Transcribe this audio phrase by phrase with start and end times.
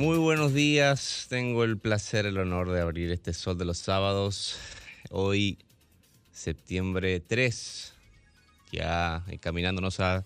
[0.00, 4.56] Muy buenos días, tengo el placer, el honor de abrir este sol de los sábados.
[5.10, 5.58] Hoy,
[6.32, 7.92] septiembre 3,
[8.72, 10.24] ya encaminándonos a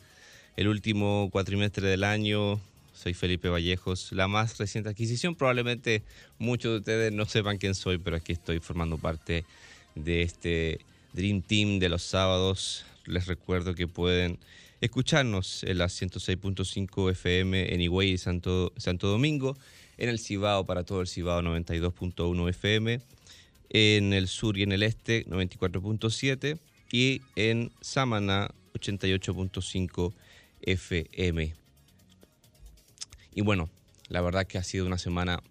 [0.56, 2.60] el último cuatrimestre del año.
[2.92, 5.34] Soy Felipe Vallejos, la más reciente adquisición.
[5.34, 6.04] Probablemente
[6.38, 9.44] muchos de ustedes no sepan quién soy, pero aquí estoy formando parte
[9.96, 10.78] de este
[11.14, 12.84] Dream Team de los sábados.
[13.06, 14.38] Les recuerdo que pueden
[14.84, 19.56] escucharnos en la 106.5 FM en Higüey y Santo, Domingo,
[19.96, 23.00] en el Cibao para todo el Cibao 92.1 FM,
[23.70, 26.58] en el sur y en el este 94.7
[26.92, 30.12] y en Samaná 88.5
[30.60, 31.54] FM.
[33.34, 33.70] Y bueno,
[34.08, 35.42] la verdad que ha sido una semana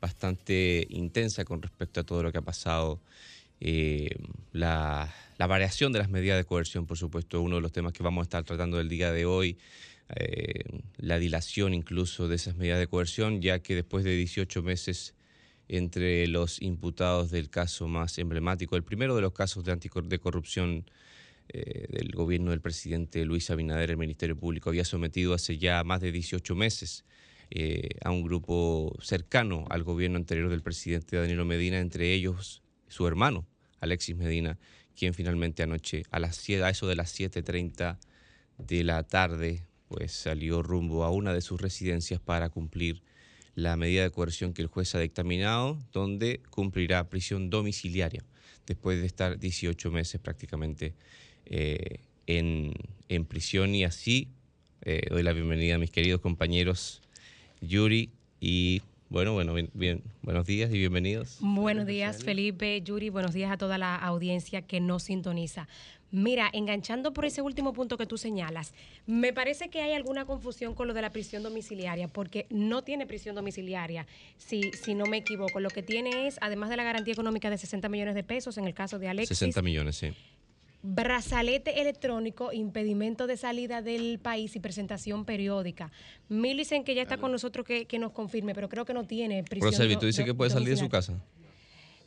[0.00, 3.00] bastante intensa con respecto a todo lo que ha pasado.
[3.60, 4.16] Eh,
[4.52, 8.02] la, la, variación de las medidas de coerción, por supuesto, uno de los temas que
[8.02, 9.58] vamos a estar tratando el día de hoy.
[10.16, 10.64] Eh,
[10.96, 15.14] la dilación incluso de esas medidas de coerción, ya que después de 18 meses
[15.68, 20.84] entre los imputados del caso más emblemático, el primero de los casos de, de corrupción
[21.52, 26.00] eh, del gobierno del presidente Luis Abinader, el Ministerio Público había sometido hace ya más
[26.00, 27.04] de 18 meses
[27.50, 33.06] eh, a un grupo cercano al gobierno anterior del presidente Danilo Medina, entre ellos su
[33.06, 33.46] hermano,
[33.80, 34.58] Alexis Medina,
[35.00, 37.96] quien finalmente anoche a, las, a eso de las 7.30
[38.58, 43.02] de la tarde pues salió rumbo a una de sus residencias para cumplir
[43.54, 48.22] la medida de coerción que el juez ha dictaminado, donde cumplirá prisión domiciliaria
[48.66, 50.92] después de estar 18 meses prácticamente
[51.46, 52.74] eh, en,
[53.08, 53.74] en, prisión.
[53.74, 54.28] Y así
[54.82, 57.00] eh, doy la bienvenida a mis queridos compañeros
[57.62, 61.38] Yuri y bueno, bueno, bien, buenos días y bienvenidos.
[61.40, 65.66] Buenos días, Felipe, Yuri, buenos días a toda la audiencia que nos sintoniza.
[66.12, 68.72] Mira, enganchando por ese último punto que tú señalas,
[69.06, 73.04] me parece que hay alguna confusión con lo de la prisión domiciliaria, porque no tiene
[73.04, 74.06] prisión domiciliaria,
[74.38, 75.58] si, si no me equivoco.
[75.58, 78.64] Lo que tiene es, además de la garantía económica de 60 millones de pesos, en
[78.64, 79.38] el caso de Alexis.
[79.38, 80.12] 60 millones, sí
[80.82, 85.90] brazalete electrónico, impedimento de salida del país y presentación periódica.
[86.28, 89.72] Millicent, que ya está con nosotros, que, nos confirme, pero creo que no tiene prisión.
[89.76, 91.20] Pero ¿tú dices que puede salir de su casa?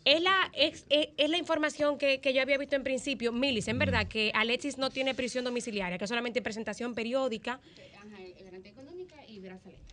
[0.05, 0.85] Es la, es,
[1.29, 5.15] la información que, yo había visto en principio, Milis, en verdad, que Alexis no tiene
[5.15, 7.61] prisión domiciliaria, que solamente presentación periódica.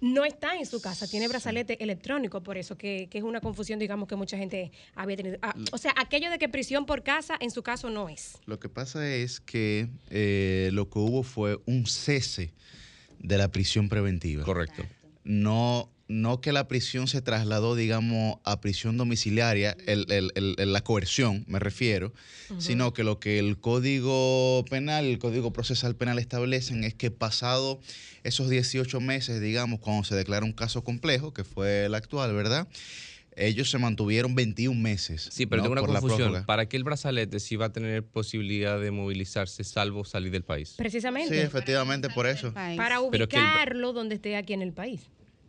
[0.01, 4.09] No está en su casa, tiene brazalete electrónico, por eso que, es una confusión, digamos,
[4.09, 5.39] que mucha gente había tenido.
[5.43, 8.39] Ah, o sea, aquello de que prisión por casa, en su caso no es.
[8.47, 12.53] Lo que pasa es que eh, lo que hubo fue un cese
[13.19, 14.45] de la prisión preventiva.
[14.45, 14.85] Correcto.
[15.25, 22.13] No no que la prisión se trasladó, digamos, a prisión domiciliaria, la coerción, me refiero,
[22.59, 27.81] sino que lo que el Código Penal, el Código Procesal Penal establecen es que pasado
[28.25, 32.67] esos 18 meses, digamos, cuando se declara un caso complejo, que fue el actual, ¿verdad?
[33.37, 35.29] Ellos se mantuvieron 21 meses.
[35.31, 36.45] Sí, pero tengo una confusión.
[36.45, 40.75] ¿Para qué el brazalete si va a tener posibilidad de movilizarse salvo salir del país?
[40.77, 41.37] Precisamente.
[41.37, 42.53] Sí, efectivamente, por eso.
[42.53, 45.03] Para ubicarlo donde esté aquí en el país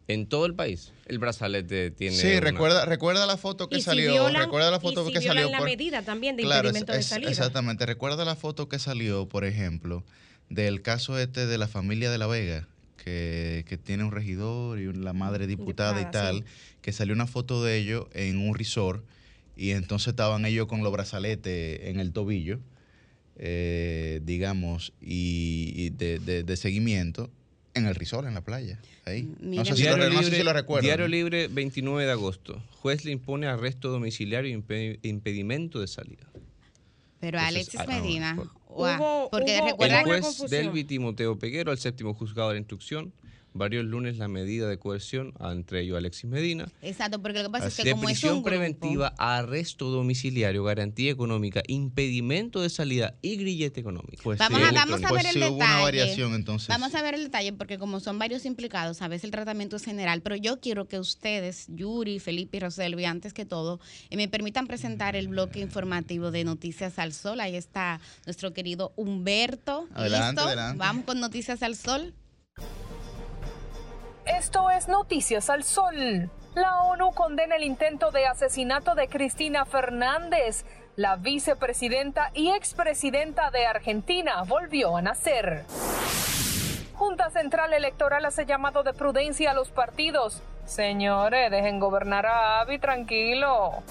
[0.08, 2.16] en todo el país el brazalete tiene.
[2.16, 4.30] Sí, recuerda, recuerda la foto que salió.
[4.30, 5.50] recuerda la foto que salió.
[5.50, 7.30] la medida también de impedimento de salida.
[7.30, 7.86] Exactamente.
[7.86, 10.06] Recuerda la foto que salió, por ejemplo,
[10.50, 15.12] del caso este de la familia de La Vega, que, tiene un regidor y la
[15.12, 16.46] madre diputada y tal,
[16.82, 19.04] que salió una foto de ellos en un resort
[19.58, 22.60] y entonces estaban ellos con los brazaletes en el tobillo,
[23.36, 27.30] eh, digamos, y, de, de seguimiento
[27.74, 28.80] en el resort, en la playa.
[29.06, 29.34] Ahí.
[29.40, 30.84] No, sé si lo, recuerdo.
[30.84, 32.62] Diario Libre, 29 de agosto.
[32.82, 36.28] Juez le impone arresto domiciliario e impedimento de salida.
[37.20, 38.36] Pero Alexis ah, Medina.
[39.30, 43.14] porque recuerda el juez Delvi Timoteo Peguero, al séptimo juzgado de la instrucción,
[43.54, 46.68] varios lunes la medida de coerción, entre ellos Alexis Medina.
[46.82, 50.64] Exacto, porque lo que pasa es que de como prisión es un preventiva, arresto domiciliario,
[50.64, 54.24] garantía económica, impedimento de salida y grillete económico.
[54.24, 55.82] Pues vamos, a, vamos a pues ver el detalle.
[55.84, 56.68] variación, entonces.
[56.70, 59.84] Vamos a ver el detalle porque como son varios implicados, a veces el tratamiento es
[59.84, 64.28] general, pero yo quiero que ustedes, Yuri, Felipe y Roselvi, antes que todo, eh, me
[64.28, 67.40] permitan presentar el bloque informativo de Noticias al Sol.
[67.40, 69.88] Ahí está nuestro querido Humberto.
[69.94, 70.78] Adelante, Adelante.
[70.78, 72.14] Vamos con Noticias al Sol.
[74.42, 76.32] Esto es Noticias al Sol.
[76.56, 80.66] La ONU condena el intento de asesinato de Cristina Fernández.
[80.96, 85.66] La vicepresidenta y expresidenta de Argentina volvió a nacer.
[86.96, 90.42] Junta Central Electoral hace llamado de prudencia a los partidos.
[90.66, 93.84] Señores, dejen gobernar a Avi tranquilo.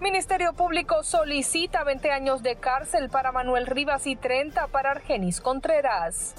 [0.00, 6.34] Ministerio Público solicita 20 años de cárcel para Manuel Rivas y 30 para Argenis Contreras.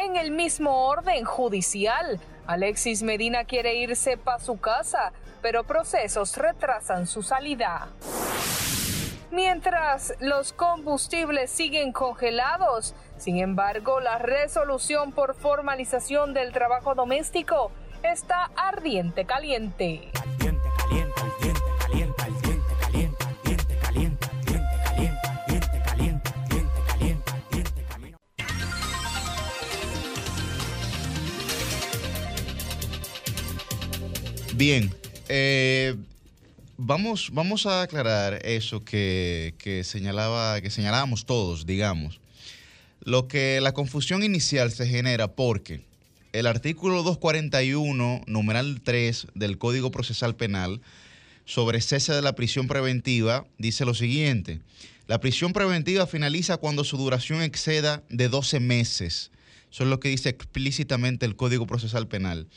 [0.00, 5.12] En el mismo orden judicial, Alexis Medina quiere irse para su casa,
[5.42, 7.88] pero procesos retrasan su salida.
[9.32, 17.72] Mientras los combustibles siguen congelados, sin embargo, la resolución por formalización del trabajo doméstico
[18.04, 20.12] está ardiente caliente.
[34.58, 34.92] Bien,
[35.28, 35.94] eh,
[36.76, 42.18] vamos, vamos a aclarar eso que, señalaba, que señalábamos todos, digamos.
[42.98, 45.82] Lo que la confusión inicial se genera porque
[46.32, 50.80] el artículo 241, numeral 3 del Código Procesal Penal
[51.44, 54.58] sobre cese de la prisión preventiva dice lo siguiente.
[55.06, 59.30] La prisión preventiva finaliza cuando su duración exceda de 12 meses.
[59.70, 62.48] Eso es lo que dice explícitamente el Código Procesal Penal.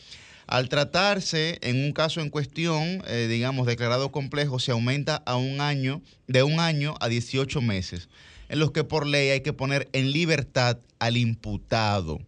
[0.52, 5.62] Al tratarse en un caso en cuestión, eh, digamos, declarado complejo, se aumenta a un
[5.62, 8.10] año, de un año a 18 meses,
[8.50, 12.20] en los que por ley hay que poner en libertad al imputado.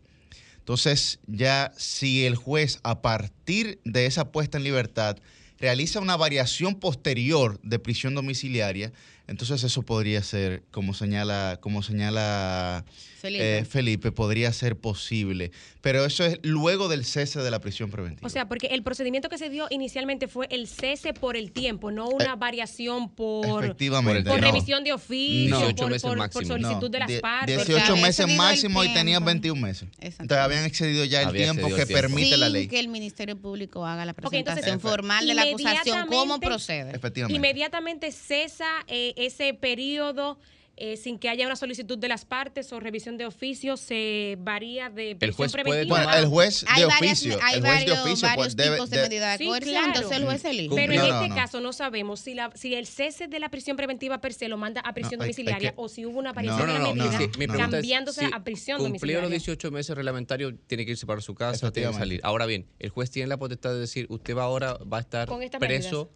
[0.60, 5.18] Entonces, ya si el juez, a partir de esa puesta en libertad,
[5.60, 8.94] realiza una variación posterior de prisión domiciliaria,
[9.28, 12.86] entonces eso podría ser, como señala, como señala
[13.24, 14.12] eh, Felipe.
[14.12, 15.52] podría ser posible.
[15.82, 18.26] Pero eso es luego del cese de la prisión preventiva.
[18.26, 21.92] O sea, porque el procedimiento que se dio inicialmente fue el cese por el tiempo,
[21.92, 27.66] no una eh, variación por, por, revisión de oficio, por, solicitud de las partes.
[27.66, 29.88] 18 meses máximo y tenían 21 meses.
[30.00, 32.68] Entonces habían excedido ya el tiempo que permite la ley.
[32.68, 36.96] que el Ministerio Público haga la presentación formal de la acusación, ¿cómo procede?
[36.96, 37.36] Efectivamente.
[37.36, 40.38] Inmediatamente cesa eh, ese periodo
[40.76, 44.90] eh, sin que haya una solicitud de las partes o revisión de oficio, se varía
[44.90, 46.18] de el juez preventiva.
[46.18, 47.38] el juez de oficio.
[47.44, 50.46] hay el juez de oficio varios debe, tipos de medida de coerción, entonces el juez
[50.46, 50.76] elige.
[50.76, 54.20] Pero en este caso no sabemos si, la, si el cese de la prisión preventiva
[54.20, 57.58] per se lo manda a prisión domiciliaria o si hubo una aparición de la medida
[57.58, 59.20] cambiándose a prisión domiciliaria.
[59.20, 62.20] Cumplió los 18 meses reglamentarios, tiene que irse para su casa, tiene que salir.
[62.24, 65.30] Ahora bien, el juez tiene la potestad de decir, usted va ahora va a estar
[65.60, 66.10] preso.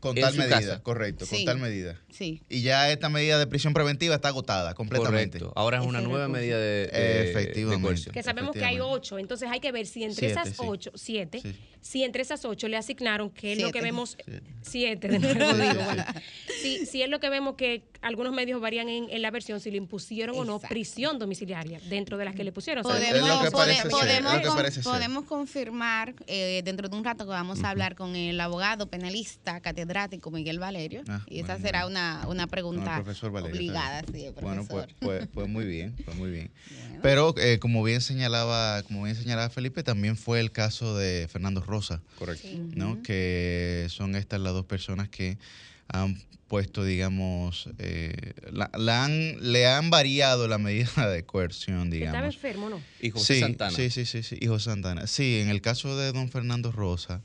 [0.00, 2.00] Con tal medida, correcto, con tal medida.
[2.10, 2.42] Sí.
[2.48, 5.38] Y ya esta medida de prisión preventiva está agotada completamente.
[5.38, 5.60] Correcto.
[5.60, 8.10] Ahora es una nueva medida de, de Efectivamente.
[8.10, 11.42] que sabemos que hay ocho, entonces hay que ver si entre esas ocho, siete,
[11.82, 14.16] si entre esas ocho le asignaron, que es lo que vemos,
[14.62, 15.82] siete, de nuevo digo,
[16.62, 19.76] si, si, es lo que vemos que algunos medios varían en, la versión, si le
[19.76, 22.84] impusieron o no prisión domiciliaria dentro de las que le pusieron.
[24.82, 29.60] Podemos, confirmar eh, dentro de un rato que vamos a hablar con el abogado penalista
[29.60, 31.02] catedrático catedrático Miguel Valerio.
[31.08, 34.04] Ah, y esa será una, una pregunta obligada.
[34.12, 36.50] Sí, bueno, pues, pues, pues, muy bien, pues muy bien.
[37.02, 41.60] Pero eh, como bien señalaba, como bien señalaba Felipe, también fue el caso de Fernando
[41.60, 42.00] Rosa.
[42.18, 42.48] Correcto.
[42.74, 43.02] ¿no?
[43.02, 45.38] Que son estas las dos personas que
[45.88, 46.16] han
[46.46, 52.14] puesto, digamos, eh, la, han, le han variado la medida de coerción, digamos.
[52.14, 52.82] Estaba enfermo, ¿no?
[53.00, 53.76] Y José Santana.
[53.76, 55.06] Sí, sí, sí, sí, y José Santana.
[55.06, 57.22] Sí, en el caso de don Fernando Rosa,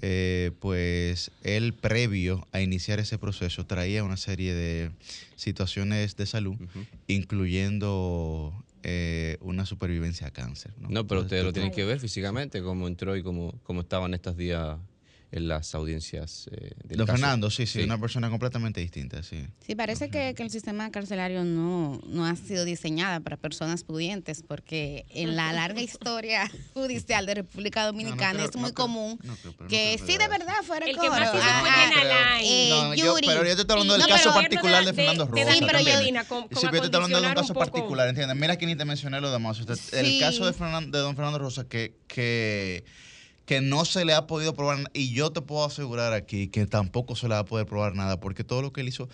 [0.00, 4.90] eh, pues él previo a iniciar ese proceso traía una serie de
[5.36, 6.56] situaciones de salud,
[7.06, 10.72] incluyendo eh, una supervivencia a cáncer.
[10.78, 14.36] No, pero ustedes lo tienen que ver físicamente, cómo entró y cómo, cómo estaban estos
[14.36, 14.78] días
[15.30, 19.46] en las audiencias eh, Don Fernando, sí, sí, una persona completamente distinta, sí.
[19.66, 25.04] Sí, parece que, el sistema carcelario no, no ha sido diseñado para personas pudientes, porque
[25.10, 29.18] en la larga historia judicial de República Dominicana es muy común
[29.68, 33.72] que sí de verdad fuera el que más ah, eh, yo, pero yo te estoy
[33.72, 35.52] hablando del caso particular de, Fernando Rosa.
[35.52, 38.36] Sí, pero yo, sí, pero yo te estoy hablando de un caso particular, ¿entiendes?
[38.36, 39.58] Mira que ni te mencioné lo demás.
[39.92, 41.98] El caso de, de don Fernando Rosa que...
[42.06, 42.84] que
[43.48, 47.16] que no se le ha podido probar y yo te puedo asegurar aquí que tampoco
[47.16, 49.08] se le va a poder probar nada porque todo lo que él hizo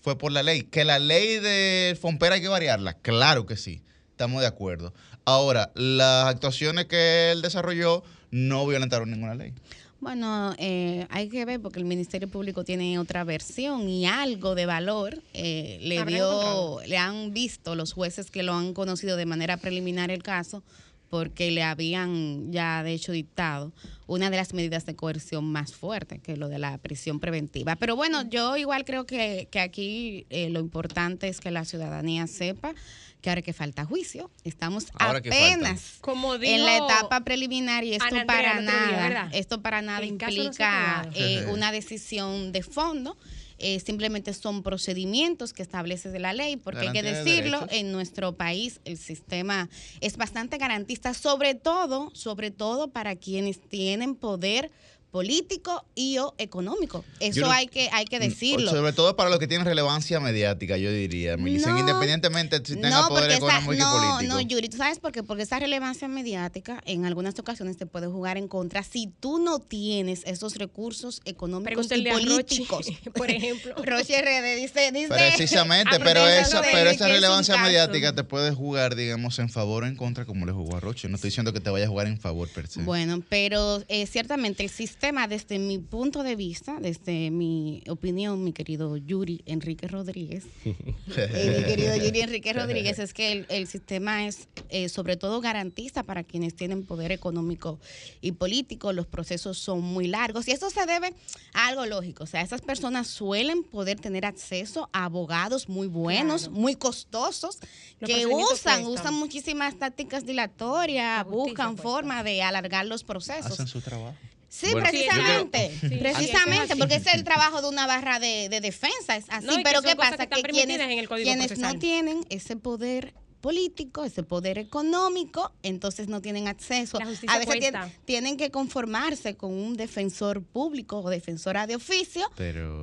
[0.00, 0.62] fue por la ley.
[0.62, 3.82] Que la ley de Fompera hay que variarla, claro que sí,
[4.12, 4.94] estamos de acuerdo.
[5.24, 9.54] Ahora, las actuaciones que él desarrolló no violentaron ninguna ley.
[9.98, 14.66] Bueno, eh, hay que ver porque el Ministerio Público tiene otra versión y algo de
[14.66, 19.56] valor eh, le dio, le han visto los jueces que lo han conocido de manera
[19.56, 20.62] preliminar el caso
[21.10, 23.72] porque le habían ya de hecho dictado
[24.06, 27.76] una de las medidas de coerción más fuertes, que es lo de la prisión preventiva.
[27.76, 32.74] Pero bueno, yo igual creo que, aquí eh, lo importante es que la ciudadanía sepa
[33.20, 38.60] que ahora que falta juicio, estamos apenas Como en la etapa preliminar y esto para
[38.60, 43.16] nada, esto para nada implica eh, una decisión de fondo
[43.60, 48.80] eh, simplemente son procedimientos que establece la ley, porque hay que decirlo, en nuestro país
[48.84, 49.68] el sistema
[50.00, 54.70] es bastante garantista, sobre todo, sobre todo para quienes tienen poder
[55.10, 57.04] político y o económico.
[57.18, 58.70] Eso hay que hay que mm, decirlo.
[58.70, 61.36] Sobre todo para los que tienen relevancia mediática, yo diría.
[61.36, 64.22] Me dicen independientemente si tenga poder económico y político.
[64.22, 65.22] No, Yuri, ¿tú sabes por qué?
[65.22, 69.58] Porque esa relevancia mediática en algunas ocasiones te puede jugar en contra si tú no
[69.58, 72.86] tienes esos recursos económicos y políticos.
[73.14, 73.74] por ejemplo.
[73.84, 79.38] Roche RD dice, dice Precisamente, pero esa, pero esa relevancia mediática te puede jugar, digamos,
[79.38, 81.08] en favor o en contra como le jugó a Roche.
[81.08, 82.82] No estoy diciendo que te vaya a jugar en favor per se.
[82.82, 88.44] Bueno, pero eh, ciertamente el sistema tema, desde mi punto de vista, desde mi opinión,
[88.44, 94.26] mi querido Yuri Enrique Rodríguez, eh, mi querido Yuri Enrique Rodríguez, es que el, sistema
[94.26, 97.80] es eh, sobre todo garantista para quienes tienen poder económico
[98.20, 98.92] y político.
[98.92, 101.14] Los procesos son muy largos y eso se debe
[101.54, 102.24] a algo lógico.
[102.24, 107.58] O sea, esas personas suelen poder tener acceso a abogados muy buenos, muy costosos,
[108.04, 113.52] que usan, usan muchísimas tácticas dilatorias, buscan forma de alargar los procesos.
[113.52, 114.14] Hacen su trabajo.
[114.50, 119.46] Sí, precisamente, precisamente, porque ese es el trabajo de una barra de, defensa, es así.
[119.62, 120.26] pero ¿qué pasa?
[120.26, 126.98] Que, quienes, quienes no tienen ese poder político, ese poder económico, entonces no tienen acceso.
[127.00, 127.72] A veces
[128.04, 132.28] tienen, que conformarse con un defensor público o defensora de oficio,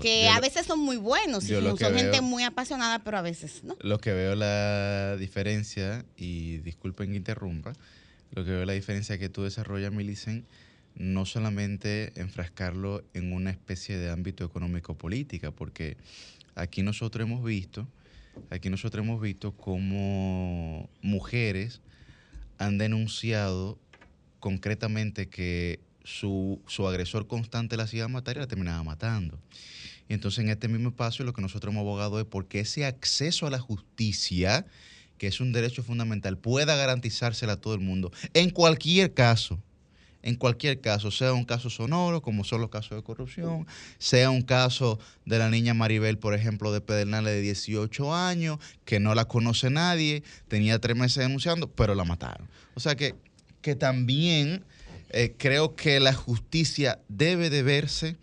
[0.01, 3.75] que a veces son muy buenos, son, gente muy apasionada, pero a veces no.
[3.81, 7.74] Lo que veo la diferencia, y disculpen que interrumpa,
[8.31, 10.45] lo que veo la diferencia que tú desarrollas, Milicen,
[10.98, 15.98] no solamente enfrascarlo en una especie de ámbito económico-política, porque
[16.56, 17.88] aquí nosotros hemos visto,
[18.50, 21.82] aquí nosotros hemos visto cómo mujeres
[22.58, 23.77] han denunciado
[24.39, 29.39] concretamente que su, su agresor constante la hacía matar y la terminaba matando.
[30.10, 33.46] Y entonces en este mismo espacio lo que nosotros hemos abogado es porque ese acceso
[33.46, 34.66] a la justicia,
[35.20, 39.62] que es un derecho fundamental, pueda garantizársela a todo el mundo, en cualquier caso
[40.27, 43.65] en cualquier caso, sea un caso sonoro, como son los casos de corrupción,
[43.98, 49.00] sea un caso de la niña Maribel, por ejemplo, de Pedernales de 18 años, que
[49.00, 52.50] no la conoce nadie, tenía tres meses denunciando, pero la mataron.
[52.74, 53.15] O sea que,
[53.62, 54.65] que también
[55.12, 58.17] eh, creo que la justicia debe de verse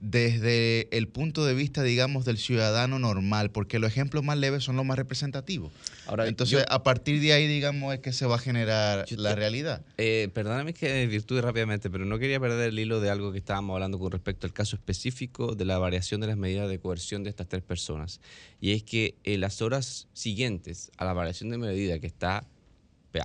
[0.00, 4.76] desde el punto de vista, digamos, del ciudadano normal, porque los ejemplos más leves son
[4.76, 5.72] los más representativos.
[6.06, 9.84] Ahora, Entonces, a partir de ahí, digamos, es que se va a generar la realidad.
[9.96, 13.74] Eh, perdóname que virtude rápidamente, pero no quería perder el hilo de algo que estábamos
[13.74, 17.30] hablando con respecto al caso específico de la variación de las medidas de coerción de
[17.30, 18.20] estas tres personas.
[18.60, 22.46] Y es que en las horas siguientes a la variación de medida que está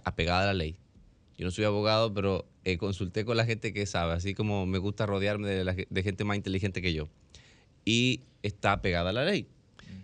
[0.03, 0.77] apegada a la ley,
[1.44, 4.78] yo no soy abogado, pero eh, consulté con la gente que sabe, así como me
[4.78, 7.10] gusta rodearme de, gente más inteligente que yo.
[7.84, 9.48] Y está pegada a la ley.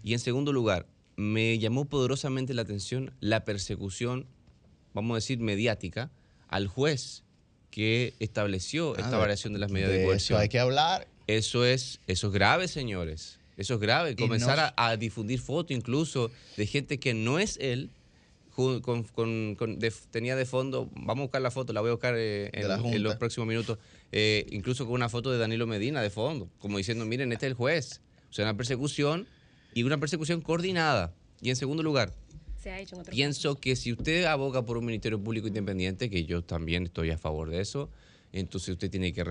[0.03, 4.25] Y en segundo lugar, me llamó poderosamente la atención la persecución,
[4.93, 6.11] vamos a decir, mediática
[6.49, 7.23] al juez
[7.71, 10.35] que estableció esta variación de las medidas de, coerción.
[10.35, 11.07] Eso hay que hablar.
[11.27, 13.39] Eso es, eso es grave, señores.
[13.55, 14.17] Eso es grave.
[14.17, 17.91] Comenzar a, a, difundir fotos incluso de gente que no es él
[18.81, 19.79] con,
[20.11, 23.15] tenía de fondo, vamos a buscar la foto, la voy a buscar eh, en, los
[23.15, 23.77] próximos minutos,
[24.11, 27.51] eh, incluso con una foto de Danilo Medina de fondo, como diciendo, miren, este es
[27.51, 28.01] el juez.
[28.29, 29.27] O sea, una persecución
[29.73, 31.13] y una persecución coordinada.
[31.41, 32.13] Y en segundo lugar,
[33.09, 37.17] pienso que si usted aboga por un Ministerio Público Independiente, que yo también estoy a
[37.17, 37.89] favor de eso,
[38.33, 39.23] entonces usted tiene que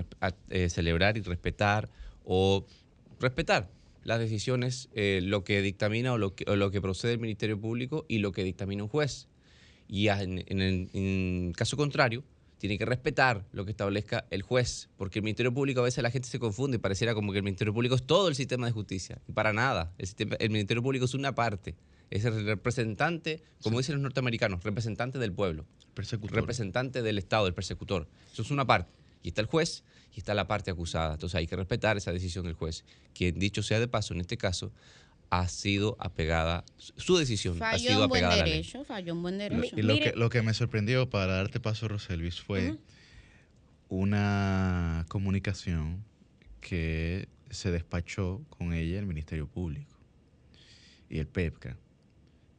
[0.51, 1.89] eh, celebrar y respetar
[2.25, 2.65] o
[3.21, 3.69] respetar
[4.09, 8.07] las decisiones, eh, lo que dictamina o lo que, lo que procede el Ministerio Público
[8.09, 9.29] y lo que dictamina un juez.
[9.87, 12.25] Y en, el caso contrario,
[12.57, 16.11] tiene que respetar lo que establezca el juez, porque el Ministerio Público a veces la
[16.11, 18.73] gente se confunde y pareciera como que el Ministerio Público es todo el sistema de
[18.73, 19.21] justicia.
[19.29, 21.75] Y para nada, el, Ministerio Público es una parte,
[22.09, 25.67] es el representante, como dicen los norteamericanos, representante del pueblo,
[26.23, 28.09] representante del Estado, el persecutor.
[28.33, 28.91] Eso es una parte.
[29.23, 29.85] Y está el juez
[30.19, 31.13] y está la parte acusada.
[31.13, 32.85] Entonces hay que respetar esa decisión del juez,
[33.15, 34.73] quien dicho sea de paso, en este caso,
[35.31, 38.65] ha sido apegada, su decisión ha sido apegada a la ley.
[38.85, 39.79] Falló un buen derecho.
[39.79, 42.79] Y lo que, lo que me sorprendió, para darte paso, Roselvis, fue
[43.89, 46.03] una comunicación
[46.61, 49.97] que se despachó con ella el Ministerio Público
[51.09, 51.77] y el PEPCA,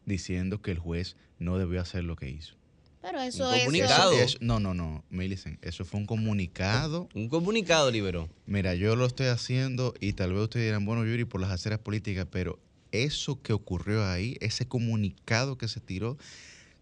[0.05, 2.55] diciendo que el juez no debió hacer lo que hizo.
[3.01, 4.41] Pero eso es.
[4.41, 5.03] no, no, no.
[5.09, 7.07] Millicent, eso fue un comunicado.
[7.13, 8.29] Un comunicado liberó.
[8.45, 11.79] Mira, yo lo estoy haciendo y tal vez ustedes dirán, bueno, Yuri, por las aceras
[11.79, 12.59] políticas, pero
[12.91, 16.17] eso que ocurrió ahí, ese comunicado que se tiró,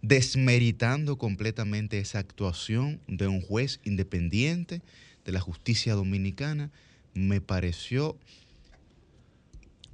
[0.01, 4.81] desmeritando completamente esa actuación de un juez independiente
[5.25, 6.71] de la justicia dominicana,
[7.13, 8.17] me pareció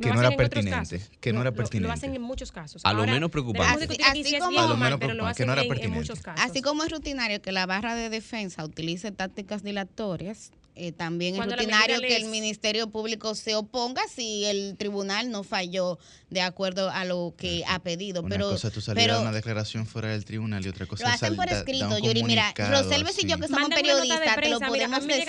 [0.04, 1.02] que no era pertinente.
[1.20, 1.88] Que no era pertinente.
[1.88, 2.82] Lo, hacen en muchos casos.
[2.86, 3.98] A lo menos preocupante.
[4.06, 6.44] Así, como, a lo menos pero lo hacen en, muchos casos.
[6.44, 11.46] Así como es rutinario que la barra de defensa utilice tácticas dilatorias, eh, también es
[11.46, 16.00] rutinario que el Ministerio Público se oponga si el tribunal no falló
[16.32, 18.22] de acuerdo a lo que ha pedido.
[18.22, 21.10] Una pero, cosa es salir a una declaración fuera del tribunal y otra cosa lo
[21.10, 22.24] es hacen por escrito, Yuri.
[22.24, 25.28] Mira, Roselves y yo que somos periodistas, te lo podemos decir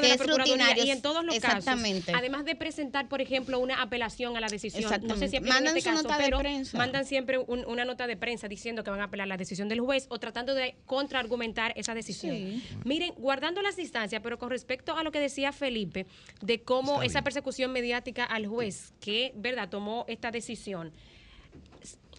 [0.00, 0.84] que es rutinario.
[0.84, 2.06] Y en todos los Exactamente.
[2.06, 5.76] casos, además de presentar, por ejemplo, una apelación a la decisión, no sé si mandan
[5.76, 6.76] este caso, nota pero de prensa.
[6.76, 10.06] mandan siempre una nota de prensa diciendo que van a apelar la decisión del juez
[10.08, 12.60] o tratando de contraargumentar esa decisión.
[12.84, 16.06] Miren, guardando las distancias, pero con respecto a lo que decía Felipe,
[16.40, 20.92] de cómo esa persecución mediática al juez que, ¿verdad?, tomó esta decisión.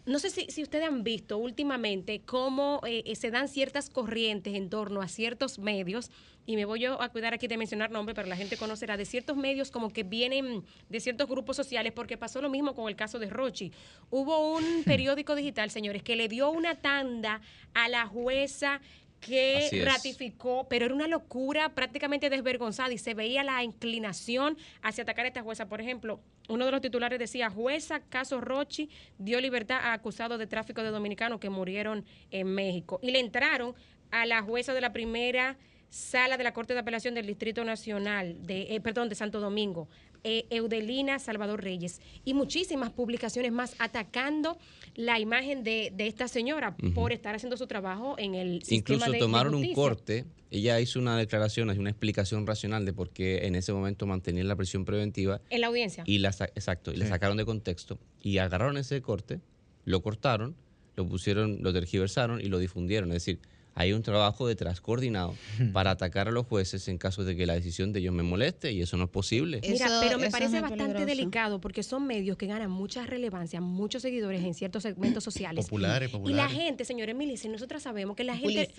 [0.05, 4.69] No sé si, ustedes han visto últimamente cómo eh, eh, se dan ciertas corrientes en
[4.69, 6.11] torno a ciertos medios,
[6.45, 9.05] y me voy yo a cuidar aquí de mencionar nombres, pero la gente conocerá, de
[9.05, 12.97] ciertos medios como que vienen de ciertos grupos sociales, porque pasó lo mismo con el
[12.97, 13.71] caso de Rochi.
[14.09, 17.39] Hubo un periódico digital, señores, que le dio una tanda
[17.73, 18.81] a la jueza
[19.25, 25.25] que ratificó, pero era una locura prácticamente desvergonzada y se veía la inclinación hacia atacar
[25.25, 25.67] a esta jueza.
[25.67, 30.47] Por ejemplo, uno de los titulares decía, jueza caso Rochi dio libertad a acusados de
[30.47, 32.99] tráfico de dominicanos que murieron en México.
[33.01, 33.75] Y le entraron
[34.11, 35.57] a la jueza de la primera
[35.89, 39.87] sala de la Corte de Apelación del Distrito Nacional, de, eh, perdón, de Santo Domingo,
[40.23, 44.57] eh, Eudelina Salvador Reyes, y muchísimas publicaciones más atacando
[44.95, 49.55] la imagen de, esta señora por estar haciendo su trabajo en el sistema Incluso tomaron
[49.55, 54.05] un corte, ella hizo una declaración, una explicación racional de por qué en ese momento
[54.05, 55.41] mantenían la prisión preventiva.
[55.49, 56.03] En la audiencia.
[56.05, 59.39] Y la, exacto, y la sacaron de contexto y agarraron ese corte,
[59.85, 60.55] lo cortaron,
[60.95, 63.09] lo pusieron, lo tergiversaron y lo difundieron.
[63.09, 63.39] Es decir,
[63.75, 65.35] hay un trabajo detrás coordinado
[65.73, 68.71] para atacar a los jueces en caso de que la decisión de ellos me moleste
[68.71, 69.61] y eso no es posible.
[69.67, 74.43] Mira, pero me parece bastante delicado porque son medios que ganan mucha relevancia, muchos seguidores
[74.43, 75.65] en ciertos segmentos sociales.
[75.65, 76.33] Populares, populares.
[76.33, 78.69] Y la gente, señores Milicia, nosotros sabemos que la gente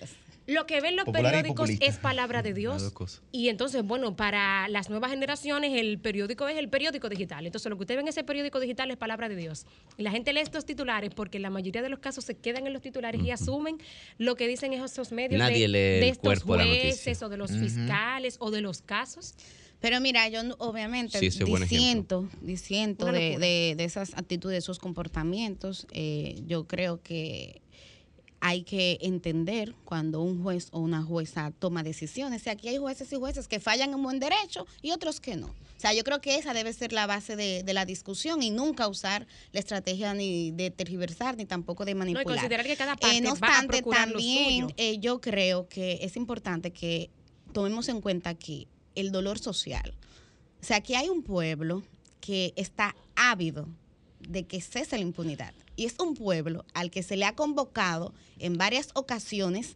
[0.47, 2.93] lo que ven los periódicos es palabra de Dios.
[3.31, 7.45] Y entonces, bueno, para las nuevas generaciones el periódico es el periódico digital.
[7.45, 9.65] Entonces, lo que usted ve en ese periódico digital es palabra de Dios.
[9.97, 12.73] Y la gente lee estos titulares porque la mayoría de los casos se quedan en
[12.73, 13.77] los titulares y asumen
[14.17, 18.61] lo que dicen esos esos medios de, estos jueces o de los fiscales o de
[18.61, 19.35] los casos.
[19.81, 27.01] Pero mira, yo obviamente diciendo, diciendo de, de, esas actitudes, esos comportamientos, eh, yo creo
[27.03, 27.61] que
[28.39, 32.45] hay que entender cuando un juez o una jueza toma decisiones.
[32.45, 35.47] Y aquí hay jueces y jueces que fallan en buen derecho y otros que no.
[35.47, 38.87] O sea, yo creo que esa debe ser la base de, la discusión y nunca
[38.87, 42.25] usar la estrategia ni de tergiversar ni tampoco de manipular.
[42.25, 46.15] No, y considerar que cada parte eh, no obstante, también eh, yo creo que es
[46.15, 47.09] importante que
[47.51, 49.93] tomemos en cuenta aquí el dolor social.
[50.61, 51.83] O sea, aquí hay un pueblo
[52.21, 53.67] que está ávido
[54.19, 58.13] de que cese la impunidad y es un pueblo al que se le ha convocado
[58.39, 59.75] en varias ocasiones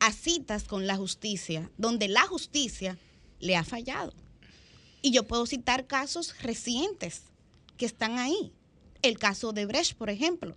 [0.00, 2.98] a citas con la justicia, donde la justicia
[3.40, 4.12] le ha fallado.
[5.02, 7.22] Y yo puedo citar casos recientes
[7.76, 8.52] que están ahí.
[9.02, 10.54] El caso de Brecht, por ejemplo.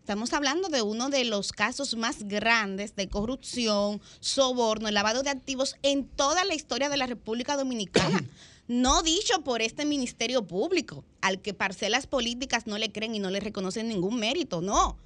[0.00, 5.76] Estamos hablando de uno de los casos más grandes de corrupción, soborno, lavado de activos
[5.82, 8.22] en toda la historia de la República Dominicana.
[8.66, 13.30] No dicho por este Ministerio Público, al que parcelas políticas no le creen y no
[13.30, 14.98] le reconocen ningún mérito, no.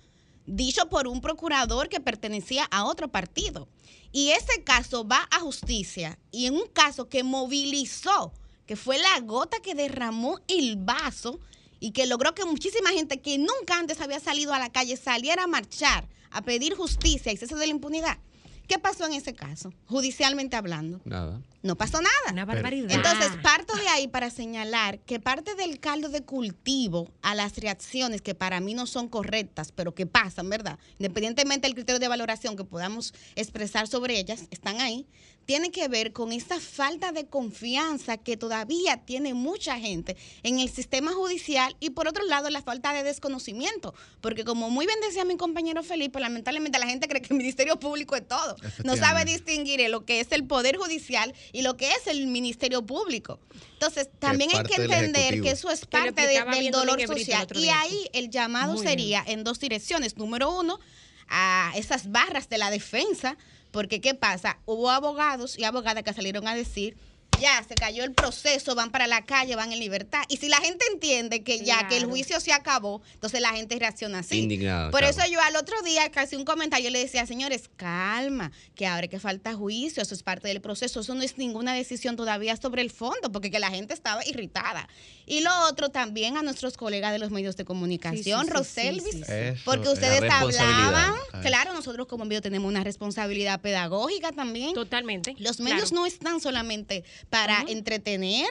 [0.47, 3.69] Dicho por un procurador que pertenecía a otro partido.
[4.13, 8.33] Y ese caso va a justicia y en un caso que movilizó,
[8.67, 11.41] que fue la gota que derramó el vaso
[11.81, 15.45] y que logró que muchísima gente que nunca antes había salido a la calle saliera
[15.45, 18.19] a marchar, a pedir justicia y cese de la impunidad.
[18.69, 21.01] ¿Qué pasó en ese caso, judicialmente hablando?
[21.07, 21.41] Nada.
[21.63, 22.33] No pasó nada.
[22.33, 22.91] Una barbaridad.
[22.91, 28.21] Entonces, parto de ahí para señalar que parte del caldo de cultivo a las reacciones
[28.21, 30.79] que para mí no son correctas, pero que pasan, ¿verdad?
[30.99, 35.07] Independientemente del criterio de valoración que podamos expresar sobre ellas, están ahí,
[35.49, 40.69] tiene que ver con esa falta de confianza que todavía tiene mucha gente en el
[40.69, 45.25] sistema judicial y por otro lado la falta de desconocimiento, porque como muy bien decía
[45.25, 49.25] mi compañero Felipe, lamentablemente la gente cree que el Ministerio Público es todo, no sabe
[49.25, 53.41] distinguir lo que es el Poder Judicial y lo que es el Ministerio Público.
[53.73, 57.47] Entonces, también hay que entender que eso es parte del dolor social.
[57.55, 60.19] y ahí el llamado sería en dos direcciones.
[60.19, 60.79] Número uno,
[61.29, 63.39] a esas barras de la defensa,
[63.71, 64.59] porque ¿qué pasa?
[64.67, 66.97] Hubo abogados y abogadas que salieron a decir
[67.41, 70.23] ya se cayó el proceso, van para la calle, van en libertad.
[70.29, 73.79] Y si la gente entiende que ya que el juicio se acabó, entonces la gente
[73.79, 74.41] reacciona así.
[74.41, 74.91] Indignado.
[74.91, 79.09] Por eso yo al otro día, casi un comentario, le decía, señores, calma, que ahora
[79.09, 82.83] que falta juicio, eso es parte del proceso, eso no es ninguna decisión todavía sobre
[82.83, 84.89] el fondo, porque que la gente estaba irritada.
[85.27, 89.27] Y lo otro también a nuestros colegas de los medios de comunicación, Roselvis,
[89.65, 94.73] porque ustedes hablaban, claro, nosotros como medio tenemos una responsabilidad pedagógica también.
[94.75, 95.35] Totalmente.
[95.39, 98.49] Los medios no están solamente para entretener,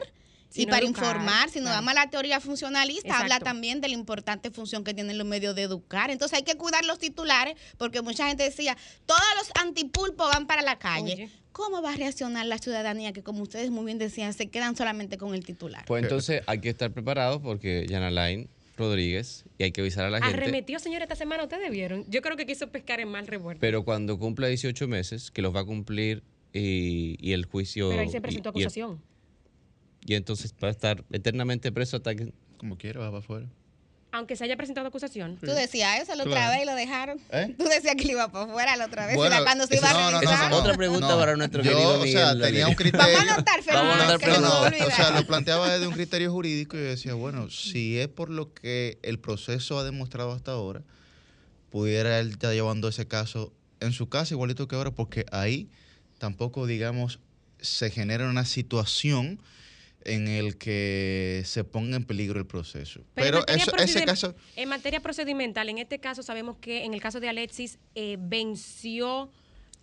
[0.54, 4.84] y para informar, sino vamos a la teoría funcionalista, habla también de la importante función
[4.84, 6.10] que tienen los medios de educar.
[6.10, 10.62] Entonces hay que cuidar los titulares, porque mucha gente decía, todos los antipulpos van para
[10.62, 11.30] la calle.
[11.52, 15.18] ¿Cómo va a reaccionar la ciudadanía que, como ustedes muy bien decían, se quedan solamente
[15.18, 15.84] con el titular?
[15.86, 20.10] Pues entonces hay que estar preparados porque Yana Line Rodríguez y hay que avisar a
[20.10, 20.34] la gente.
[20.34, 22.04] Arremetió, señor, esta semana, ustedes vieron.
[22.08, 23.60] Yo creo que quiso pescar en mal revuelto.
[23.60, 27.90] Pero cuando cumpla 18 meses, que los va a cumplir y, el juicio.
[27.90, 29.00] Pero ahí se presentó acusación.
[30.06, 32.32] Y, entonces va a estar eternamente preso hasta que.
[32.56, 33.46] Como quiera, va para afuera.
[34.10, 35.36] Aunque se haya presentado acusación.
[35.36, 37.20] Tú decías eso la otra vez y lo dejaron.
[37.30, 37.54] ¿Eh?
[37.58, 39.16] Tú decías que le iba para afuera la otra vez.
[39.16, 40.52] Bueno, cuando se iba a revisar.
[40.52, 42.16] Otra pregunta para nuestro yo, querido Miguel.
[42.16, 43.06] O sea, tenía un criterio.
[43.06, 46.76] Vamos a anotar, Fernando, Vamos a anotar, O sea, lo planteaba desde un criterio jurídico
[46.78, 50.82] y yo decía, bueno, si es por lo que el proceso ha demostrado hasta ahora,
[51.70, 55.68] pudiera él estar llevando ese caso en su casa igualito que ahora, porque ahí
[56.18, 57.20] tampoco, digamos,
[57.60, 59.40] se genera una situación
[60.04, 63.00] en el que se ponga en peligro el proceso.
[63.14, 64.34] Pero, ese caso...
[64.56, 69.30] En materia procedimental, en este caso sabemos que en el caso de Alexis eh, venció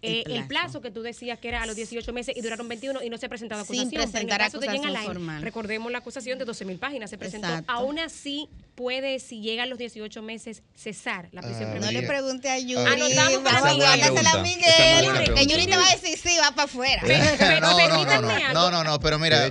[0.01, 0.81] el, eh, plazo.
[0.81, 3.25] que tú decías que era a los 18 meses y duraron 21 y no se
[3.25, 3.89] ha presentado acusación.
[3.89, 7.47] Sin presentar en el caso de recordemos la acusación de 12 mil páginas, se presentó.
[7.67, 12.49] Aún así, puede, si llegan los 18 meses, cesar la prisión ah, No le pregunte
[12.49, 12.75] a Yuri.
[12.75, 15.33] Anotamos para Miguel.
[15.35, 17.01] Que Yuri te va a decir sí, va para afuera.
[18.53, 19.49] no, no, no, pero mira,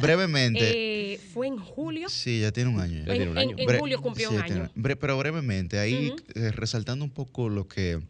[0.00, 1.12] brevemente.
[1.14, 2.08] Eh, fue en julio.
[2.08, 3.04] Sí, ya tiene un año.
[3.06, 4.70] En, julio cumplió un año.
[5.00, 8.00] Pero brevemente, ahí eh, resaltando un poco lo que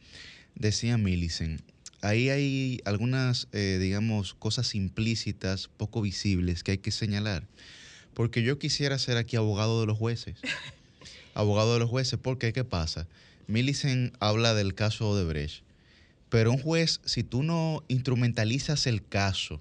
[0.56, 1.60] decía Millicent,
[2.00, 7.46] ahí hay algunas, eh, digamos, cosas implícitas, poco visibles que hay que señalar.
[8.14, 10.38] Porque yo quisiera ser aquí abogado de los jueces.
[11.34, 13.06] abogado de los jueces, porque ¿qué pasa?
[13.46, 15.62] Millicent habla del caso de Brecht.
[16.30, 19.60] Pero un juez, si tú no instrumentalizas el caso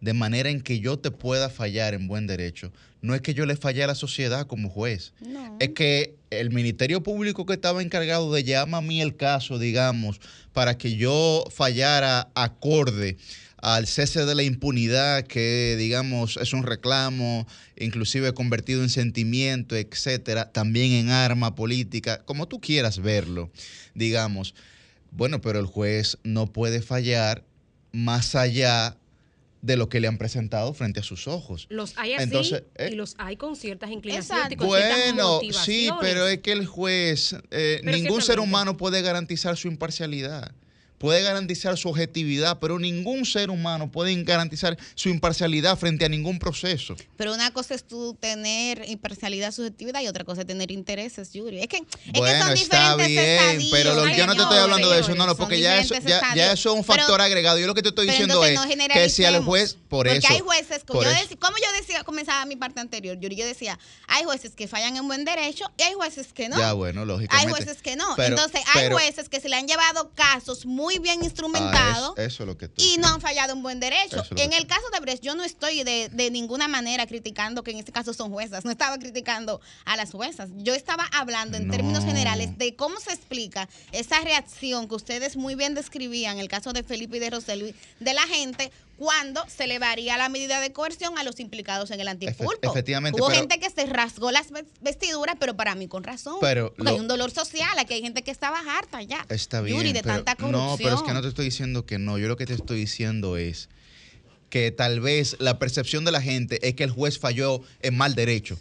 [0.00, 3.46] de manera en que yo te pueda fallar en buen derecho, no es que yo
[3.46, 5.12] le falle a la sociedad como juez.
[5.60, 10.20] Es que el Ministerio Público que estaba encargado de llamar a mí el caso, digamos,
[10.52, 13.16] para que yo fallara acorde
[13.60, 20.52] al cese de la impunidad, que digamos es un reclamo, inclusive convertido en sentimiento, etcétera,
[20.52, 23.50] también en arma política, como tú quieras verlo,
[23.94, 24.54] digamos.
[25.10, 27.44] Bueno, pero el juez no puede fallar
[27.92, 28.96] más allá
[29.62, 31.66] de lo que le han presentado frente a sus ojos.
[31.68, 34.56] Los hay así y eh, los hay con ciertas inclinaciones.
[34.56, 39.68] con bueno, sí, pero es que el juez, eh, ningún ser humano puede garantizar su
[39.68, 40.52] imparcialidad
[40.98, 46.38] puede garantizar su objetividad, pero ningún ser humano puede garantizar su imparcialidad frente a ningún
[46.38, 46.96] proceso.
[47.16, 51.60] Pero una cosa es tú tener imparcialidad, subjetividad y otra cosa es tener intereses, Yuri.
[51.60, 51.82] Es que,
[52.14, 55.78] bueno, está bien, pero yo no te estoy hablando de eso, no, no, porque ya
[55.78, 57.58] eso, ya, ya, eso es un factor agregado.
[57.58, 58.58] Yo lo que te estoy diciendo es
[58.92, 60.28] que si al juez, por porque eso.
[60.30, 63.78] hay jueces, como yo, decía, como yo decía, comenzaba mi parte anterior, Yuri, yo decía,
[64.06, 66.58] hay jueces que fallan en buen derecho y hay jueces que no.
[66.58, 67.46] Ya, bueno, lógicamente.
[67.46, 68.16] Hay jueces que no.
[68.18, 72.46] Entonces, hay jueces que se le han llevado casos muy muy bien instrumentado ah, eso,
[72.46, 74.24] lo que y no han fallado en buen derecho.
[74.36, 77.78] En el caso de Brecht, yo no estoy de, de, ninguna manera criticando que en
[77.78, 80.48] este caso son juezas, no estaba criticando a las juezas.
[80.56, 85.56] Yo estaba hablando en términos generales de cómo se explica esa reacción que ustedes muy
[85.56, 89.64] bien describían, en el caso de Felipe y de Rosel, de la gente cuando se
[89.64, 92.70] elevaría la medida de coerción a los implicados en el antipulpo.
[92.70, 93.20] efectivamente.
[93.20, 94.48] Hubo gente que se rasgó las
[94.80, 96.36] vestiduras, pero para mí con razón.
[96.40, 99.24] Pero hay un dolor social, aquí hay gente que estaba harta ya.
[99.28, 99.78] Está bien.
[99.92, 100.68] de tanta corrupción.
[100.70, 102.18] No, pero es que no te estoy diciendo que no.
[102.18, 103.68] Yo lo que te estoy diciendo es
[104.50, 108.14] que tal vez la percepción de la gente es que el juez falló en mal
[108.14, 108.58] derecho.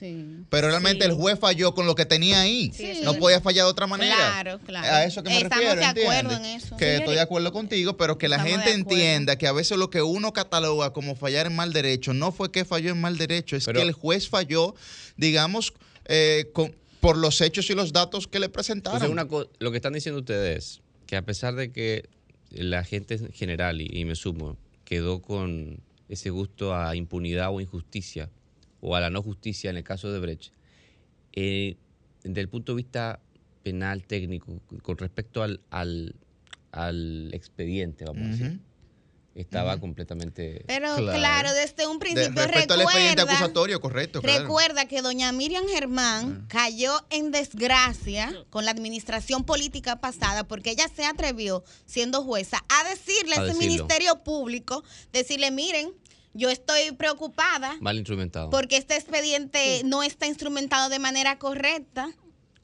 [0.50, 2.72] Pero realmente el juez falló con lo que tenía ahí.
[3.04, 4.16] no podía fallar de otra manera.
[4.16, 4.88] Claro, claro.
[4.88, 5.94] A eso que me Estamos refiero.
[5.94, 6.78] de acuerdo en eso.
[6.78, 10.02] Que estoy de acuerdo contigo, pero que la gente entienda que a veces lo que
[10.02, 13.66] uno cataloga como fallar en mal derecho no fue que falló en mal derecho, es
[13.66, 14.76] que el juez falló,
[15.16, 15.74] digamos,
[16.06, 16.52] eh,
[17.00, 19.16] por los hechos y los datos que le presentaron.
[19.60, 22.10] lo que están diciendo ustedes que a pesar de que
[22.52, 28.30] la gente en general, y me sumo, quedó con ese gusto a impunidad o injusticia,
[28.80, 30.54] o a la no justicia en el caso de Brecht,
[31.34, 31.76] eh,
[32.24, 33.20] desde el punto de vista
[33.64, 38.60] penal técnico, con respecto al, al, expediente, vamos a decir,
[39.42, 40.64] estaba completamente.
[40.68, 41.54] Pero claro.
[41.54, 42.42] desde un principio.
[42.44, 44.22] respecto al expediente acusatorio, correcto.
[44.22, 50.88] Recuerda que doña Miriam Germán cayó en desgracia con la administración política pasada porque ella
[50.94, 55.92] se atrevió, siendo jueza, a decirle a, ese ministerio público, decirle, miren,
[56.34, 57.76] yo estoy preocupada.
[57.80, 58.50] Mal instrumentado.
[58.50, 62.10] Porque este expediente no está instrumentado de manera correcta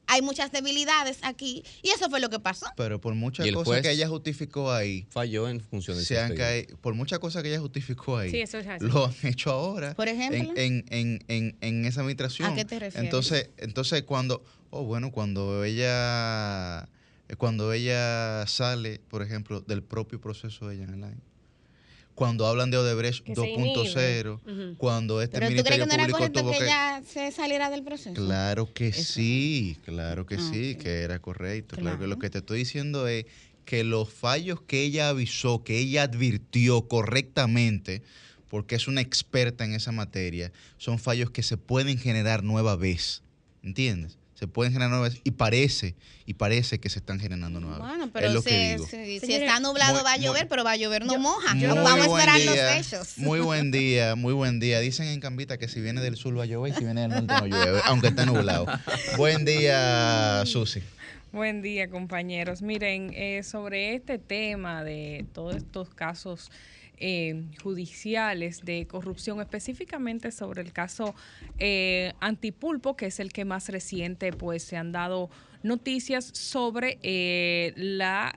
[0.07, 2.67] hay muchas debilidades aquí y eso fue lo que pasó.
[2.75, 7.19] Pero por muchas cosas que ella justificó ahí, falló en función de se Por muchas
[7.19, 8.43] cosas que ella justificó ahí,
[8.79, 9.93] lo han hecho ahora.
[9.93, 12.51] Por ejemplo, en, en, en, en, esa administración.
[12.51, 12.95] ¿A qué te refieres?
[12.95, 16.87] Entonces, entonces cuando, oh bueno, cuando ella,
[17.37, 21.32] cuando ella sale, por ejemplo, del propio proceso de ella en el año
[22.15, 26.51] cuando hablan de Odebrecht 2.0, cuando este ¿Pero Ministerio tú crees que no era tuvo
[26.51, 28.13] que, ella se saliera del proceso?
[28.13, 31.75] Claro que sí, claro que ah, sí, que era correcto.
[31.75, 31.99] Claro.
[31.99, 33.25] que lo que te estoy diciendo es
[33.65, 38.03] que los fallos que ella avisó, que ella advirtió correctamente,
[38.49, 43.23] porque es una experta en esa materia, son fallos que se pueden generar nueva vez.
[43.63, 44.17] ¿Entiendes?
[44.43, 47.79] Se pueden generar nuevas y parece y parece que se están generando nuevas.
[47.79, 51.55] Bueno, pero si, está nublado va a llover, pero va a llover no moja.
[51.55, 53.17] vamos a esperar los hechos.
[53.19, 54.81] Muy buen día, muy buen día.
[54.81, 57.11] Dicen en Cambita que si viene del sur va a llover y si viene del
[57.11, 58.65] norte no llueve, aunque esté nublado.
[59.15, 60.81] buen día, Susi.
[61.31, 62.61] Buen día, compañeros.
[62.61, 66.51] Miren, eh, sobre este tema de todos estos casos
[67.05, 71.13] eh, judiciales de corrupción, específicamente sobre el caso
[71.59, 75.29] eh, Antipulpo, que es el que más reciente pues se han dado
[75.63, 78.33] noticias sobre eh, la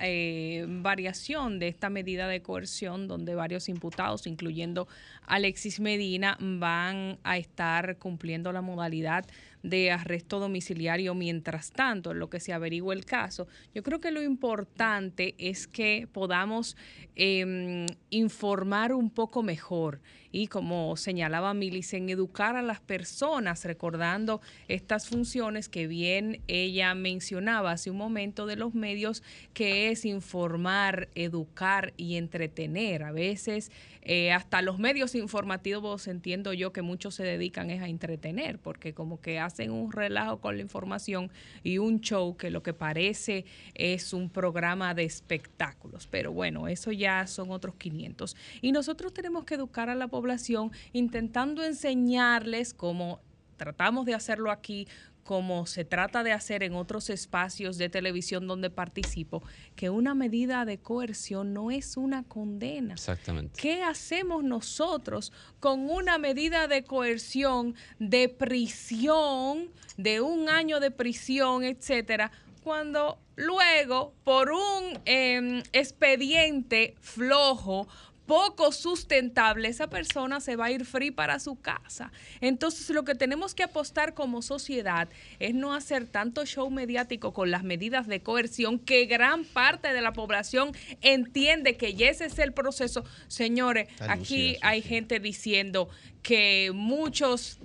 [0.83, 4.89] variación de esta medida de coerción donde varios imputados, incluyendo
[5.27, 9.27] Alexis Medina, van a estar cumpliendo la modalidad
[9.62, 13.49] de arresto domiciliario mientras tanto, en lo que se averigua el caso.
[13.75, 16.77] Yo creo que lo importante es que podamos
[17.17, 25.09] em, informar un poco mejor y como señalaba Milicen, educar a las personas recordando estas
[25.09, 29.23] funciones que bien ella mencionaba hace un momento de los medios,
[29.55, 33.03] que es informar, educar y entretener.
[33.03, 33.73] A veces
[34.09, 38.95] eh, hasta los medios informativos entiendo yo que muchos se dedican es a entretener, porque
[38.95, 41.33] como que hacen un relajo con la información
[41.64, 46.07] y un show que lo que parece es un programa de espectáculos.
[46.07, 48.37] Pero bueno, eso ya son otros 500.
[48.62, 53.21] Y nosotros tenemos que educar a la población intentando enseñarles como
[53.57, 54.87] tratamos de hacerlo aquí,
[55.27, 59.43] como se trata de hacer en otros espacios de televisión donde participo,
[59.75, 62.95] que una medida de coerción no es una condena.
[62.95, 63.61] Exactamente.
[63.61, 71.65] ¿Qué hacemos nosotros con una medida de coerción, de prisión, de un año de prisión,
[71.65, 72.31] etcétera?
[72.67, 77.87] cuando luego por un em, expediente flojo,
[78.27, 82.12] poco sustentable, esa persona se va a ir free para su casa.
[82.41, 85.09] Entonces, lo que tenemos que apostar como sociedad
[85.39, 90.01] es no hacer tanto show mediático con las medidas de coerción que gran parte de
[90.01, 93.05] la población entiende que ya ese es el proceso.
[93.29, 95.89] Señores, aquí hay gente diciendo
[96.23, 97.59] que muchos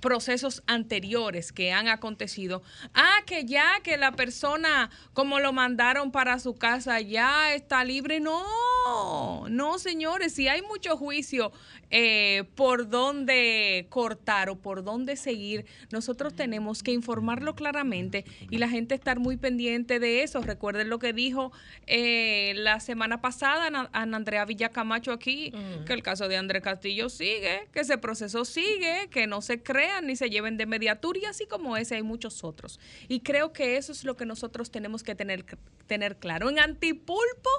[0.00, 2.62] procesos anteriores que han acontecido.
[2.94, 8.20] Ah, que ya que la persona, como lo mandaron para su casa, ya está libre.
[8.20, 11.52] No, no, señores, si hay mucho juicio
[11.90, 18.68] eh, por dónde cortar o por dónde seguir, nosotros tenemos que informarlo claramente y la
[18.68, 20.40] gente estar muy pendiente de eso.
[20.40, 21.52] Recuerden lo que dijo
[21.86, 25.52] eh, la semana pasada Ana Andrea Villacamacho aquí,
[25.86, 29.62] que el caso de Andrés Castillo sigue, que ese proceso sigue, que no se
[30.02, 32.80] ni se lleven de mediatura y así como ese hay muchos otros.
[33.08, 35.44] Y creo que eso es lo que nosotros tenemos que tener,
[35.86, 36.50] tener claro.
[36.50, 37.50] En Antipulpo,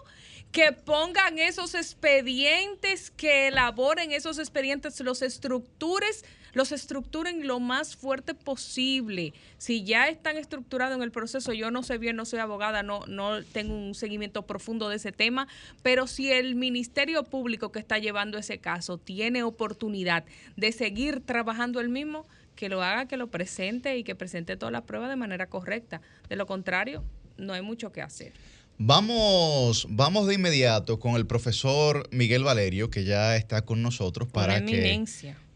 [0.52, 8.34] que pongan esos expedientes, que elaboren esos expedientes, los estructures, los estructuren lo más fuerte
[8.34, 9.34] posible.
[9.58, 13.06] Si ya están estructurados en el proceso, yo no sé bien, no soy abogada, no,
[13.08, 15.48] no tengo un seguimiento profundo de ese tema,
[15.84, 21.80] pero si el Ministerio Público que está llevando ese caso tiene oportunidad de seguir trabajando
[21.80, 25.16] el mismo, que lo haga, que lo presente y que presente toda la prueba de
[25.16, 26.02] manera correcta.
[26.28, 27.04] De lo contrario,
[27.38, 28.34] no hay mucho que hacer.
[28.80, 34.64] Vamos, vamos de inmediato con el profesor Miguel Valerio, que ya está con nosotros para
[34.66, 35.04] que,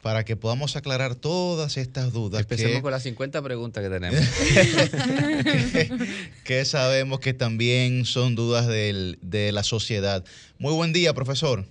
[0.02, 2.42] para que podamos aclarar todas estas dudas.
[2.42, 4.20] Empecemos con las 50 preguntas que tenemos.
[6.44, 10.24] que, sabemos que también son dudas de la sociedad.
[10.58, 11.66] Muy buen día, profesor.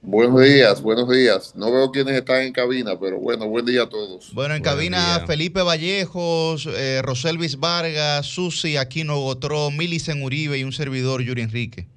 [0.00, 1.56] Buenos días, buenos días.
[1.56, 4.32] No veo quiénes están en cabina, pero bueno, buen día a todos.
[4.32, 10.72] Bueno, en cabina Felipe Vallejos, eh, Roselvis Vargas, Susi Aquino Gotró, Milicen Uribe y un
[10.72, 11.88] servidor Yuri Enrique.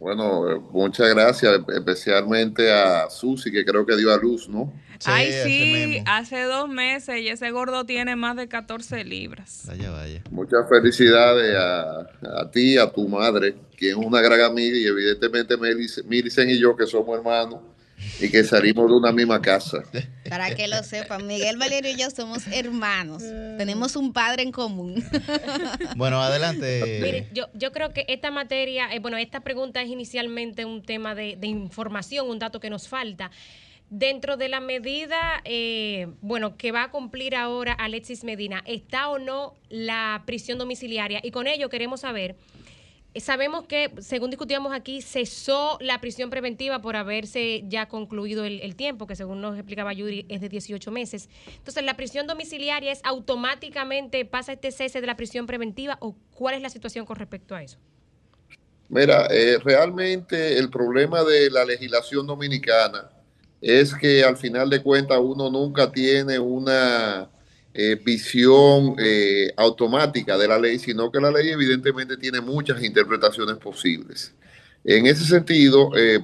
[0.00, 4.72] Bueno, eh, muchas gracias, especialmente a Susi, que creo que dio a luz, ¿no?
[5.04, 9.64] Ay, sí, hace dos meses y ese gordo tiene más de 14 libras.
[9.66, 10.22] Vaya, vaya.
[10.30, 12.00] Muchas felicidades a,
[12.40, 16.74] a ti, a tu madre, quien es una gran amiga, y evidentemente Millicen y yo,
[16.74, 17.60] que somos hermanos
[18.20, 19.82] y que salimos de una misma casa.
[20.28, 23.22] Para que lo sepan, Miguel Valerio y yo somos hermanos.
[23.58, 25.04] Tenemos un padre en común.
[25.96, 27.00] Bueno, adelante.
[27.02, 31.14] Mire, yo, yo creo que esta materia, eh, bueno, esta pregunta es inicialmente un tema
[31.14, 33.30] de, información, un dato que nos falta.
[33.90, 39.18] Dentro de la medida, eh, bueno, que va a cumplir ahora Alexis Medina, ¿está o
[39.18, 41.20] no la prisión domiciliaria?
[41.22, 42.36] Y con ello queremos saber
[43.18, 49.08] Sabemos que, según discutíamos aquí, cesó la prisión preventiva por haberse ya concluido el, tiempo,
[49.08, 51.28] que según nos explicaba Yuri es de 18 meses.
[51.56, 56.54] Entonces, ¿la prisión domiciliaria es automáticamente pasa este cese de la prisión preventiva o cuál
[56.54, 57.78] es la situación con respecto a eso?
[58.88, 63.10] Mira, eh, realmente el problema de la legislación dominicana
[63.60, 67.28] es que al final de cuentas uno nunca tiene una
[67.72, 73.56] eh, visión eh, automática de la ley, sino que la ley evidentemente tiene muchas interpretaciones
[73.58, 74.34] posibles.
[74.82, 76.20] En ese sentido, eh,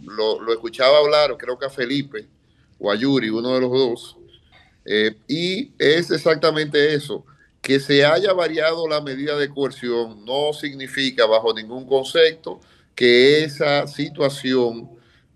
[0.00, 2.26] lo, escuchaba hablar, creo que a Felipe
[2.78, 4.16] o a Yuri, uno de los dos,
[5.26, 7.26] y es exactamente eso,
[7.60, 12.60] que se haya variado la medida de coerción no significa bajo ningún concepto
[12.94, 14.88] que esa situación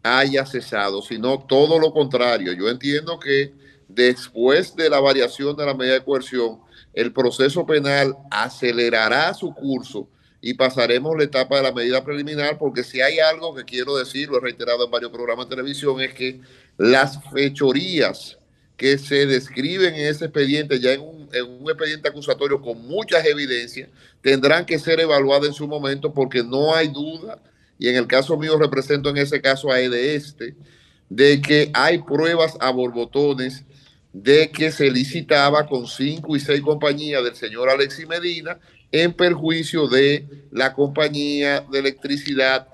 [0.02, 2.54] haya cesado, sino todo lo contrario.
[2.54, 3.52] Yo entiendo que
[3.94, 6.58] después de la variación de la medida de coerción,
[6.94, 10.08] el proceso penal acelerará su curso
[10.40, 14.28] y pasaremos la etapa de la medida preliminar, porque si hay algo que quiero decir,
[14.28, 16.40] lo he reiterado en varios programas de televisión, es que
[16.76, 18.38] las fechorías
[18.76, 23.24] que se describen en ese expediente, ya en un, en un expediente acusatorio con muchas
[23.24, 23.88] evidencias,
[24.20, 27.38] tendrán que ser evaluadas en su momento porque no hay duda,
[27.78, 30.56] y en el caso mío represento en ese caso a este,
[31.08, 33.64] de que hay pruebas a borbotones
[34.12, 38.58] de que se licitaba con cinco y seis compañías del señor Alexis Medina
[38.90, 42.68] en perjuicio de la compañía de electricidad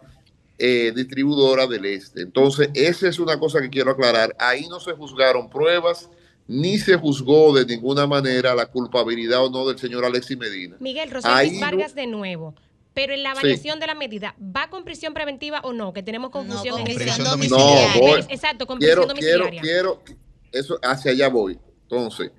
[0.58, 2.22] eh, distribuidora del Este.
[2.22, 4.34] Entonces, esa es una cosa que quiero aclarar.
[4.40, 6.10] Ahí no se juzgaron pruebas
[6.48, 10.76] ni se juzgó de ninguna manera la culpabilidad o no del señor Alexis Medina.
[10.80, 12.54] Miguel Rosales Vargas de nuevo.
[12.94, 15.92] Pero en la variación de la medida, ¿va con prisión preventiva o no?
[15.92, 18.26] Que tenemos confusión en prisión domiciliaria.
[18.28, 19.62] Exacto, con prisión domiciliaria.
[19.62, 20.02] quiero,
[20.52, 21.58] eso hacia allá voy.
[21.82, 22.30] Entonces,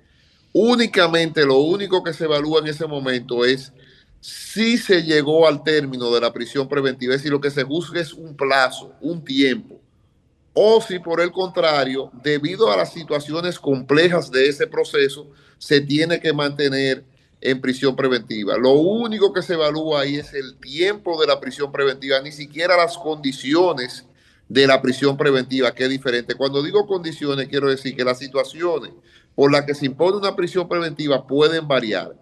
[0.52, 3.72] únicamente lo único que se evalúa en ese momento es
[4.20, 8.00] si se llegó al término de la prisión preventiva, es decir, lo que se busca
[8.00, 9.80] es un plazo, un tiempo,
[10.52, 16.20] o si por el contrario, debido a las situaciones complejas de ese proceso, se tiene
[16.20, 17.04] que mantener
[17.40, 18.58] en prisión preventiva.
[18.58, 22.76] Lo único que se evalúa ahí es el tiempo de la prisión preventiva, ni siquiera
[22.76, 24.04] las condiciones
[24.50, 26.34] de la prisión preventiva, que es diferente.
[26.34, 28.90] Cuando digo condiciones, quiero decir que las situaciones
[29.36, 32.16] por las que se impone una prisión preventiva pueden variar.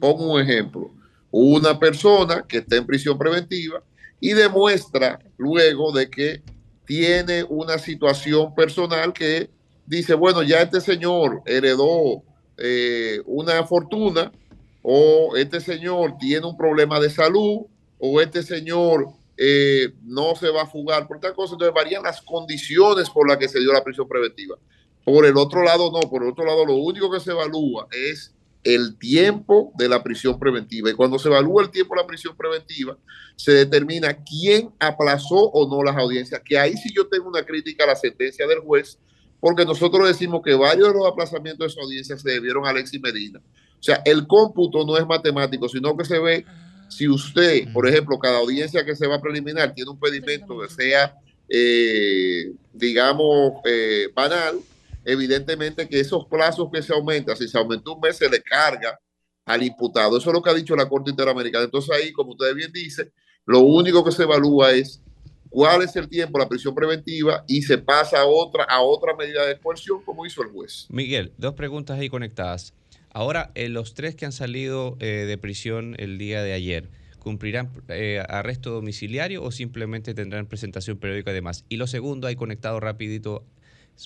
[0.00, 0.90] Pongo un ejemplo.
[1.30, 3.82] Una persona que está en prisión preventiva
[4.18, 6.42] y demuestra luego de que
[6.86, 9.50] tiene una situación personal que
[9.84, 12.22] dice, bueno, ya este señor heredó
[12.56, 14.32] eh, una fortuna
[14.80, 17.66] o este señor tiene un problema de salud
[17.98, 21.54] o este señor eh, no se va a fugar por tal cosa.
[21.54, 24.56] Entonces varían las condiciones por las que se dio la prisión preventiva.
[25.04, 26.00] Por el otro lado, no.
[26.08, 30.38] Por el otro lado, lo único que se evalúa es el tiempo de la prisión
[30.38, 30.90] preventiva.
[30.90, 32.96] Y cuando se evalúa el tiempo de la prisión preventiva,
[33.36, 36.40] se determina quién aplazó o no las audiencias.
[36.44, 38.98] Que ahí sí yo tengo una crítica a la sentencia del juez,
[39.40, 43.00] porque nosotros decimos que varios de los aplazamientos de esas audiencias se debieron a Alexis
[43.00, 43.40] Medina.
[43.40, 46.46] O sea, el cómputo no es matemático, sino que se ve
[46.88, 50.68] si usted, por ejemplo, cada audiencia que se va a preliminar tiene un pedimento que
[50.68, 51.14] sea,
[51.48, 54.60] eh, digamos, eh, banal,
[55.04, 58.98] evidentemente que esos plazos que se aumentan, si se aumentó un mes, se le carga
[59.44, 60.16] al imputado.
[60.16, 61.64] Eso es lo que ha dicho la Corte Interamericana.
[61.64, 63.12] Entonces ahí, como usted bien dice,
[63.44, 65.02] lo único que se evalúa es
[65.50, 69.14] cuál es el tiempo de la prisión preventiva y se pasa a otra, a otra
[69.14, 70.86] medida de coerción como hizo el juez.
[70.88, 72.74] Miguel, dos preguntas ahí conectadas.
[73.14, 76.90] Ahora, eh, los tres que han salido eh, de prisión el día de ayer,
[77.20, 81.64] ¿cumplirán eh, arresto domiciliario o simplemente tendrán presentación periódica y demás?
[81.68, 83.46] Y lo segundo, hay conectado rapidito,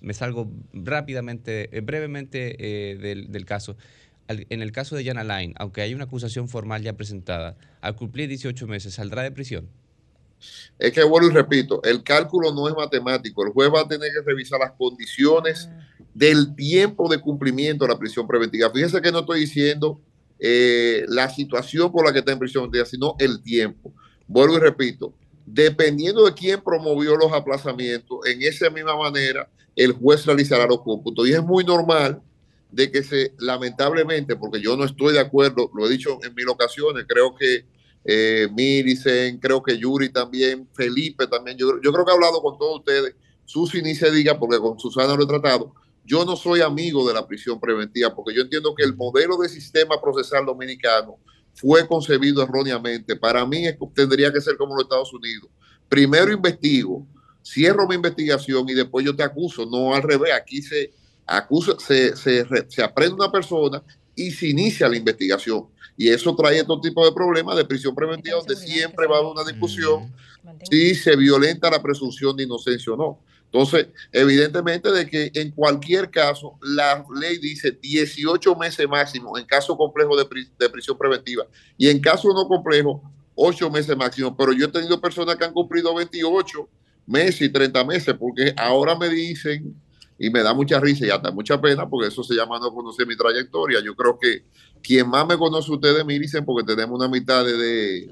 [0.03, 2.55] me salgo rápidamente, brevemente
[3.01, 3.79] del, caso.
[4.29, 8.29] en el caso de Jan Alain, aunque hay una acusación formal ya presentada, al cumplir
[8.29, 9.71] 18 meses, ¿saldrá de prisión?
[10.79, 13.45] Es que vuelvo y repito, el cálculo no es matemático.
[13.45, 15.69] El juez va a tener que revisar las condiciones
[16.15, 18.71] del tiempo de cumplimiento de la prisión preventiva.
[18.71, 20.01] Fíjense que no estoy diciendo
[20.39, 23.93] eh, la situación por la que está en prisión preventiva, sino el tiempo.
[24.27, 25.13] Vuelvo y repito,
[25.47, 31.29] dependiendo de quién promovió los aplazamientos, en esa misma manera el juez realizará los cómputos.
[31.29, 32.21] Y es muy normal
[32.71, 36.49] de que se, lamentablemente, porque yo no estoy de acuerdo, lo he dicho en mil
[36.49, 37.65] ocasiones, creo que
[38.05, 42.59] eh, Milicen, creo que Yuri también, Felipe también, yo, yo creo que he hablado con
[42.59, 45.73] todos ustedes, Susi ni se diga, porque con Susana lo he tratado,
[46.05, 49.49] yo no soy amigo de la prisión preventiva, porque yo entiendo que el modelo de
[49.49, 51.19] sistema procesal dominicano
[51.53, 53.15] fue concebido erróneamente.
[53.15, 55.51] Para mí tendría que ser como los Estados Unidos.
[55.87, 57.07] Primero investigo,
[57.45, 59.67] cierro mi investigación y después yo te acuso.
[59.67, 60.93] No al revés, aquí se
[61.27, 63.83] acusa, se, se aprende una persona
[64.15, 65.67] y se inicia la investigación.
[65.99, 69.33] Y eso trae todo tipo de problemas de prisión preventiva, donde siempre va a haber
[69.33, 70.15] una discusión
[70.71, 73.19] si se violenta la presunción de inocencia o no.
[73.47, 79.77] Entonces, evidentemente de que en cualquier caso, la ley dice 18 meses máximo en caso
[79.77, 80.25] complejo de,
[80.57, 81.47] de prisión preventiva
[81.77, 83.03] y en caso no complejo,
[83.35, 84.37] 8 meses máximo.
[84.37, 86.69] Pero yo he tenido personas que han cumplido 28
[87.07, 89.75] meses y 30 meses porque ahora me dicen,
[90.19, 93.07] y me da mucha risa y hasta mucha pena, porque eso se llama no conocer
[93.07, 93.81] mi trayectoria.
[93.81, 94.45] Yo creo que
[94.83, 98.09] quien más me conoce ustedes me dicen porque tenemos una mitad de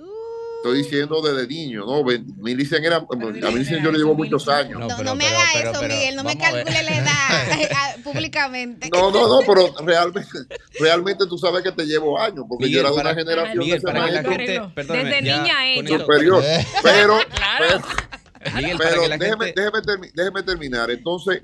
[0.67, 2.03] estoy diciendo desde niño, ¿no?
[2.39, 4.81] Milicen era, a Milicen yo le llevo muchos años.
[4.81, 8.91] No, no, me haga eso, Miguel, no me calcule la edad públicamente.
[8.93, 10.29] No, no, no, pero realmente,
[10.81, 13.83] realmente tú sabes que te llevo años, porque yo era de una generación Miguel, de
[13.83, 15.99] para que la gente, desde niña a ella.
[15.99, 16.43] Superior.
[16.83, 17.83] Pero, claro.
[18.43, 20.91] pero, pero déjeme, déjeme, déjeme terminar.
[20.91, 21.43] Entonces,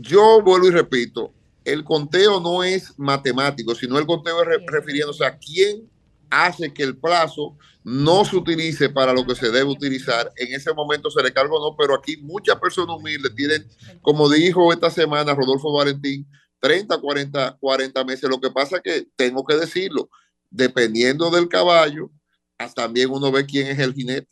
[0.00, 1.32] yo vuelvo y repito,
[1.64, 5.88] el conteo no es matemático, sino el conteo es refiriéndose a quién
[6.30, 10.32] hace que el plazo no se utilice para lo que se debe utilizar.
[10.36, 13.66] En ese momento se le carga o no, pero aquí muchas personas humildes tienen,
[14.02, 16.26] como dijo esta semana Rodolfo Valentín,
[16.60, 18.30] 30, 40, 40 meses.
[18.30, 20.10] Lo que pasa es que tengo que decirlo,
[20.50, 22.10] dependiendo del caballo,
[22.74, 24.28] también uno ve quién es el jinete.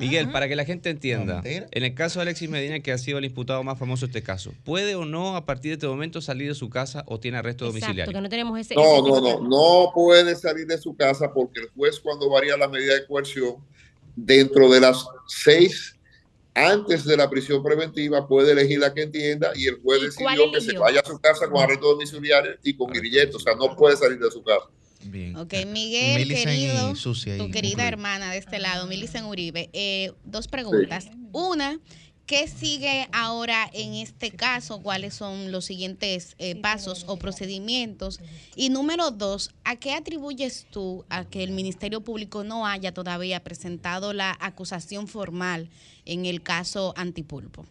[0.00, 3.18] Miguel, para que la gente entienda, en el caso de Alexis Medina, que ha sido
[3.18, 6.20] el imputado más famoso de este caso, ¿puede o no a partir de este momento
[6.20, 8.20] salir de su casa o tiene arresto domiciliario?
[8.20, 12.00] no, tenemos ese, no, no, no, no puede salir de su casa porque el juez
[12.00, 13.56] cuando varía la medida de coerción,
[14.16, 15.94] dentro de las seis
[16.54, 20.60] antes de la prisión preventiva puede elegir la que entienda y el juez decidió que
[20.60, 23.96] se vaya a su casa con arresto domiciliario y con grilletes, o sea, no puede
[23.96, 24.66] salir de su casa.
[25.04, 25.36] Bien.
[25.36, 31.08] Ok, Miguel, querido, tu querida hermana de este lado, Milicen Uribe, eh, dos preguntas.
[31.32, 31.78] Una,
[32.26, 34.82] ¿qué sigue ahora en este caso?
[34.82, 38.20] ¿Cuáles son los siguientes eh, pasos o procedimientos?
[38.56, 43.42] Y número dos, ¿a qué atribuyes tú a que el Ministerio Público no haya todavía
[43.42, 45.68] presentado la acusación formal
[46.04, 47.66] en el caso Antipulpo?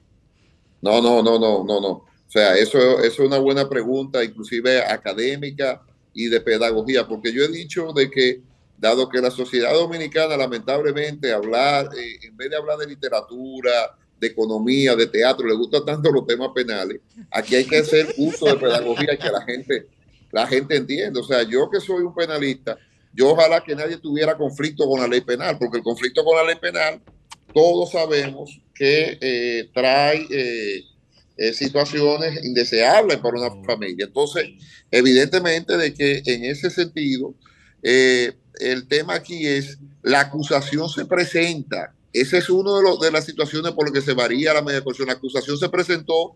[0.81, 1.89] No, no, no, no, no, no.
[1.89, 5.81] O sea, eso, eso es una buena pregunta, inclusive académica
[6.13, 8.41] y de pedagogía, porque yo he dicho de que,
[8.77, 14.27] dado que la sociedad dominicana lamentablemente hablar, eh, en vez de hablar de literatura, de
[14.27, 17.01] economía, de teatro, le gustan tanto los temas penales,
[17.31, 19.87] aquí hay que hacer uso de pedagogía que la gente,
[20.31, 21.19] la gente entienda.
[21.19, 22.77] O sea, yo que soy un penalista,
[23.13, 26.43] yo ojalá que nadie tuviera conflicto con la ley penal, porque el conflicto con la
[26.43, 27.01] ley penal,
[27.53, 30.25] todos sabemos que eh, trae...
[30.29, 30.83] Eh,
[31.37, 34.05] eh, situaciones indeseables para una familia.
[34.05, 34.51] Entonces,
[34.91, 37.33] evidentemente de que en ese sentido,
[37.81, 41.93] eh, el tema aquí es, la acusación se presenta.
[42.11, 44.83] Ese es uno de, los, de las situaciones por las que se varía la media
[44.83, 45.07] coerción.
[45.07, 46.35] La acusación se presentó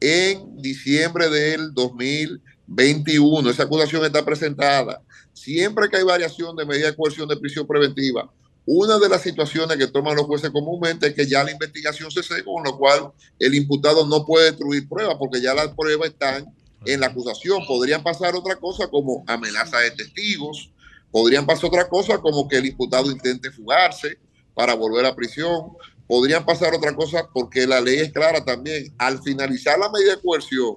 [0.00, 3.50] en diciembre del 2021.
[3.50, 5.02] Esa acusación está presentada.
[5.32, 8.30] Siempre que hay variación de medida de coerción de prisión preventiva,
[8.70, 12.22] una de las situaciones que toman los jueces comúnmente es que ya la investigación se
[12.22, 16.54] seca, con lo cual el imputado no puede destruir pruebas porque ya las pruebas están
[16.84, 17.64] en la acusación.
[17.66, 20.70] Podrían pasar otra cosa como amenaza de testigos,
[21.10, 24.18] podrían pasar otra cosa como que el imputado intente fugarse
[24.52, 25.72] para volver a prisión,
[26.06, 28.92] podrían pasar otra cosa porque la ley es clara también.
[28.98, 30.76] Al finalizar la medida de coerción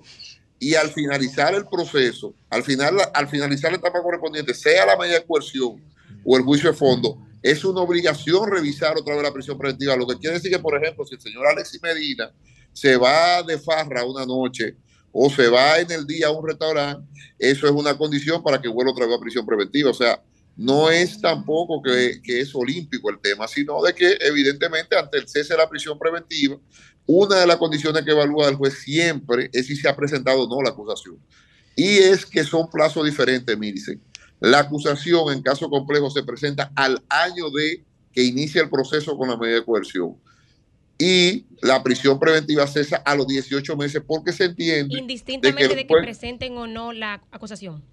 [0.59, 5.19] y al finalizar el proceso, al, final, al finalizar la etapa correspondiente, sea la medida
[5.19, 5.83] de coerción
[6.23, 9.95] o el juicio de fondo, es una obligación revisar otra vez la prisión preventiva.
[9.95, 12.31] Lo que quiere decir que, por ejemplo, si el señor Alexis Medina
[12.73, 14.75] se va de farra una noche
[15.11, 17.05] o se va en el día a un restaurante,
[17.37, 19.89] eso es una condición para que vuelva otra vez a prisión preventiva.
[19.89, 20.21] O sea,
[20.55, 25.27] no es tampoco que, que, es olímpico el tema, sino de que evidentemente ante el
[25.27, 26.57] cese de la prisión preventiva,
[27.07, 30.47] una de las condiciones que evalúa el juez siempre es si se ha presentado o
[30.47, 31.17] no la acusación.
[31.75, 34.01] Y es que son plazos diferentes, dicen.
[34.41, 39.29] La acusación en caso complejo se presenta al año de que inicia el proceso con
[39.29, 40.17] la medida de coerción.
[40.97, 44.97] Y la prisión preventiva cesa a los 18 meses porque se entiende.
[44.97, 47.83] Indistintamente de que, presenten o no la acusación.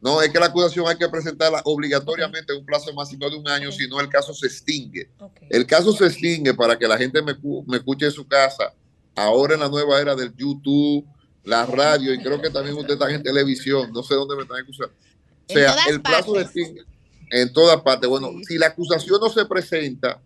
[0.00, 3.46] No, es que la acusación hay que presentarla obligatoriamente en un plazo máximo de un
[3.46, 5.10] año, si no el caso se extingue.
[5.50, 7.36] El caso se extingue para que la gente me,
[7.66, 8.72] me escuche en su casa,
[9.14, 11.06] ahora en la nueva era del YouTube,
[11.44, 14.58] la radio, y creo que también usted está en televisión, no sé dónde me están
[14.58, 14.94] escuchando.
[15.50, 16.82] O sea, el plazo se extingue
[17.30, 18.08] en todas partes.
[18.08, 20.20] Bueno, si la acusación no se presenta,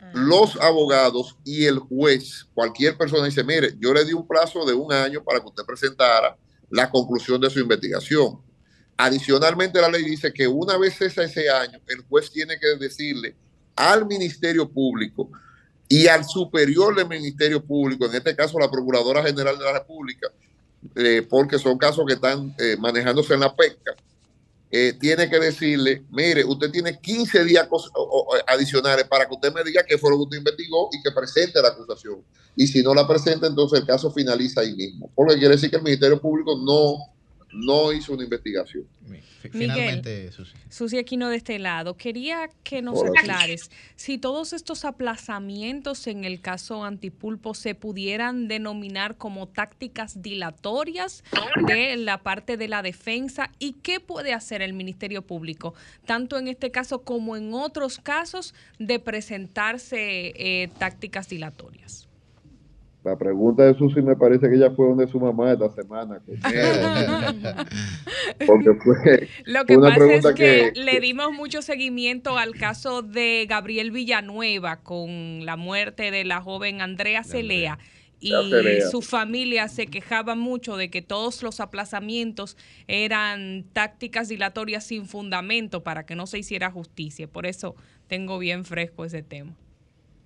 [0.00, 0.10] ah.
[0.14, 4.74] los abogados y el juez, cualquier persona dice, mire, yo le di un plazo de
[4.74, 6.36] un año para que usted presentara
[6.70, 8.38] la conclusión de su investigación
[9.00, 13.36] Adicionalmente, la ley dice que una vez cesa ese año, el juez tiene que decirle
[13.76, 15.30] al Ministerio Público
[15.88, 20.26] y al superior del Ministerio Público, en este caso la Procuradora General de la República,
[20.96, 23.94] eh, porque son casos que están eh, manejándose en la pesca,
[24.70, 27.66] eh, tiene que decirle, mire, usted tiene 15 días
[28.46, 31.62] adicionales para que usted me diga qué fue lo que usted investigó y que presente
[31.62, 32.22] la acusación.
[32.54, 35.10] Y si no la presenta, entonces el caso finaliza ahí mismo.
[35.14, 37.17] Porque quiere decir que el Ministerio Público no
[37.52, 38.84] no hizo una investigación.
[39.50, 40.52] Finalmente, Susi.
[40.68, 46.40] Susi Aquino de este lado, quería que nos aclares si todos estos aplazamientos en el
[46.40, 51.24] caso Antipulpo se pudieran denominar como tácticas dilatorias
[51.66, 55.74] de la parte de la defensa y qué puede hacer el Ministerio Público,
[56.04, 62.07] tanto en este caso como en otros casos, de presentarse eh, tácticas dilatorias.
[63.08, 66.20] La pregunta de Susi me parece que ella fue donde su mamá esta semana.
[68.46, 73.92] Porque fue Lo que pasa es que, le dimos mucho seguimiento al caso de Gabriel
[73.92, 77.78] Villanueva con la muerte de la joven Andrea Celea.
[78.20, 78.32] Y
[78.90, 85.82] su familia se quejaba mucho de que todos los aplazamientos eran tácticas dilatorias sin fundamento
[85.82, 87.26] para que no se hiciera justicia.
[87.26, 87.74] Por eso
[88.06, 89.56] tengo bien fresco ese tema.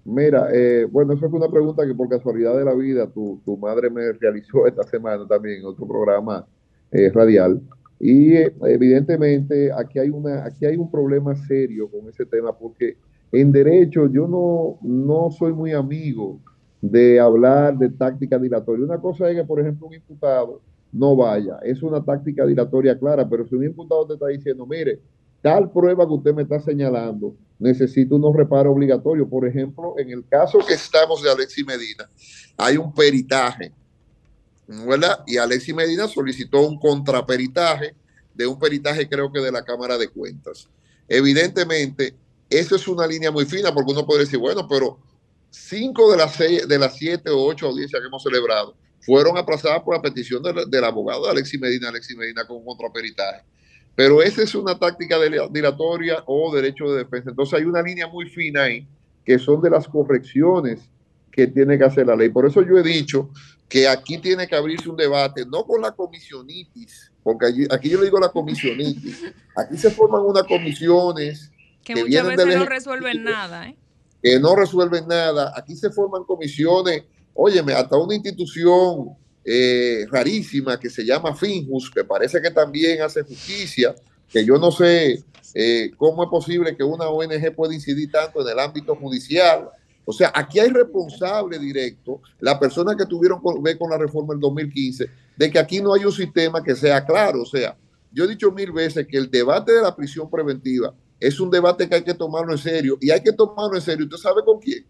[0.04, 3.88] Mira, eh, bueno, eso fue una pregunta que por casualidad de la vida tu, madre
[3.88, 6.46] me realizó esta semana también en otro programa
[6.90, 7.60] eh, radial.
[8.00, 12.96] Y evidentemente aquí hay, una, aquí hay un problema serio con ese tema porque
[13.30, 16.40] en derecho yo no, no soy muy amigo
[16.80, 18.84] de hablar de táctica dilatoria.
[18.84, 20.60] Una cosa es que, por ejemplo, un imputado
[20.92, 21.58] no vaya.
[21.62, 25.00] Es una táctica dilatoria clara, pero si un imputado te está diciendo, mire,
[25.42, 29.28] tal prueba que usted me está señalando necesita unos reparos obligatorios.
[29.28, 32.08] Por ejemplo, en el caso que estamos de Alexi Medina,
[32.56, 33.72] hay un peritaje,
[34.66, 35.22] ¿verdad?
[35.26, 37.94] Y Alexi Medina solicitó un contraperitaje
[38.34, 40.68] de un peritaje creo que de la Cámara de Cuentas.
[41.08, 42.14] Evidentemente,
[42.48, 44.98] eso es una línea muy fina porque uno puede decir, bueno, pero
[45.50, 49.82] cinco de las seis, de las siete o ocho audiencias que hemos celebrado fueron aplazadas
[49.82, 53.42] por la petición del, abogado de Alexi Medina, Alexi Medina con un contraperitaje.
[53.94, 55.16] Pero esa es una táctica
[55.50, 57.30] dilatoria o derecho de defensa.
[57.30, 58.86] Entonces hay una línea muy fina ahí
[59.24, 60.80] que son de las correcciones
[61.30, 62.28] que tiene que hacer la ley.
[62.28, 63.30] Por eso yo he dicho
[63.68, 68.04] que aquí tiene que abrirse un debate, no con la comisionitis, porque aquí yo le
[68.04, 69.24] digo la comisionitis,
[69.56, 71.50] aquí se forman unas comisiones
[71.82, 73.76] que, muchas veces no resuelven nada, ¿eh?
[74.22, 75.52] que no resuelven nada.
[75.56, 82.04] Aquí se forman comisiones, óyeme, hasta una institución eh, rarísima que se llama Finjus, que
[82.04, 83.94] parece que también hace justicia,
[84.28, 85.24] que yo no sé
[85.54, 89.68] eh, cómo es posible que una ONG pueda incidir tanto en el ámbito judicial.
[90.04, 94.40] O sea, aquí hay responsable directo, la persona que tuvieron que con la reforma del
[94.40, 97.42] 2015, de que aquí no hay un sistema que sea claro.
[97.42, 97.76] O sea,
[98.10, 101.88] yo he dicho mil veces que el debate de la prisión preventiva es un debate
[101.88, 104.06] que hay que tomarlo en serio y hay que tomarlo en serio.
[104.06, 104.84] ¿Usted sabe con quién?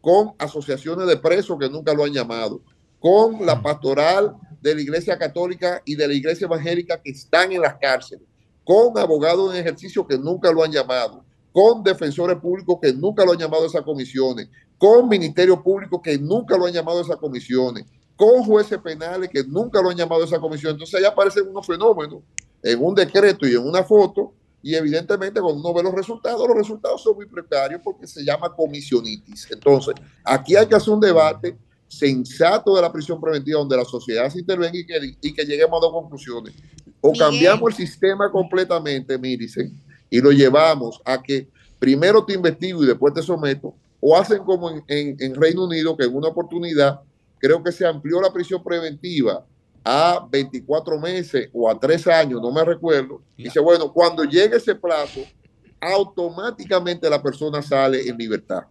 [0.00, 2.60] Con asociaciones de presos que nunca lo han llamado,
[3.02, 7.60] con la pastoral de la Iglesia Católica y de la Iglesia Evangélica que están en
[7.60, 8.24] las cárceles,
[8.62, 13.32] con abogados en ejercicio que nunca lo han llamado, con defensores públicos que nunca lo
[13.32, 14.48] han llamado a esas comisiones,
[14.78, 19.42] con ministerios públicos que nunca lo han llamado a esas comisiones, con jueces penales que
[19.42, 20.74] nunca lo han llamado a esa comisión.
[20.74, 22.22] Entonces ahí aparecen unos fenómenos
[22.62, 24.32] en un decreto y en una foto
[24.62, 28.54] y evidentemente cuando uno ve los resultados, los resultados son muy precarios porque se llama
[28.54, 29.48] comisionitis.
[29.50, 31.58] Entonces, aquí hay que hacer un debate
[31.92, 35.78] sensato de la prisión preventiva donde la sociedad se intervenga y que, y que lleguemos
[35.78, 36.54] a dos conclusiones.
[37.00, 39.78] O cambiamos el sistema completamente, Miricen,
[40.08, 44.70] y lo llevamos a que primero te investigo y después te someto, o hacen como
[44.70, 47.00] en, en, Reino Unido, que en una oportunidad
[47.38, 49.44] creo que se amplió la prisión preventiva
[49.84, 53.20] a 24 meses o a 3 años, no me recuerdo.
[53.36, 55.20] Dice, bueno, cuando llegue ese plazo,
[55.80, 58.62] automáticamente la persona sale en libertad.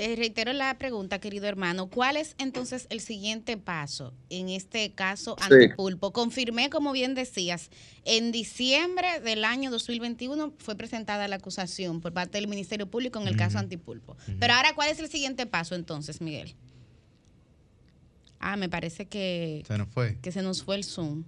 [0.00, 1.90] Te reitero la pregunta, querido hermano.
[1.90, 6.14] ¿Cuál es entonces el siguiente paso en este caso Antipulpo?
[6.14, 7.68] Confirmé, como bien decías,
[8.06, 13.28] en diciembre del año 2021 fue presentada la acusación por parte del Ministerio Público en
[13.28, 14.16] el caso Antipulpo.
[14.38, 16.54] Pero ahora, ¿cuál es el siguiente paso entonces, Miguel?
[18.38, 20.18] Ah, me parece que se nos fue.
[20.22, 21.24] Que se nos fue el Zoom.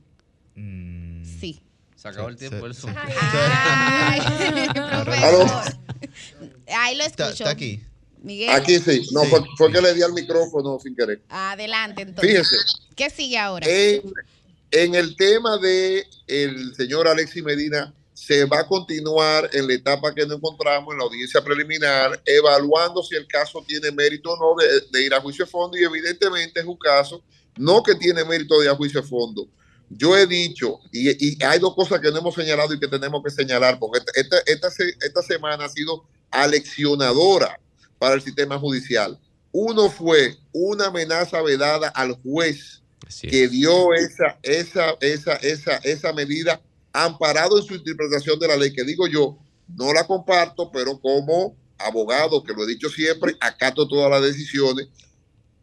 [0.55, 1.27] Mm.
[1.27, 1.61] Sí.
[1.95, 2.95] Se acabó el tiempo del Zoom.
[6.75, 7.33] Ahí lo escucho.
[7.33, 7.83] Está, aquí.
[8.23, 8.51] Miguel.
[8.51, 9.07] Aquí sí.
[9.13, 9.23] No,
[9.57, 11.21] Fue, que le di al micrófono sin querer.
[11.29, 12.31] Adelante, entonces.
[12.31, 12.57] Fíjese.
[12.95, 13.67] ¿Qué sigue ahora?
[13.69, 20.15] En, el tema de el señor Alexis Medina, se va a continuar en la etapa
[20.15, 24.63] que nos encontramos en la audiencia preliminar, evaluando si el caso tiene mérito o no
[24.63, 27.23] de, de ir a juicio de fondo y evidentemente es un caso
[27.57, 29.49] no que tiene mérito de ir a juicio de fondo,
[29.91, 33.31] yo he dicho, y, hay dos cosas que no hemos señalado y que tenemos que
[33.31, 34.69] señalar, porque esta, esta,
[35.01, 37.61] esta semana ha sido aleccionadora
[38.03, 39.17] para el sistema judicial.
[39.53, 42.83] Uno fue una amenaza vedada al juez
[43.21, 46.61] que dio esa, esa, esa, esa, esa medida
[46.93, 49.39] amparado en su interpretación de la ley, que digo yo,
[49.69, 54.89] no la comparto, pero como abogado, que lo he dicho siempre, acato todas las decisiones,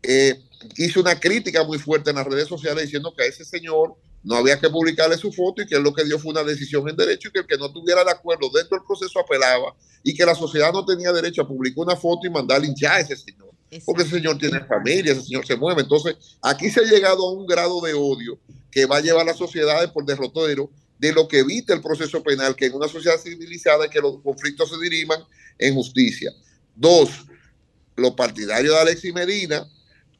[0.02, 0.42] eh,
[0.78, 4.36] hizo una crítica muy fuerte en las redes sociales diciendo que a ese señor no
[4.36, 7.30] había que publicarle su foto y que lo que dio fue una decisión en derecho
[7.30, 10.36] y que el que no tuviera de acuerdo dentro del proceso apelaba y que la
[10.36, 13.49] sociedad no tenía derecho a publicar una foto y mandar hinchar a ese señor.
[13.86, 15.82] Porque ese señor tiene familia, ese señor se mueve.
[15.82, 18.39] Entonces, aquí se ha llegado a un grado de odio
[18.72, 22.22] que va a llevar a las sociedades por derrotero de lo que evita el proceso
[22.22, 25.24] penal, que en una sociedad civilizada que los conflictos se diriman
[25.57, 26.32] en justicia.
[26.76, 27.09] Dos,
[27.95, 29.67] los partidarios de Alexis Medina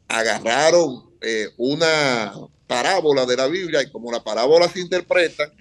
[0.08, 2.34] agarraron eh, una
[2.70, 5.52] parábola de la Biblia y como la parábola se interpreta,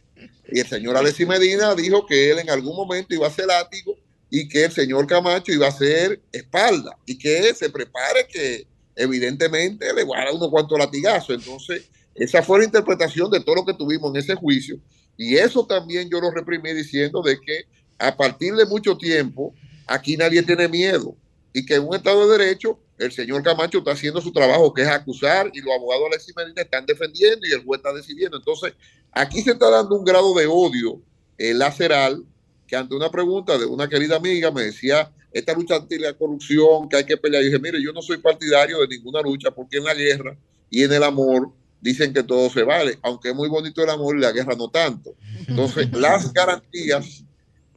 [0.53, 3.97] y el señor Alexis Medina dijo que él en algún momento iba a ser látigo
[4.29, 9.91] y que el señor Camacho iba a ser espalda y que se prepare que evidentemente
[9.95, 11.31] le va a dar unos cuantos latigazos.
[11.31, 14.79] Entonces, esa fue la interpretación de todo lo que tuvimos en ese juicio.
[15.17, 17.63] Y eso también yo lo reprimí diciendo de que
[17.99, 19.55] a partir de mucho tiempo,
[19.87, 21.17] aquí nadie tiene miedo
[21.53, 24.82] y que en un Estado de Derecho el señor Camacho está haciendo su trabajo, que
[24.82, 28.36] es acusar, y los abogados Alexis Medina están defendiendo y el juez está decidiendo.
[28.36, 28.74] Entonces,
[29.12, 31.01] aquí se está dando un grado de odio
[31.38, 32.24] eh, laceral,
[32.66, 36.88] que ante una pregunta de una querida amiga me decía, esta lucha anti la corrupción,
[36.88, 37.42] que hay que pelear.
[37.42, 40.36] Y dije, mire, yo no soy partidario de ninguna lucha, porque en la guerra
[40.68, 44.16] y en el amor dicen que todo se vale, aunque es muy bonito el amor
[44.16, 45.14] y la guerra no tanto.
[45.46, 47.24] Entonces, las garantías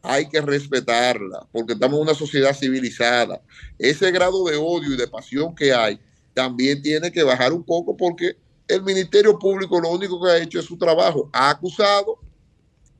[0.02, 3.42] hay que respetarla, porque estamos en una sociedad civilizada.
[3.78, 6.00] Ese grado de odio y de pasión que hay
[6.34, 8.38] también tiene que bajar un poco porque
[8.68, 11.30] el Ministerio Público lo único que ha hecho es su trabajo.
[11.34, 12.20] Ha acusado,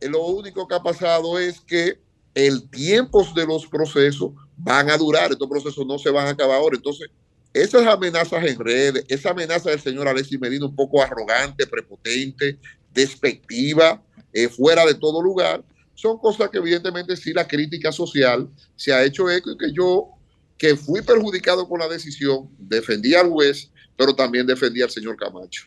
[0.02, 2.00] lo único que ha pasado es que
[2.36, 6.58] el tiempo de los procesos van a durar, estos procesos no se van a acabar
[6.58, 6.76] ahora.
[6.76, 7.10] Entonces,
[7.54, 12.58] esas amenazas en redes, esa amenaza del señor Alexis Medina un poco arrogante, prepotente,
[12.94, 14.02] despectiva,
[14.34, 15.64] eh, fuera de todo lugar,
[16.02, 20.10] son cosas que evidentemente sí la crítica social se ha hecho eco y que yo,
[20.58, 25.66] que fui perjudicado con la decisión, defendí al juez, pero también defendí al señor Camacho.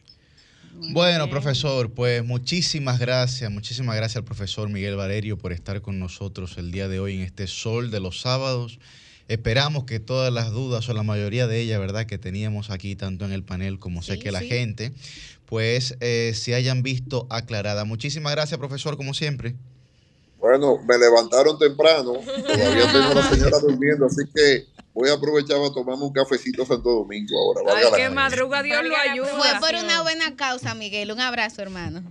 [0.91, 6.59] Bueno, profesor, pues muchísimas gracias, muchísimas gracias al profesor Miguel Valerio por estar con nosotros
[6.59, 8.81] el día de hoy en este sol de los sábados.
[9.29, 13.25] Esperamos que todas las dudas o la mayoría de ellas, ¿verdad?, que teníamos aquí, tanto
[13.25, 14.93] en el panel como sé que la gente,
[15.47, 17.87] pues eh, se hayan visto aclaradas.
[17.87, 19.55] Muchísimas gracias, profesor, como siempre.
[20.45, 25.57] Bueno, me levantaron temprano, todavía tengo a la señora durmiendo, así que voy a aprovechar
[25.57, 27.75] para tomarme un cafecito Santo Domingo ahora.
[27.75, 29.39] Ay, qué madruga, Dios lo ayuda.
[29.39, 31.13] Fue por una buena causa, Miguel.
[31.13, 32.03] Un abrazo, hermano.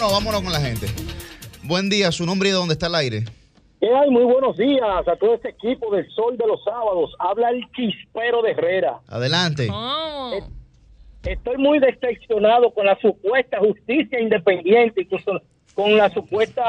[0.00, 0.86] No, vámonos con la gente.
[1.62, 3.26] Buen día, su nombre y dónde está el aire.
[3.80, 4.10] ¿Qué hay?
[4.10, 7.12] Muy buenos días a todo este equipo del Sol de los Sábados.
[7.18, 9.00] Habla el chispero de Herrera.
[9.08, 9.68] Adelante.
[9.72, 10.32] Oh.
[11.24, 15.40] Estoy muy decepcionado con la supuesta justicia independiente, incluso
[15.74, 16.62] con la supuesta...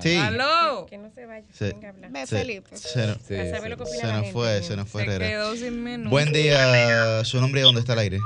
[0.00, 0.14] Sí.
[0.16, 0.84] ¡Aló!
[0.90, 1.46] Que no se vaya.
[1.52, 2.76] Se, Venga, se- Felipe.
[2.76, 4.32] se nos- Para saber lo que se nos gente.
[4.32, 5.26] fue, se nos fue Se Herrera.
[5.30, 6.10] quedó sin.
[6.10, 8.18] Buen día, su nombre y dónde está el aire.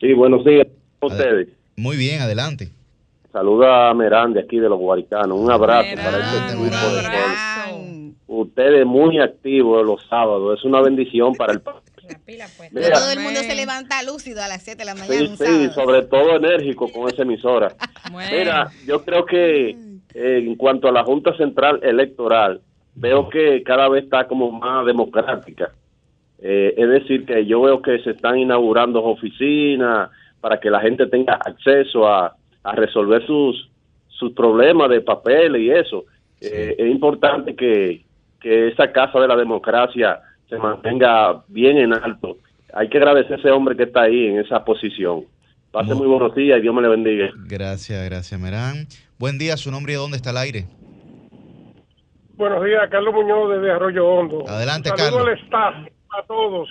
[0.00, 0.66] Sí, buenos días
[1.02, 1.48] a ustedes.
[1.76, 2.70] Muy bien, adelante.
[3.38, 5.38] Saluda a Merán de aquí de los Guaricanos.
[5.38, 8.10] Un abrazo Merán, para este Merán.
[8.10, 8.12] de.
[8.26, 10.58] Ustedes muy activos los sábados.
[10.58, 11.78] Es una bendición para el país.
[12.08, 12.72] La pila, pues.
[12.72, 12.94] No Mira.
[12.98, 15.44] todo el mundo se levanta lúcido a las 7 de la mañana Sí, un sí,
[15.44, 15.72] sábado.
[15.72, 17.68] sobre todo enérgico con esa emisora.
[18.10, 18.28] Bueno.
[18.36, 19.76] Mira, yo creo que eh,
[20.14, 22.60] en cuanto a la Junta Central Electoral,
[22.96, 25.70] veo que cada vez está como más democrática.
[26.40, 30.10] Eh, es decir, que yo veo que se están inaugurando oficinas
[30.40, 32.34] para que la gente tenga acceso a,
[32.72, 33.70] resolver sus,
[34.08, 36.04] sus problemas de papel y eso.
[36.40, 38.04] Eh, es importante que,
[38.40, 42.38] que esa casa de la democracia se mantenga bien en alto.
[42.74, 45.24] Hay que agradecer a ese hombre que está ahí en esa posición.
[45.70, 47.30] Pase muy, buenos días y Dios me le bendiga.
[47.46, 48.86] Gracias, gracias, Merán.
[49.18, 50.66] Buen día, su nombre y dónde está el aire.
[52.36, 54.48] Buenos días, Carlos Muñoz desde Arroyo Hondo.
[54.48, 55.26] Adelante, Carlos.
[55.26, 55.74] al staff,
[56.10, 56.68] a todos.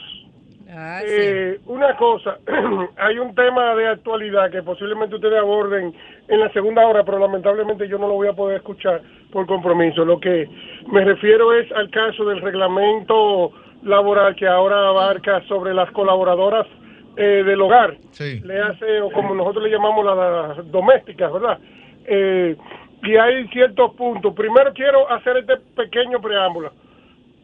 [0.69, 2.39] Eh, una cosa,
[2.97, 5.93] hay un tema de actualidad que posiblemente ustedes aborden
[6.27, 9.01] en la segunda hora, pero lamentablemente yo no lo voy a poder escuchar
[9.31, 10.03] por compromiso.
[10.03, 10.49] Lo que
[10.91, 13.53] me refiero es al caso del reglamento
[13.83, 16.67] laboral que ahora abarca sobre las colaboradoras
[17.15, 17.95] eh, del hogar.
[18.19, 21.59] Le hace, o como nosotros le llamamos las domésticas, ¿verdad?
[22.05, 22.57] Eh,
[23.03, 24.33] y hay ciertos puntos.
[24.33, 26.73] Primero quiero hacer este pequeño preámbulo.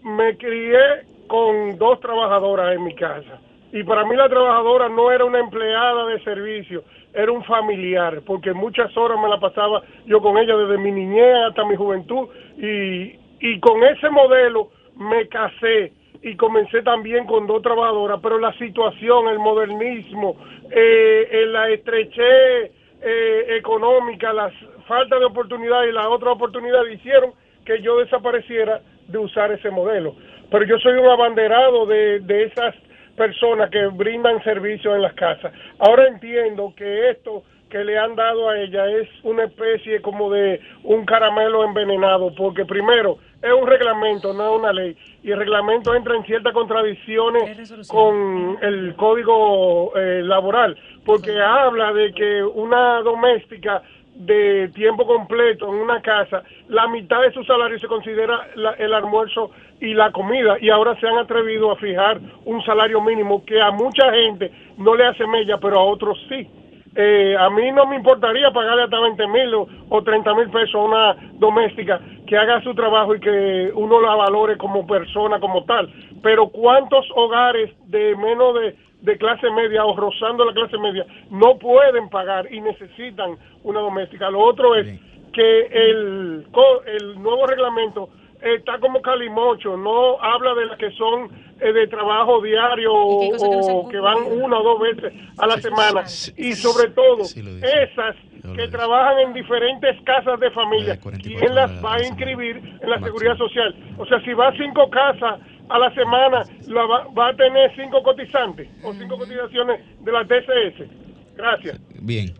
[0.03, 3.39] Me crié con dos trabajadoras en mi casa.
[3.71, 8.53] Y para mí la trabajadora no era una empleada de servicio, era un familiar, porque
[8.53, 12.27] muchas horas me la pasaba yo con ella desde mi niñez hasta mi juventud.
[12.57, 18.53] Y, y con ese modelo me casé y comencé también con dos trabajadoras, pero la
[18.53, 20.37] situación, el modernismo,
[20.71, 22.71] eh, la estrechez
[23.01, 24.53] eh, económica, las
[24.87, 27.33] falta de oportunidad y la otra oportunidad hicieron
[27.65, 30.15] que yo desapareciera de usar ese modelo
[30.49, 32.75] pero yo soy un abanderado de, de esas
[33.15, 35.53] personas que brindan servicio en las casas.
[35.79, 40.61] Ahora entiendo que esto que le han dado a ella es una especie como de
[40.83, 45.95] un caramelo envenenado, porque primero es un reglamento, no es una ley, y el reglamento
[45.95, 53.81] entra en ciertas contradicciones con el código eh, laboral, porque habla de que una doméstica
[54.15, 58.47] de tiempo completo en una casa, la mitad de su salario se considera
[58.77, 63.43] el almuerzo y la comida y ahora se han atrevido a fijar un salario mínimo
[63.43, 66.47] que a mucha gente no le hace mella, pero a otros sí.
[66.95, 69.53] Eh, a mí no me importaría pagarle hasta 20 mil
[69.89, 74.15] o, 30 mil pesos a una doméstica que haga su trabajo y que uno la
[74.15, 75.91] valore como persona, como tal.
[76.21, 81.57] Pero ¿cuántos hogares de menos de de clase media o rozando la clase media no
[81.59, 84.29] pueden pagar y necesitan una doméstica.
[84.29, 84.99] Lo otro es
[85.33, 86.45] que el,
[86.85, 88.09] el nuevo reglamento
[88.41, 91.29] está como calimocho, no habla de las que son
[91.59, 96.03] eh, de trabajo diario o, que, van una o dos veces a la semana.
[96.37, 98.15] Y sobre todo esas
[98.55, 103.37] que trabajan en diferentes casas de familia, ¿quién las va a inscribir en la seguridad
[103.37, 103.73] social?
[103.97, 105.39] O sea, si va a cinco casas
[105.73, 111.35] a la semana la va, a tener cinco cotizantes o cinco cotizaciones de la TCS.
[111.35, 111.81] Gracias.
[111.99, 112.31] Bien.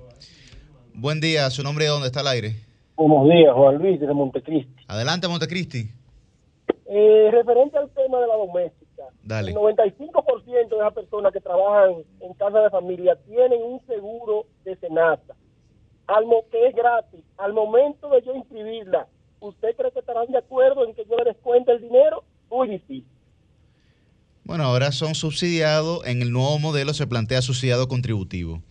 [0.94, 2.52] Buen día, su nombre y dónde está el aire.
[2.96, 4.86] Buenos días, Juan Luis de Montecristi.
[4.88, 5.90] Adelante, Montecristi.
[6.86, 9.50] Eh, referente al tema de la doméstica, Dale.
[9.50, 14.76] el 95% de las personas que trabajan en casa de familia tienen un seguro de
[14.76, 15.34] senata,
[16.06, 17.26] al que es gratis.
[17.40, 19.08] Al momento de yo inscribirla,
[19.40, 22.24] ¿usted cree que estarán de acuerdo en que yo le descuente el dinero?
[22.52, 23.13] Muy difícil.
[24.44, 28.62] Bueno, ahora son subsidiados, en el nuevo modelo se plantea subsidiado contributivo.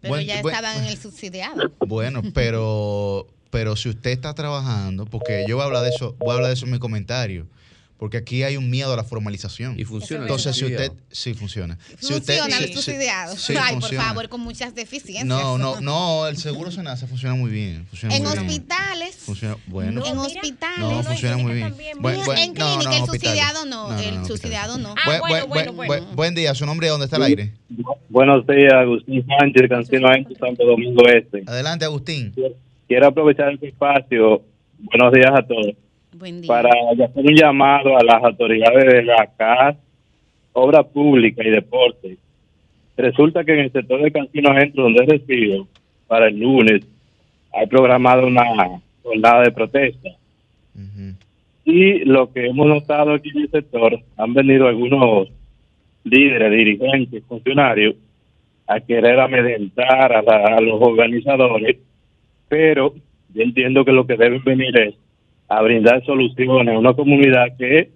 [0.00, 1.72] Pero ya estaban en el subsidiado.
[1.86, 6.30] Bueno, pero, pero si usted está trabajando, porque yo voy a hablar de eso, voy
[6.30, 7.46] a hablar de eso en mi comentario
[8.04, 9.80] porque aquí hay un miedo a la formalización.
[9.80, 10.24] Y funciona.
[10.24, 11.78] Entonces, si usted, sí funciona.
[11.98, 13.34] Si funciona usted, el subsidiado.
[13.58, 15.24] Ay, por favor, con muchas deficiencias.
[15.24, 17.86] No, no, no, el seguro SENASA funciona muy bien.
[17.86, 19.16] Funciona en muy hospitales.
[19.16, 20.04] Funciona, bueno.
[20.04, 20.78] en hospitales.
[20.80, 21.74] No, funciona muy bien.
[22.36, 23.98] en clínica, el subsidiado no.
[23.98, 24.94] el subsidiado no.
[25.02, 27.52] Ah, bueno, bueno, bueno, Buen día, su nombre, ¿dónde está el aire?
[28.10, 31.42] Buenos días, Agustín Sánchez, Cancino Santo Domingo Este.
[31.46, 32.34] Adelante, Agustín.
[32.86, 34.42] Quiero aprovechar este espacio.
[34.78, 35.74] Buenos días a todos
[36.46, 39.76] para hacer un llamado a las autoridades de la CAS,
[40.52, 42.16] Obra Pública y Deporte.
[42.96, 45.66] Resulta que en el sector de Cancino Centro, donde resido,
[46.06, 46.86] para el lunes,
[47.52, 48.44] hay programado una
[49.02, 50.10] jornada de protesta.
[51.64, 55.28] Y lo que hemos notado aquí en el sector, han venido algunos
[56.04, 57.96] líderes, dirigentes, funcionarios,
[58.66, 61.78] a querer amedrentar a, a los organizadores,
[62.48, 62.94] pero
[63.34, 64.94] yo entiendo que lo que deben venir es
[65.56, 67.90] a brindar soluciones a una comunidad que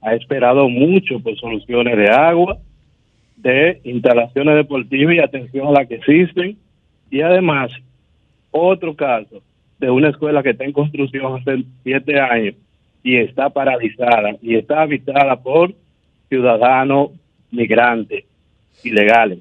[0.00, 2.58] ha esperado mucho por soluciones de agua,
[3.36, 6.56] de instalaciones deportivas y atención a las que existen.
[7.10, 7.70] Y además,
[8.50, 9.42] otro caso
[9.78, 12.56] de una escuela que está en construcción hace siete años
[13.04, 15.72] y está paralizada y está habitada por
[16.28, 17.10] ciudadanos
[17.52, 18.24] migrantes
[18.82, 19.38] ilegales.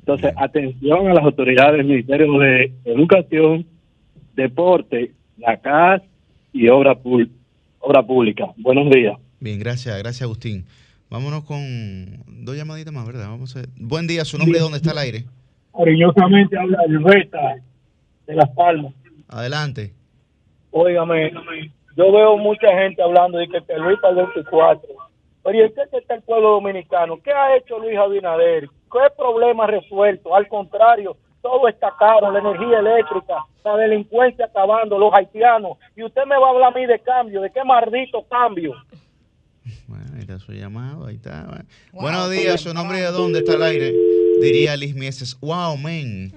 [0.00, 3.64] Entonces, atención a las autoridades del Ministerio de Educación,
[4.34, 6.02] Deporte, la CAS
[6.52, 6.96] y obra,
[7.80, 8.46] Obra Pública.
[8.56, 9.16] Buenos días.
[9.40, 10.64] Bien, gracias, gracias Agustín.
[11.10, 11.64] Vámonos con
[12.26, 13.28] dos llamaditas más, ¿verdad?
[13.28, 15.24] Vamos a Buen día, su nombre dónde está el aire.
[15.76, 17.56] Cariñosamente habla Reta
[18.26, 18.92] de Las Palmas.
[19.28, 19.94] Adelante.
[20.70, 21.32] Óigame,
[21.96, 24.82] yo veo mucha gente hablando de que Luis para el 24.
[25.44, 27.20] Pero ¿y en qué está el pueblo dominicano?
[27.22, 28.68] ¿Qué ha hecho Luis Abinader?
[28.92, 30.34] ¿Qué problema resuelto?
[30.34, 35.78] Al contrario, todo está caro, la energía eléctrica, la delincuencia acabando, los haitianos.
[35.96, 38.74] Y usted me va a hablar a mí de cambio, ¿de qué maldito cambio?
[39.86, 41.64] Bueno, ahí está su llamado, ahí está.
[41.92, 43.94] Buenos días, su nombre y de dónde está el aire.
[44.40, 46.32] Diría Liz Mieses, wow, men.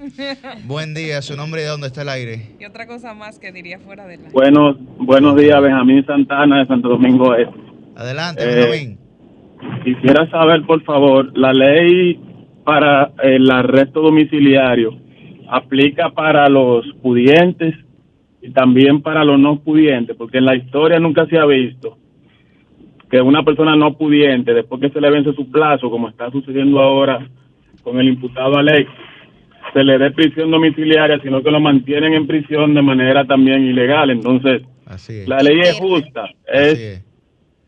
[0.65, 2.55] Buen día, su nombre y de dónde está el aire.
[2.59, 4.29] Y otra cosa más que diría fuera de la...
[4.29, 7.53] Buenos, buenos días, Benjamín Santana de Santo Domingo Este.
[7.95, 8.99] Adelante, Benjamín.
[9.61, 12.19] Eh, quisiera saber, por favor, la ley
[12.71, 14.97] para el arresto domiciliario
[15.49, 17.75] aplica para los pudientes
[18.41, 21.97] y también para los no pudientes, porque en la historia nunca se ha visto
[23.09, 26.79] que una persona no pudiente, después que se le vence su plazo, como está sucediendo
[26.79, 27.27] ahora
[27.83, 28.89] con el imputado Alex,
[29.73, 34.11] se le dé prisión domiciliaria, sino que lo mantienen en prisión de manera también ilegal.
[34.11, 34.61] Entonces,
[35.27, 37.03] la ley es justa, es,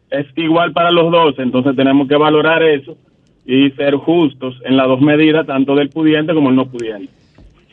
[0.09, 2.97] es igual para los dos, entonces tenemos que valorar eso
[3.45, 7.11] y ser justos en las dos medidas, tanto del pudiente como el no pudiente.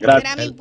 [0.00, 0.54] Gracias.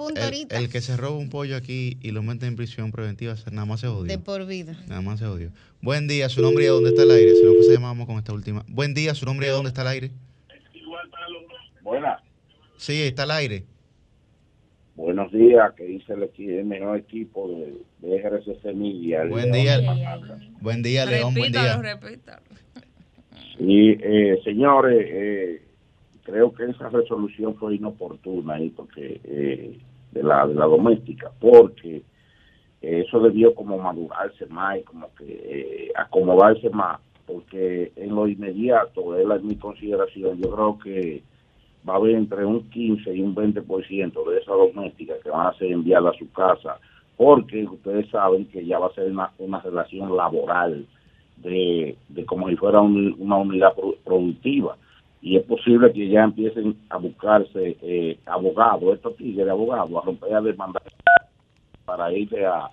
[0.49, 3.79] El, que se roba un pollo aquí y lo mete en prisión preventiva, nada más
[3.79, 4.17] se odia.
[4.17, 4.75] De por vida.
[4.87, 5.49] Nada más se odia.
[5.81, 7.35] Buen día, su nombre y dónde está el aire.
[7.35, 8.65] Si no, pues llamamos con esta última.
[8.67, 10.11] Buen día, su nombre y dónde está el aire.
[11.81, 12.21] Buenas.
[12.75, 13.63] Sí, está el aire.
[14.95, 19.23] Buenos días, que dice el, mejor equipo de, de RCC Media.
[19.25, 19.79] Buen día,
[20.59, 21.81] buen día, León, buen día.
[23.59, 25.61] Y eh, señores, eh,
[26.23, 29.77] creo que esa resolución fue inoportuna ahí porque eh,
[30.11, 32.01] de la de la doméstica, porque
[32.81, 39.43] eso debió como madurarse más y como que acomodarse más, porque en lo inmediato, es
[39.43, 41.21] mi consideración, yo creo que
[41.87, 45.57] va a haber entre un 15 y un 20% de esa doméstica que van a
[45.57, 46.79] ser enviadas a su casa,
[47.17, 50.87] porque ustedes saben que ya va a ser una, una relación laboral
[51.41, 53.73] de, como si fuera una unidad
[54.03, 54.77] productiva.
[55.21, 60.05] Y es posible que ya empiecen a buscarse eh, abogados, estos tigres de abogados, a
[60.05, 60.83] romper a demandar
[61.85, 62.69] para irse a,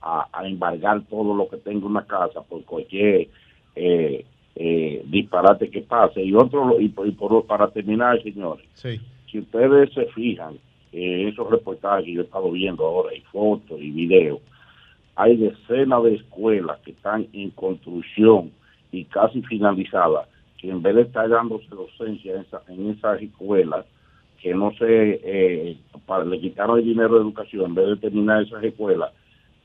[0.00, 3.28] a, embargar todo lo que tenga una casa por cualquier
[3.74, 6.22] eh, eh, disparate que pase.
[6.22, 8.66] Y otro, y, por, para terminar, señores,
[9.30, 10.58] si ustedes se fijan
[10.92, 14.40] en esos reportajes que yo he estado viendo ahora, y fotos y videos,
[15.18, 18.52] hay decenas de escuelas que están en construcción
[18.92, 23.84] y casi finalizadas, que en vez de estar dándose docencia en, esa, en esas escuelas,
[24.40, 25.76] que no se eh,
[26.24, 29.10] le quitaron el dinero de educación, en vez de terminar esas escuelas,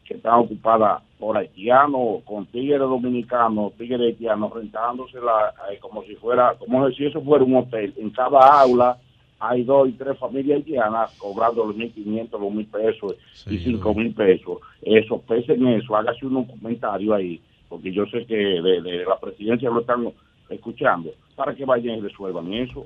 [0.06, 6.56] que están ocupadas por haitianos, con tigres dominicanos, tigres haitianos, rentándosela eh, como si fuera,
[6.58, 7.94] como si eso fuera un hotel.
[7.98, 8.98] En cada aula
[9.44, 13.16] hay dos y tres familias haitianas cobrando los 1.500, los 1.000 pesos
[13.48, 14.60] y 5.000 pesos.
[14.82, 19.82] Eso, pesen eso, hágase un comentario ahí, porque yo sé que de, la presidencia lo
[19.82, 20.08] están
[20.50, 22.86] escuchando, para que vayan y resuelvan eso.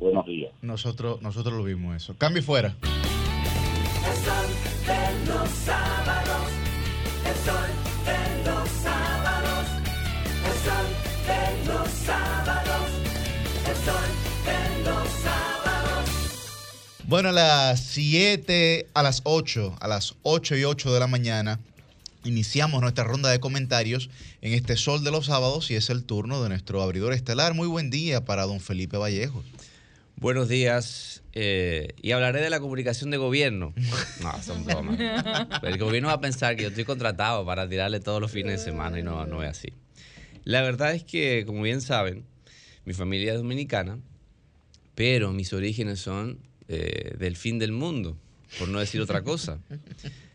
[0.00, 0.52] Buenos días.
[0.62, 2.16] Nosotros, nosotros lo vimos eso.
[2.18, 2.74] Cambio fuera.
[17.06, 21.60] Bueno, a las 7, a las 8, a las 8 y 8 de la mañana,
[22.24, 24.08] iniciamos nuestra ronda de comentarios
[24.40, 27.52] en este Sol de los Sábados y es el turno de nuestro abridor estelar.
[27.52, 29.44] Muy buen día para don Felipe Vallejo.
[30.16, 31.22] Buenos días.
[31.34, 33.74] Eh, y hablaré de la comunicación de gobierno.
[34.22, 34.98] No, son bromas.
[35.62, 38.64] El gobierno va a pensar que yo estoy contratado para tirarle todos los fines de
[38.64, 39.74] semana y no, no es así.
[40.44, 42.24] La verdad es que, como bien saben,
[42.86, 43.98] mi familia es dominicana,
[44.94, 46.38] pero mis orígenes son
[46.68, 48.16] eh, del fin del mundo,
[48.58, 49.60] por no decir otra cosa.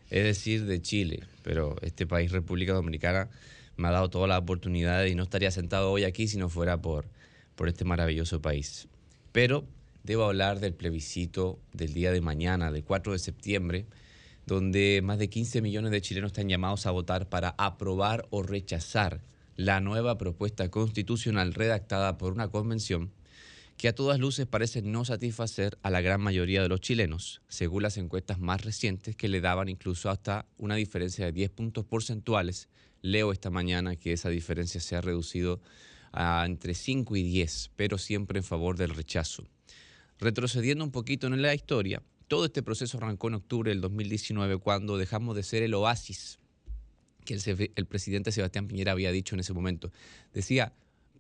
[0.10, 1.20] Es decir, de Chile.
[1.44, 3.30] Pero este país, República Dominicana,
[3.78, 6.82] me ha dado todas las oportunidades y no estaría sentado hoy aquí si no fuera
[6.82, 7.06] por,
[7.56, 8.88] por este maravilloso país.
[9.32, 9.66] Pero
[10.04, 13.86] debo hablar del plebiscito del día de mañana, del 4 de septiembre,
[14.46, 19.22] donde más de 15 millones de chilenos están llamados a votar para aprobar o rechazar
[19.56, 23.12] la nueva propuesta constitucional redactada por una convención
[23.80, 27.84] que a todas luces parece no satisfacer a la gran mayoría de los chilenos, según
[27.84, 32.68] las encuestas más recientes que le daban incluso hasta una diferencia de 10 puntos porcentuales.
[33.02, 35.62] Leo esta mañana que esa diferencia se ha reducido
[36.12, 39.48] a entre 5 y 10, pero siempre en favor del rechazo.
[40.20, 44.98] Retrocediendo un poquito en la historia, todo este proceso arrancó en octubre del 2019 cuando
[44.98, 46.38] dejamos de ser el oasis
[47.24, 49.90] que el, el presidente Sebastián Piñera había dicho en ese momento.
[50.34, 50.74] Decía,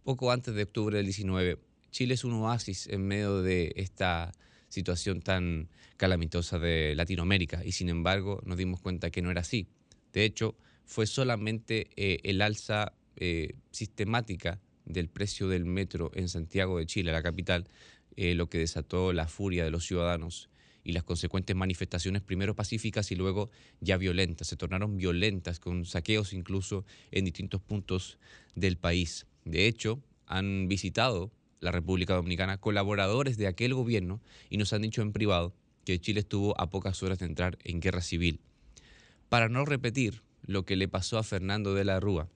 [0.03, 4.31] poco antes de octubre del 19, Chile es un oasis en medio de esta
[4.69, 9.67] situación tan calamitosa de Latinoamérica y sin embargo nos dimos cuenta que no era así.
[10.13, 16.79] De hecho, fue solamente eh, el alza eh, sistemática del precio del metro en Santiago
[16.79, 17.67] de Chile, la capital,
[18.15, 20.49] eh, lo que desató la furia de los ciudadanos
[20.83, 24.47] y las consecuentes manifestaciones, primero pacíficas y luego ya violentas.
[24.47, 28.17] Se tornaron violentas, con saqueos incluso en distintos puntos
[28.55, 29.27] del país.
[29.45, 35.01] De hecho, han visitado la República Dominicana colaboradores de aquel gobierno y nos han dicho
[35.01, 35.53] en privado
[35.85, 38.39] que Chile estuvo a pocas horas de entrar en guerra civil.
[39.29, 42.29] Para no repetir lo que le pasó a Fernando de la Rúa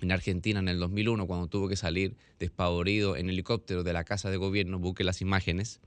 [0.00, 4.30] en Argentina en el 2001 cuando tuvo que salir despavorido en helicóptero de la casa
[4.30, 5.80] de gobierno, busque las imágenes,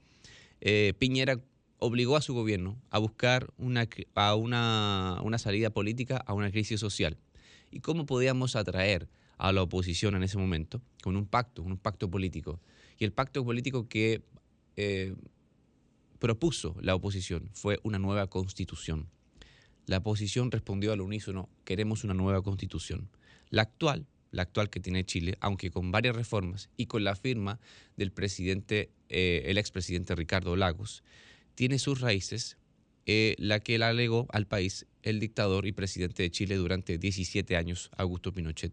[0.61, 1.39] eh, Piñera
[1.77, 6.79] obligó a su gobierno a buscar una, a una, una salida política a una crisis
[6.79, 7.17] social.
[7.71, 9.07] ¿Y cómo podíamos atraer
[9.39, 12.59] a la oposición en ese momento con un pacto, un pacto político?
[12.99, 14.21] Y el pacto político que
[14.75, 15.15] eh,
[16.19, 19.07] propuso la oposición fue una nueva constitución.
[19.87, 23.09] La oposición respondió al unísono, queremos una nueva constitución.
[23.49, 27.59] La actual, la actual que tiene Chile, aunque con varias reformas y con la firma
[27.97, 31.03] del presidente, eh, el expresidente Ricardo Lagos,
[31.55, 32.57] tiene sus raíces
[33.05, 37.57] eh, la que la alegó al país el dictador y presidente de Chile durante 17
[37.57, 38.71] años, Augusto Pinochet.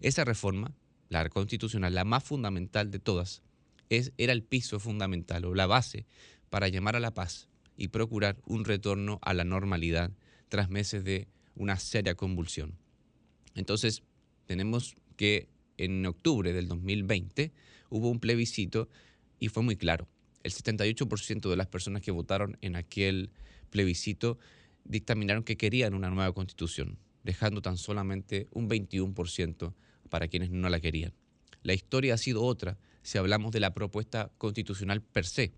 [0.00, 0.74] Esa reforma,
[1.08, 3.42] la constitucional, la más fundamental de todas,
[3.88, 6.06] es, era el piso fundamental o la base
[6.50, 10.10] para llamar a la paz y procurar un retorno a la normalidad
[10.48, 12.78] tras meses de una seria convulsión.
[13.54, 14.02] Entonces,
[14.46, 17.52] tenemos que en octubre del 2020
[17.90, 18.88] hubo un plebiscito
[19.38, 20.08] y fue muy claro.
[20.42, 23.30] El 78% de las personas que votaron en aquel
[23.70, 24.38] plebiscito
[24.84, 29.74] dictaminaron que querían una nueva constitución, dejando tan solamente un 21%
[30.08, 31.12] para quienes no la querían.
[31.62, 35.52] La historia ha sido otra si hablamos de la propuesta constitucional per se,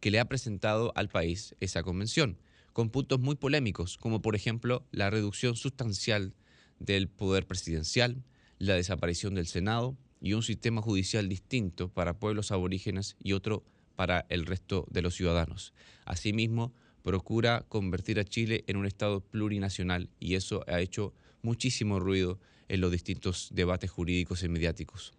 [0.00, 2.38] que le ha presentado al país esa convención,
[2.72, 6.34] con puntos muy polémicos, como por ejemplo la reducción sustancial
[6.78, 8.24] del poder presidencial,
[8.58, 13.64] la desaparición del Senado y un sistema judicial distinto para pueblos aborígenes y otro
[13.96, 15.74] para el resto de los ciudadanos.
[16.04, 16.72] Asimismo,
[17.02, 22.38] procura convertir a Chile en un Estado plurinacional y eso ha hecho muchísimo ruido
[22.68, 25.12] en los distintos debates jurídicos y mediáticos.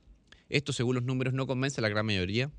[0.49, 2.51] Esto, según los números, no convence a la gran mayoría.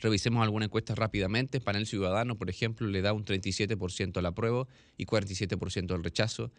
[0.00, 1.60] Revisemos alguna encuesta rápidamente.
[1.60, 6.52] Panel Ciudadano, por ejemplo, le da un 37% al apruebo y 47% al rechazo.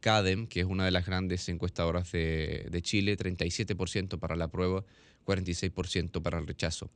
[0.00, 4.84] CADEM, que es una de las grandes encuestadoras de, de Chile, 37% para la prueba,
[5.26, 6.90] 46% para el rechazo.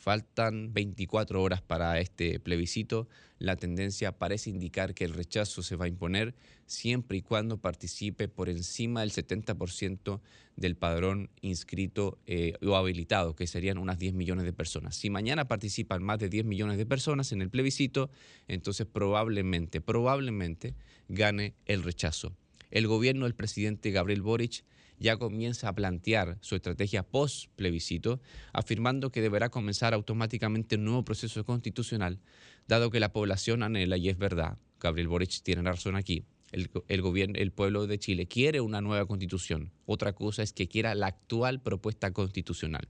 [0.00, 3.06] Faltan 24 horas para este plebiscito.
[3.38, 6.34] La tendencia parece indicar que el rechazo se va a imponer
[6.64, 10.20] siempre y cuando participe por encima del 70%
[10.56, 14.96] del padrón inscrito eh, o habilitado, que serían unas 10 millones de personas.
[14.96, 18.08] Si mañana participan más de 10 millones de personas en el plebiscito,
[18.48, 20.76] entonces probablemente, probablemente
[21.08, 22.34] gane el rechazo.
[22.70, 24.64] El gobierno del presidente Gabriel Boric
[25.00, 28.20] ya comienza a plantear su estrategia post-plebiscito,
[28.52, 32.20] afirmando que deberá comenzar automáticamente un nuevo proceso constitucional,
[32.68, 37.38] dado que la población anhela, y es verdad, Gabriel Boric tiene razón aquí, el, gobierno,
[37.38, 39.72] el pueblo de Chile quiere una nueva constitución.
[39.86, 42.88] Otra cosa es que quiera la actual propuesta constitucional.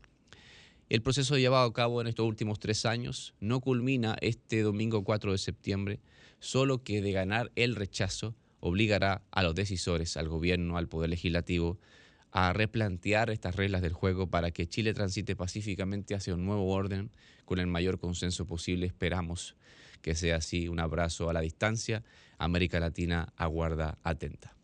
[0.89, 5.33] El proceso llevado a cabo en estos últimos tres años no culmina este domingo 4
[5.33, 6.01] de septiembre,
[6.41, 11.79] solo que de ganar el rechazo obligará a los decisores, al gobierno, al poder legislativo,
[12.33, 17.11] a replantear estas reglas del juego para que Chile transite pacíficamente hacia un nuevo orden
[17.45, 18.87] con el mayor consenso posible.
[18.87, 19.57] Esperamos
[20.03, 20.69] que sea así.
[20.69, 22.03] Un abrazo a la distancia.
[22.39, 24.55] América Latina aguarda atenta.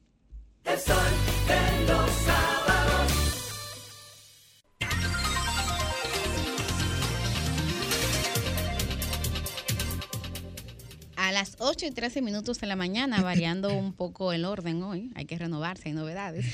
[11.37, 15.27] Las 8 y 13 minutos de la mañana, variando un poco el orden hoy, hay
[15.27, 16.47] que renovarse, hay novedades.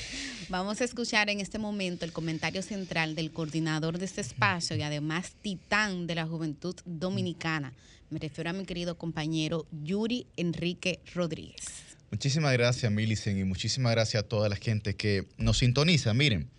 [0.49, 4.81] Vamos a escuchar en este momento el comentario central del coordinador de este espacio y
[4.81, 7.71] además titán de la juventud dominicana.
[8.09, 11.63] Me refiero a mi querido compañero Yuri Enrique Rodríguez.
[12.11, 16.13] Muchísimas gracias, Milicen, y muchísimas gracias a toda la gente que nos sintoniza.
[16.13, 16.49] Miren,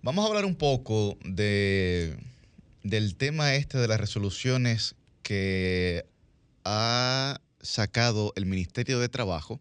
[0.00, 2.16] vamos a hablar un poco de,
[2.84, 4.94] del tema este de las resoluciones
[5.24, 6.06] que
[6.64, 9.60] ha sacado el Ministerio de Trabajo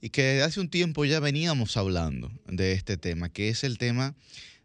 [0.00, 4.14] y que hace un tiempo ya veníamos hablando de este tema, que es el tema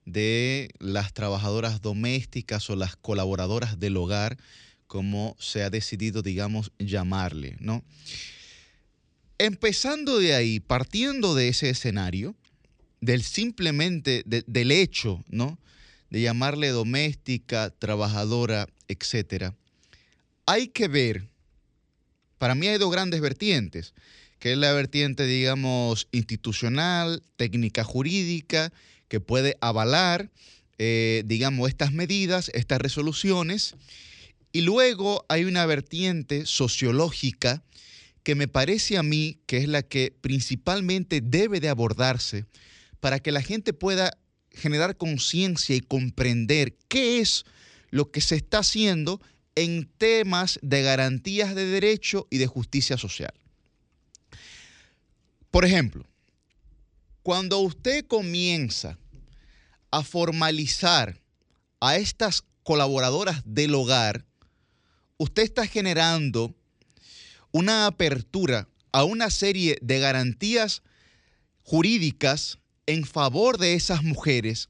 [0.05, 4.37] de las trabajadoras domésticas o las colaboradoras del hogar,
[4.87, 7.83] como se ha decidido, digamos, llamarle, ¿no?
[9.45, 12.35] empezando de ahí, partiendo de ese escenario,
[12.99, 15.57] del simplemente, del hecho, ¿no?
[16.11, 19.55] De llamarle doméstica, trabajadora, etcétera,
[20.45, 21.27] hay que ver,
[22.41, 23.93] para mí hay dos grandes vertientes,
[24.39, 28.73] que es la vertiente, digamos, institucional, técnica jurídica,
[29.07, 30.31] que puede avalar,
[30.79, 33.75] eh, digamos, estas medidas, estas resoluciones,
[34.51, 37.61] y luego hay una vertiente sociológica
[38.23, 42.45] que me parece a mí que es la que principalmente debe de abordarse
[42.99, 44.17] para que la gente pueda
[44.49, 47.45] generar conciencia y comprender qué es
[47.91, 49.21] lo que se está haciendo
[49.55, 53.33] en temas de garantías de derecho y de justicia social.
[55.49, 56.05] Por ejemplo,
[57.23, 58.97] cuando usted comienza
[59.91, 61.21] a formalizar
[61.79, 64.25] a estas colaboradoras del hogar,
[65.17, 66.55] usted está generando
[67.51, 70.83] una apertura a una serie de garantías
[71.63, 74.69] jurídicas en favor de esas mujeres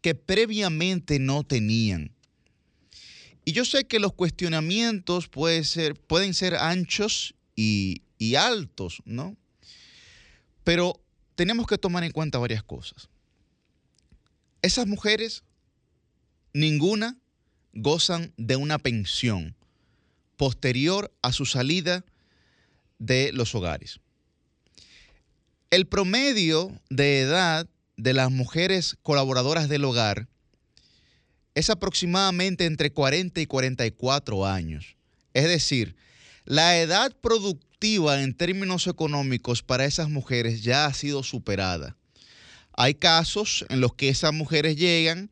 [0.00, 2.14] que previamente no tenían.
[3.44, 8.02] Y yo sé que los cuestionamientos pueden ser anchos y
[8.36, 9.36] altos, ¿no?
[10.64, 11.02] Pero
[11.34, 13.08] tenemos que tomar en cuenta varias cosas.
[14.62, 15.42] Esas mujeres,
[16.52, 17.18] ninguna
[17.72, 19.56] gozan de una pensión
[20.36, 22.04] posterior a su salida
[22.98, 23.98] de los hogares.
[25.70, 30.28] El promedio de edad de las mujeres colaboradoras del hogar
[31.54, 34.96] es aproximadamente entre 40 y 44 años.
[35.34, 35.96] Es decir,
[36.44, 41.96] la edad productiva en términos económicos para esas mujeres ya ha sido superada.
[42.74, 45.30] Hay casos en los que esas mujeres llegan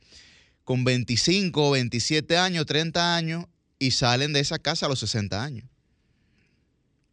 [0.64, 3.46] con 25, 27 años, 30 años
[3.78, 5.64] y salen de esa casa a los 60 años.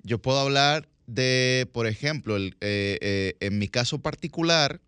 [0.03, 4.82] Yo puedo hablar de, por ejemplo, eh, eh, en mi caso particular,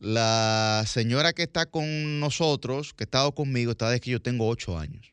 [0.00, 4.48] la señora que está con nosotros, que ha estado conmigo, está desde que yo tengo
[4.48, 5.12] 8 años.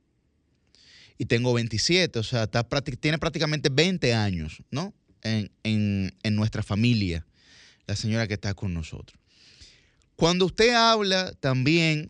[1.17, 2.63] Y tengo 27, o sea, está,
[2.99, 4.93] tiene prácticamente 20 años, ¿no?
[5.23, 7.25] En, en nuestra familia,
[7.85, 9.19] la señora que está con nosotros.
[10.15, 12.09] Cuando usted habla también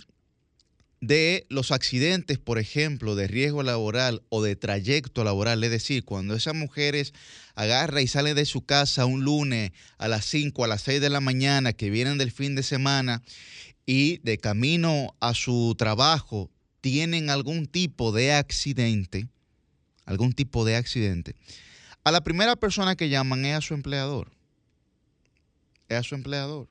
[1.00, 5.64] de los accidentes, por ejemplo, de riesgo laboral o de trayecto laboral.
[5.64, 7.14] Es decir, cuando esas mujeres
[7.56, 11.10] agarra y salen de su casa un lunes a las 5, a las 6 de
[11.10, 13.22] la mañana, que vienen del fin de semana
[13.86, 16.50] y de camino a su trabajo
[16.82, 19.28] tienen algún tipo de accidente,
[20.06, 21.36] algún tipo de accidente,
[22.04, 24.32] a la primera persona que llaman es a su empleador.
[25.90, 26.68] Es a su empleador.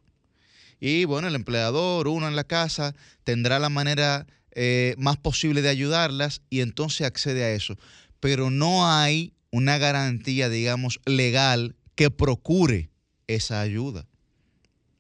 [0.81, 5.69] Y bueno, el empleador, uno en la casa, tendrá la manera eh, más posible de
[5.69, 7.77] ayudarlas y entonces accede a eso.
[8.21, 12.91] Pero no hay una garantía, digamos, legal que procure
[13.27, 14.07] esa ayuda.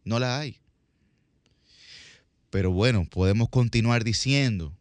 [0.04, 0.60] No la hay.
[2.50, 4.72] Pero bueno, podemos continuar diciendo,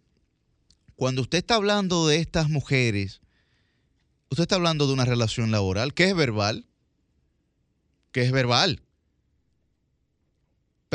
[0.95, 3.21] cuando usted está hablando de estas mujeres,
[4.29, 6.65] usted está hablando de una relación laboral que es verbal,
[8.11, 8.84] que es verbal.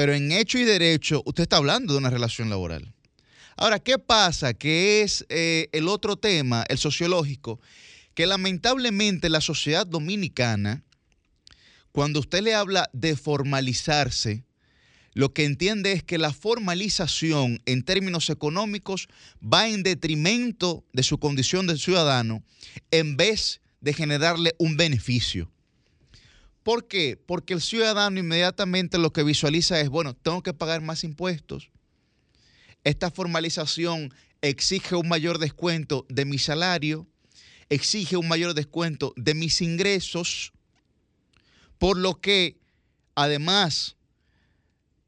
[0.01, 2.95] Pero en hecho y derecho, usted está hablando de una relación laboral.
[3.55, 4.55] Ahora, ¿qué pasa?
[4.55, 7.61] Que es eh, el otro tema, el sociológico,
[8.15, 10.83] que lamentablemente la sociedad dominicana,
[11.93, 14.43] cuando usted le habla de formalizarse,
[15.13, 19.07] lo que entiende es que la formalización en términos económicos
[19.43, 22.43] va en detrimento de su condición de ciudadano
[22.91, 25.53] en vez de generarle un beneficio.
[26.63, 27.17] ¿Por qué?
[27.17, 31.71] Porque el ciudadano inmediatamente lo que visualiza es, bueno, tengo que pagar más impuestos.
[32.85, 34.13] Esta formalización
[34.43, 37.07] exige un mayor descuento de mi salario,
[37.69, 40.53] exige un mayor descuento de mis ingresos,
[41.79, 42.59] por lo que
[43.15, 43.97] además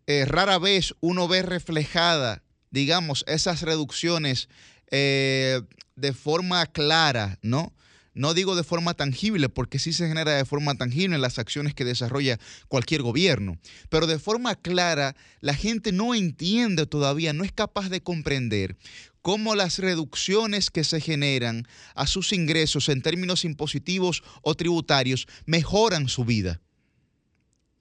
[0.07, 4.49] eh, rara vez uno ve reflejada, digamos, esas reducciones
[4.91, 5.61] eh,
[5.97, 7.73] de forma clara, ¿no?
[8.15, 11.75] No digo de forma tangible, porque sí se genera de forma tangible en las acciones
[11.75, 13.59] que desarrolla cualquier gobierno,
[13.89, 18.77] pero de forma clara la gente no entiende todavía, no es capaz de comprender
[19.23, 26.09] cómo las reducciones que se generan a sus ingresos en términos impositivos o tributarios mejoran
[26.09, 26.61] su vida.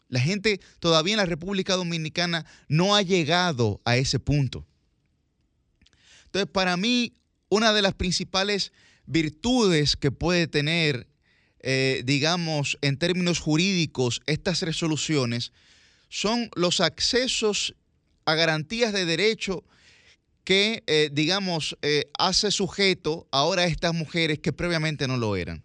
[0.08, 4.66] La gente todavía en la República Dominicana no ha llegado a ese punto.
[6.26, 7.14] Entonces, para mí,
[7.50, 8.72] una de las principales
[9.06, 11.08] virtudes que puede tener,
[11.60, 15.52] eh, digamos, en términos jurídicos, estas resoluciones
[16.10, 17.76] son los accesos
[18.26, 19.64] a garantías de derecho
[20.44, 25.64] que, eh, digamos, eh, hace sujeto ahora a estas mujeres que previamente no lo eran.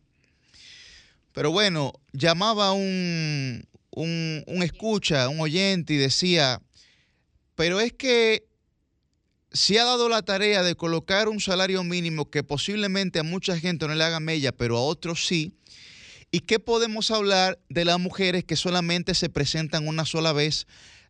[1.33, 6.63] Pero bueno, llamaba un, un, un escucha, un oyente y decía,
[7.55, 8.47] pero es que
[9.57, 13.89] se ha dado la tarea de colocar un salario mínimo que posiblemente a mucha gente
[13.89, 15.55] no le haga mella, pero a otros sí.
[16.31, 20.67] ¿Y qué podemos hablar de las mujeres que solamente se presentan una sola vez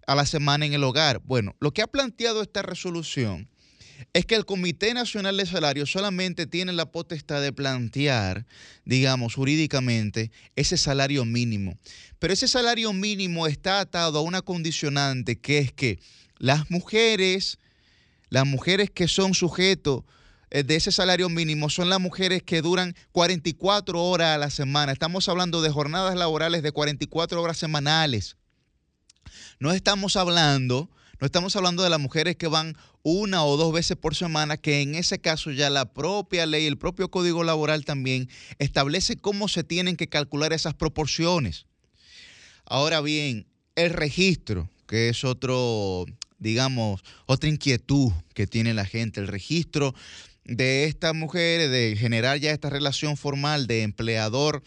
[0.07, 1.21] a la semana en el hogar?
[1.25, 3.49] Bueno, lo que ha planteado esta resolución
[4.13, 8.47] es que el Comité Nacional de Salarios solamente tiene la potestad de plantear,
[8.85, 11.79] digamos, jurídicamente, ese salario mínimo.
[12.19, 15.99] Pero ese salario mínimo está atado a una condicionante que es que
[16.39, 17.59] las mujeres
[18.29, 20.05] las mujeres que son sujetos
[20.51, 24.93] eh, de ese salario mínimo son las mujeres que duran 44 horas a la semana.
[24.93, 28.37] Estamos hablando de jornadas laborales de 44 horas semanales.
[29.59, 33.97] No estamos hablando, no estamos hablando de las mujeres que van una o dos veces
[33.97, 38.29] por semana, que en ese caso ya la propia ley, el propio código laboral también
[38.59, 41.67] establece cómo se tienen que calcular esas proporciones.
[42.65, 43.47] Ahora bien,
[43.77, 46.05] el registro, que es otro,
[46.39, 49.95] digamos, otra inquietud que tiene la gente, el registro
[50.45, 54.63] de estas mujeres, de generar ya esta relación formal de empleador.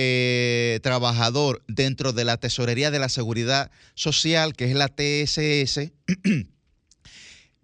[0.00, 5.90] Eh, trabajador dentro de la tesorería de la seguridad social, que es la TSS,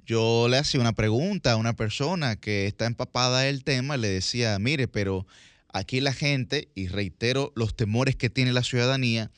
[0.06, 4.58] yo le hacía una pregunta a una persona que está empapada del tema, le decía,
[4.58, 5.26] mire, pero
[5.72, 9.30] aquí la gente, y reitero los temores que tiene la ciudadanía,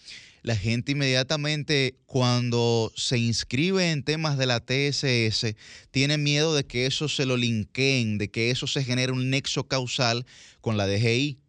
[0.46, 5.56] la gente inmediatamente cuando se inscribe en temas de la TSS
[5.90, 9.66] tiene miedo de que eso se lo linkeen, de que eso se genere un nexo
[9.66, 10.24] causal
[10.60, 11.40] con la DGI.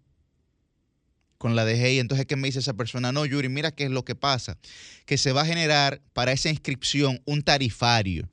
[1.38, 1.99] Con la DGI.
[1.99, 3.11] Entonces, ¿qué me dice esa persona?
[3.11, 4.57] No, Yuri, mira qué es lo que pasa.
[5.06, 8.28] Que se va a generar para esa inscripción un tarifario.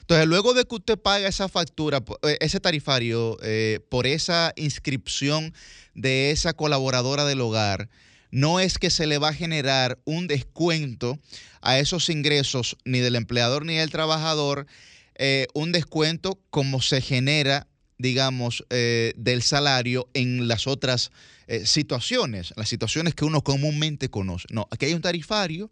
[0.00, 5.52] Entonces, luego de que usted paga esa factura, eh, ese tarifario, eh, por esa inscripción
[5.92, 7.90] de esa colaboradora del hogar,
[8.30, 11.18] no es que se le va a generar un descuento
[11.60, 14.66] a esos ingresos ni del empleador ni del trabajador,
[15.14, 17.66] eh, un descuento como se genera,
[17.98, 21.10] digamos, eh, del salario en las otras
[21.48, 24.46] eh, situaciones, las situaciones que uno comúnmente conoce.
[24.50, 25.70] No, aquí hay un tarifario,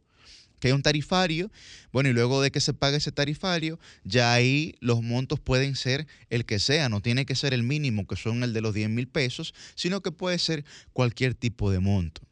[0.58, 1.50] que hay un tarifario,
[1.92, 6.06] bueno, y luego de que se pague ese tarifario, ya ahí los montos pueden ser
[6.30, 8.90] el que sea, no tiene que ser el mínimo, que son el de los 10
[8.90, 12.22] mil pesos, sino que puede ser cualquier tipo de monto.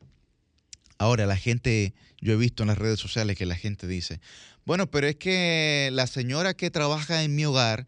[1.05, 4.21] Ahora, la gente, yo he visto en las redes sociales que la gente dice,
[4.65, 7.87] bueno, pero es que la señora que trabaja en mi hogar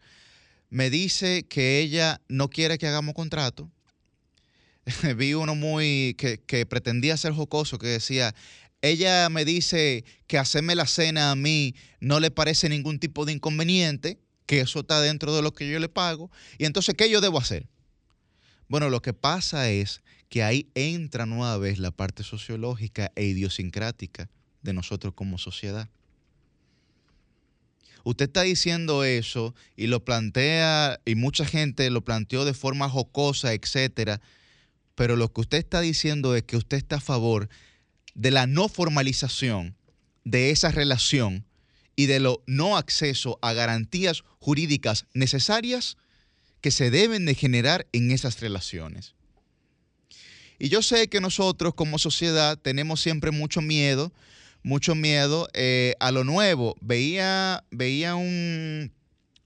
[0.69, 3.71] me dice que ella no quiere que hagamos contrato.
[5.17, 8.35] Vi uno muy que, pretendía ser jocoso, que decía,
[8.83, 13.33] ella me dice que hacerme la cena a mí no le parece ningún tipo de
[13.33, 16.29] inconveniente, que eso está dentro de lo que yo le pago,
[16.59, 17.65] y entonces, ¿qué yo debo hacer?
[18.67, 24.29] Bueno, lo que pasa es que ahí entra nueva vez la parte sociológica e idiosincrática
[24.61, 25.89] de nosotros como sociedad.
[28.03, 33.53] Usted está diciendo eso y lo plantea, y mucha gente lo planteó de forma jocosa,
[33.53, 34.21] etcétera,
[34.95, 37.49] pero lo que usted está diciendo es que usted está a favor
[38.15, 39.75] de la no formalización
[40.23, 41.45] de esa relación
[41.97, 45.97] y de lo no acceso a garantías jurídicas necesarias
[46.61, 49.16] que se deben de generar en esas relaciones.
[50.59, 54.11] Y yo sé que nosotros como sociedad tenemos siempre mucho miedo,
[54.63, 56.75] mucho miedo eh, a lo nuevo.
[56.81, 58.91] Veía, veía un,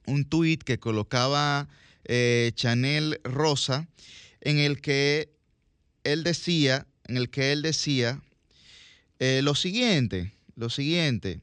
[0.05, 1.67] un tuit que colocaba
[2.05, 3.87] eh, Chanel Rosa
[4.41, 5.29] en el que
[6.03, 8.21] él decía, en el que él decía
[9.19, 11.41] eh, lo siguiente, lo siguiente.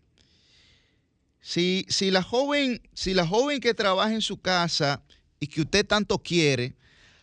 [1.41, 5.03] Si, si, la joven, si la joven que trabaja en su casa
[5.41, 6.75] y que usted tanto quiere,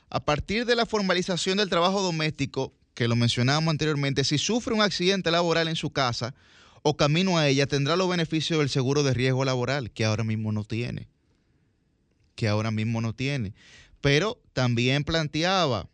[0.10, 4.82] a partir de la formalización del trabajo doméstico, que lo mencionábamos anteriormente, si sufre un
[4.82, 6.34] accidente laboral en su casa
[6.82, 10.52] o camino a ella, tendrá los beneficios del seguro de riesgo laboral, que ahora mismo
[10.52, 11.07] no tiene.
[12.36, 13.53] Que ahora mismo no tiene.
[14.02, 15.90] Pero también planteaba,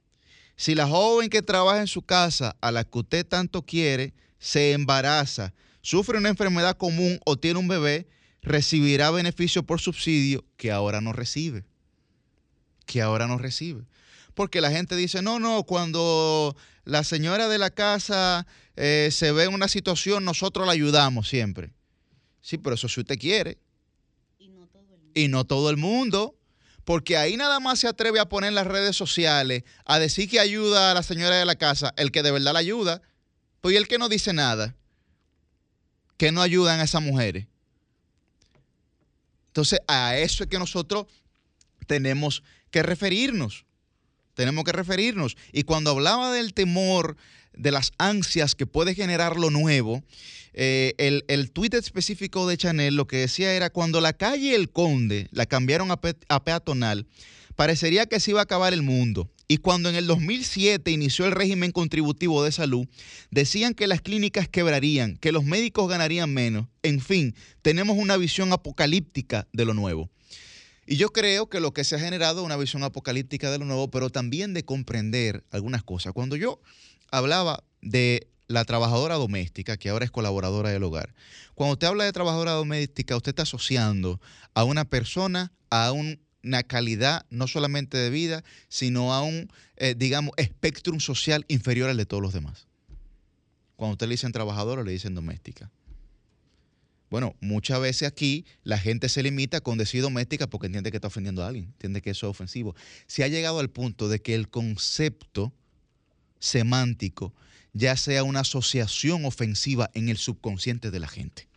[0.58, 4.74] si la joven que trabaja en su casa, a la que usted tanto quiere, se
[4.74, 8.08] embaraza, sufre una enfermedad común o tiene un bebé,
[8.42, 11.64] recibirá beneficio por subsidio que ahora no recibe.
[12.86, 13.86] Que ahora no recibe
[14.41, 19.43] porque la gente dice, no, no, cuando la señora de la casa eh, se ve
[19.43, 21.69] en una situación, nosotros la ayudamos siempre.
[22.41, 23.59] Sí, pero eso si usted quiere.
[24.39, 25.11] Y no todo el mundo.
[25.13, 26.35] Y no todo el mundo.
[26.85, 30.39] Porque ahí nada más se atreve a poner en las redes sociales a decir que
[30.39, 33.03] ayuda a la señora de la casa, el que de verdad la ayuda,
[33.61, 34.76] pues y el que no dice nada,
[36.18, 37.45] que no ayudan a esas mujeres.
[39.49, 41.05] Entonces, a eso es que nosotros
[41.85, 42.41] tenemos
[42.72, 43.65] que referirnos
[44.34, 45.38] tenemos que referirnos.
[45.52, 47.18] Y cuando hablaba del temor,
[47.53, 50.03] de las ansias que puede generar lo nuevo,
[50.53, 55.28] eh, el, el específico de Chanel lo que decía era cuando la calle El Conde
[55.32, 55.99] la cambiaron a,
[56.30, 57.08] a peatonal,
[57.56, 59.30] parecería que se iba a acabar el mundo.
[59.48, 62.88] Y cuando en el 2007 inició el régimen contributivo de salud,
[63.32, 66.68] decían que las clínicas quebrarían, que los médicos ganarían menos.
[66.84, 70.10] En fin, tenemos una visión apocalíptica de lo nuevo.
[70.91, 73.63] Y yo creo que lo que se ha generado es una visión apocalíptica de lo
[73.63, 76.11] nuevo, pero también de comprender algunas cosas.
[76.11, 76.59] Cuando yo
[77.11, 81.13] hablaba de la trabajadora doméstica, que ahora es colaboradora del hogar,
[81.55, 84.19] cuando usted habla de trabajadora doméstica, usted está asociando
[84.53, 89.95] a una persona a un una calidad no solamente de vida, sino a un, eh,
[89.95, 92.68] digamos, espectrum social inferior al de todos los demás.
[93.77, 95.72] Cuando usted le dicen trabajadora, le dicen doméstica.
[97.12, 101.10] Bueno, muchas veces aquí la gente se limita con decir doméstica porque entiende que está
[101.10, 102.76] ofendiendo a alguien, entiende que eso es ofensivo.
[103.06, 105.54] Se ha llegado al punto de que el concepto
[106.40, 107.36] semántico
[107.74, 111.48] ya sea una asociación ofensiva en el subconsciente de la gente.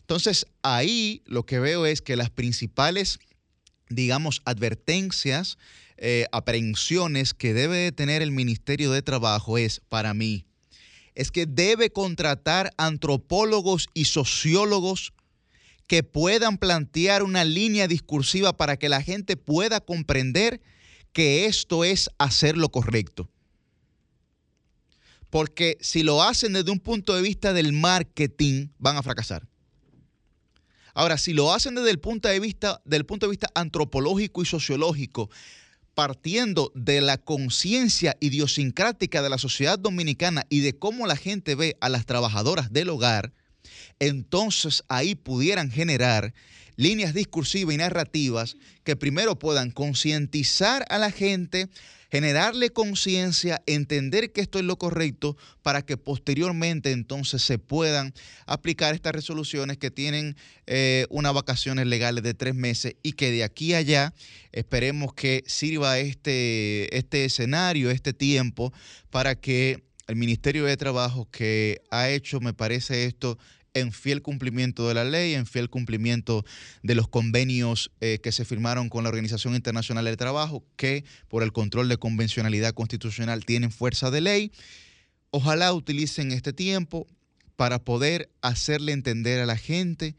[0.00, 3.18] Entonces, ahí lo que veo es que las principales
[3.90, 5.58] digamos, advertencias,
[5.98, 10.46] eh, aprehensiones que debe de tener el Ministerio de Trabajo es, para mí,
[11.14, 15.12] es que debe contratar antropólogos y sociólogos
[15.86, 20.60] que puedan plantear una línea discursiva para que la gente pueda comprender
[21.12, 23.28] que esto es hacer lo correcto.
[25.30, 29.48] Porque si lo hacen desde un punto de vista del marketing, van a fracasar.
[30.94, 34.46] Ahora, si lo hacen desde el punto de vista, del punto de vista antropológico y
[34.46, 35.30] sociológico,
[36.00, 41.76] partiendo de la conciencia idiosincrática de la sociedad dominicana y de cómo la gente ve
[41.82, 43.34] a las trabajadoras del hogar,
[43.98, 46.32] entonces ahí pudieran generar
[46.76, 51.68] líneas discursivas y narrativas que primero puedan concientizar a la gente,
[52.10, 58.12] generarle conciencia, entender que esto es lo correcto para que posteriormente entonces se puedan
[58.46, 63.44] aplicar estas resoluciones que tienen eh, unas vacaciones legales de tres meses y que de
[63.44, 64.14] aquí a allá
[64.52, 68.72] esperemos que sirva este, este escenario, este tiempo,
[69.10, 73.38] para que el Ministerio de Trabajo que ha hecho, me parece esto,
[73.74, 76.44] en fiel cumplimiento de la ley, en fiel cumplimiento
[76.82, 81.42] de los convenios eh, que se firmaron con la Organización Internacional del Trabajo, que por
[81.42, 84.52] el control de convencionalidad constitucional tienen fuerza de ley.
[85.30, 87.06] Ojalá utilicen este tiempo
[87.56, 90.16] para poder hacerle entender a la gente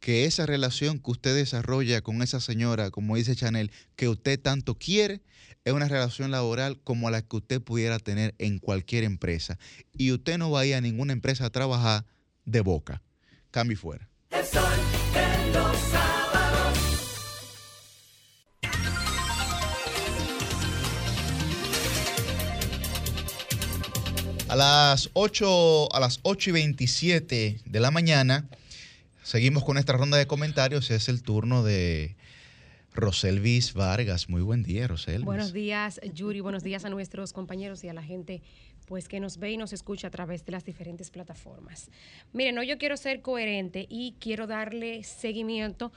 [0.00, 4.76] que esa relación que usted desarrolla con esa señora, como dice Chanel, que usted tanto
[4.76, 5.20] quiere,
[5.64, 9.58] es una relación laboral como la que usted pudiera tener en cualquier empresa.
[9.92, 12.06] Y usted no vaya a ninguna empresa a trabajar
[12.50, 13.02] de boca.
[13.50, 14.08] Cambio fuera.
[24.50, 28.48] A las 8, a las 8 y 27 de la mañana,
[29.22, 30.90] seguimos con esta ronda de comentarios.
[30.90, 32.16] Es el turno de
[32.92, 34.28] Roselvis Vargas.
[34.28, 35.24] Muy buen día, Roselvis.
[35.24, 36.40] Buenos días, Yuri.
[36.40, 38.42] Buenos días a nuestros compañeros y a la gente
[38.90, 41.92] pues que nos ve y nos escucha a través de las diferentes plataformas.
[42.32, 45.92] Miren, no, yo quiero ser coherente y quiero darle seguimiento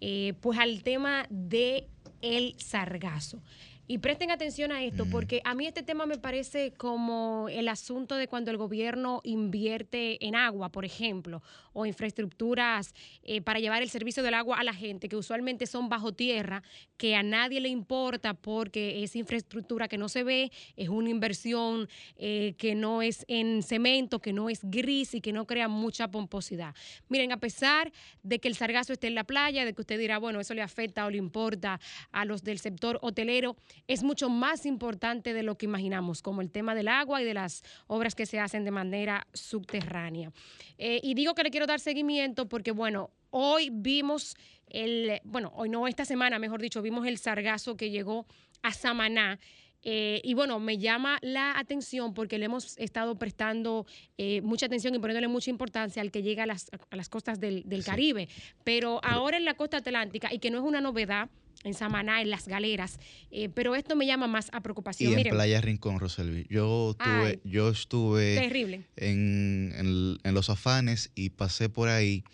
[0.00, 1.88] eh, pues al tema de
[2.22, 3.42] el sargazo.
[3.90, 8.16] Y presten atención a esto, porque a mí este tema me parece como el asunto
[8.16, 11.42] de cuando el gobierno invierte en agua, por ejemplo,
[11.72, 15.88] o infraestructuras eh, para llevar el servicio del agua a la gente, que usualmente son
[15.88, 16.62] bajo tierra,
[16.98, 21.88] que a nadie le importa porque es infraestructura que no se ve, es una inversión
[22.16, 26.10] eh, que no es en cemento, que no es gris y que no crea mucha
[26.10, 26.74] pomposidad.
[27.08, 27.90] Miren, a pesar
[28.22, 30.60] de que el sargazo esté en la playa, de que usted dirá, bueno, eso le
[30.60, 31.80] afecta o le importa
[32.12, 33.56] a los del sector hotelero,
[33.86, 37.34] es mucho más importante de lo que imaginamos, como el tema del agua y de
[37.34, 40.32] las obras que se hacen de manera subterránea.
[40.78, 44.36] Eh, y digo que le quiero dar seguimiento porque, bueno, hoy vimos
[44.66, 48.26] el, bueno, hoy no, esta semana, mejor dicho, vimos el sargazo que llegó
[48.62, 49.38] a Samaná.
[49.82, 53.86] Eh, y bueno, me llama la atención porque le hemos estado prestando
[54.16, 58.28] eh, mucha atención y poniéndole mucha importancia al que llega a las, costas del, Caribe.
[58.64, 61.30] Pero ahora en la costa atlántica, y que no es una novedad,
[61.64, 62.98] en Samaná, en las galeras.
[63.30, 65.18] Eh, pero esto me llama más a preocupación.
[65.18, 66.46] Y en Playa Rincón, Roselvi.
[66.48, 68.84] Yo, tuve, yo estuve terrible.
[68.96, 72.24] En, en, los afanes y pasé por ahí.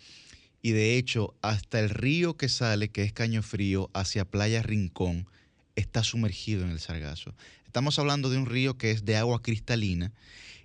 [0.61, 5.27] Y de hecho, hasta el río que sale, que es Caño Frío, hacia Playa Rincón,
[5.75, 7.35] está sumergido en el sargazo.
[7.65, 10.11] Estamos hablando de un río que es de agua cristalina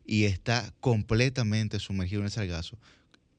[0.07, 2.79] y está completamente sumergido en el sargazo.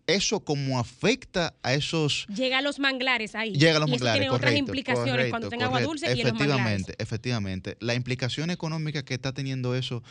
[0.08, 2.26] Eso como afecta a esos...
[2.28, 3.54] Llega a los manglares ahí.
[3.54, 6.96] Llega a los manglares, tiene otras implicaciones cuando tenga agua dulce y en los Efectivamente,
[6.98, 7.78] efectivamente.
[7.80, 10.04] La implicación económica que está teniendo eso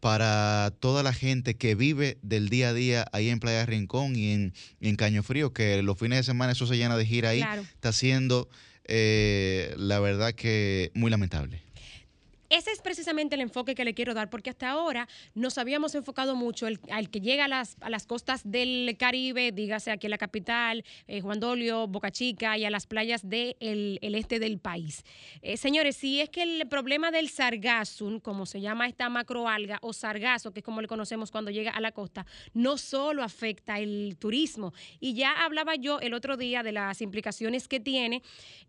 [0.00, 4.32] para toda la gente que vive del día a día ahí en Playa Rincón y
[4.32, 7.42] en, en Caño Frío, que los fines de semana eso se llena de gira ahí,
[7.74, 8.48] está siendo,
[8.84, 11.65] eh, la verdad que muy lamentable.
[12.48, 16.36] Ese es precisamente el enfoque que le quiero dar, porque hasta ahora nos habíamos enfocado
[16.36, 20.18] mucho al que llega a las, a las costas del Caribe, dígase aquí en la
[20.18, 23.56] capital, eh, Juan Dolio, Boca Chica y a las playas del
[24.00, 25.04] este del país.
[25.42, 29.92] Eh, señores, si es que el problema del sargazo, como se llama esta macroalga, o
[29.92, 34.16] sargazo, que es como le conocemos cuando llega a la costa, no solo afecta el
[34.18, 34.72] turismo.
[35.00, 38.22] Y ya hablaba yo el otro día de las implicaciones que tiene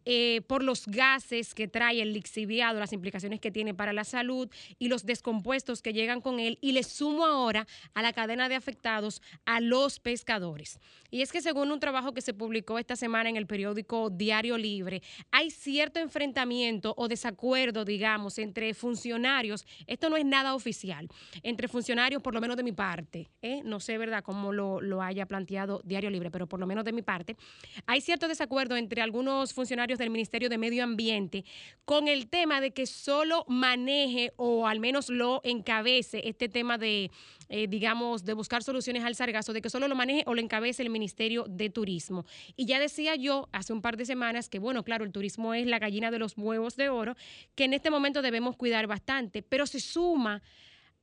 [0.06, 4.50] eh, por los gases que trae el lixiviado, las implicaciones que tiene para la salud
[4.80, 8.56] y los descompuestos que llegan con él y le sumo ahora a la cadena de
[8.56, 10.80] afectados a los pescadores.
[11.10, 14.58] Y es que según un trabajo que se publicó esta semana en el periódico Diario
[14.58, 15.02] Libre,
[15.32, 21.08] hay cierto enfrentamiento o desacuerdo, digamos, entre funcionarios, esto no es nada oficial,
[21.44, 23.62] entre funcionarios, por lo menos de mi parte, ¿eh?
[23.64, 26.92] no sé, ¿verdad?, cómo lo, lo haya planteado Diario Libre, pero por lo menos de
[26.92, 27.38] mi parte,
[27.86, 31.46] hay cierto desacuerdo entre algunos funcionarios del Ministerio de Medio Ambiente
[31.86, 37.12] con el tema de que solo maneje o al menos lo encabece este tema de,
[37.50, 40.84] eh, digamos, de buscar soluciones al sargazo, de que solo lo maneje o lo encabece
[40.84, 42.26] el Ministerio de Turismo.
[42.56, 45.68] Y ya decía yo hace un par de semanas que, bueno, claro, el turismo es
[45.68, 47.16] la gallina de los huevos de oro,
[47.56, 50.42] que en este momento debemos cuidar bastante, pero se suma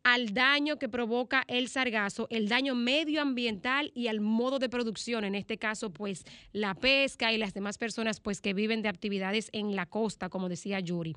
[0.05, 5.35] al daño que provoca el sargazo, el daño medioambiental y al modo de producción, en
[5.35, 9.75] este caso pues la pesca y las demás personas pues que viven de actividades en
[9.75, 11.17] la costa, como decía Yuri.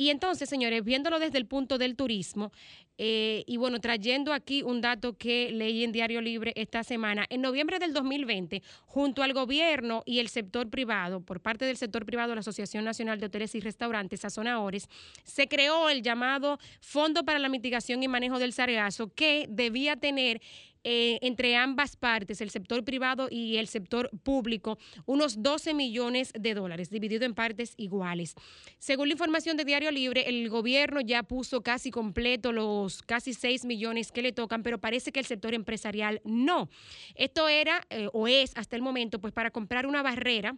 [0.00, 2.52] Y entonces, señores, viéndolo desde el punto del turismo,
[2.96, 7.42] eh, y bueno, trayendo aquí un dato que leí en Diario Libre esta semana, en
[7.42, 12.34] noviembre del 2020, junto al gobierno y el sector privado, por parte del sector privado,
[12.34, 14.88] la Asociación Nacional de Hoteles y Restaurantes, Sazonadores,
[15.22, 20.40] se creó el llamado Fondo para la Mitigación y Manejo del Sargazo, que debía tener
[20.84, 26.54] eh, entre ambas partes, el sector privado y el sector público, unos 12 millones de
[26.54, 28.34] dólares, dividido en partes iguales.
[28.78, 33.64] Según la información de Diario Libre, el gobierno ya puso casi completo los casi 6
[33.64, 36.68] millones que le tocan, pero parece que el sector empresarial no.
[37.14, 40.56] Esto era eh, o es hasta el momento, pues para comprar una barrera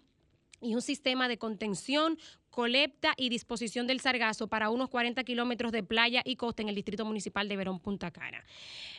[0.62, 2.18] y un sistema de contención
[2.50, 6.74] colecta y disposición del sargazo para unos 40 kilómetros de playa y costa en el
[6.74, 8.44] distrito municipal de Verón Punta Cana.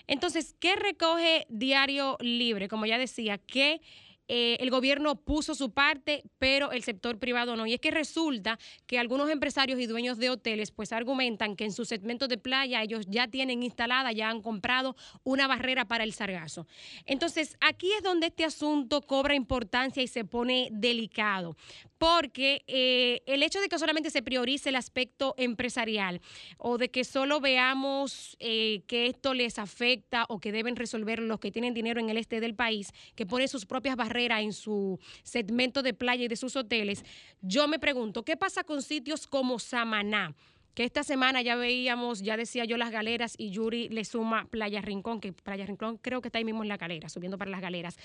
[0.07, 2.67] Entonces, ¿qué recoge Diario Libre?
[2.67, 3.81] Como ya decía, que
[4.27, 7.65] eh, el gobierno puso su parte, pero el sector privado no.
[7.65, 11.73] Y es que resulta que algunos empresarios y dueños de hoteles pues argumentan que en
[11.73, 16.13] su segmento de playa ellos ya tienen instalada, ya han comprado una barrera para el
[16.13, 16.67] sargazo.
[17.05, 21.57] Entonces, aquí es donde este asunto cobra importancia y se pone delicado,
[21.97, 26.21] porque eh, el hecho de que solamente se priorice el aspecto empresarial
[26.57, 31.39] o de que solo veamos eh, que esto les afecta o que deben resolver los
[31.39, 34.99] que tienen dinero en el este del país, que ponen sus propias barreras en su
[35.23, 37.03] segmento de playa y de sus hoteles,
[37.41, 40.35] yo me pregunto, ¿qué pasa con sitios como Samaná?
[40.73, 44.81] que esta semana ya veíamos, ya decía yo las galeras y Yuri le suma Playa
[44.81, 47.61] Rincón, que Playa Rincón creo que está ahí mismo en la galera, subiendo para las
[47.61, 47.95] galeras.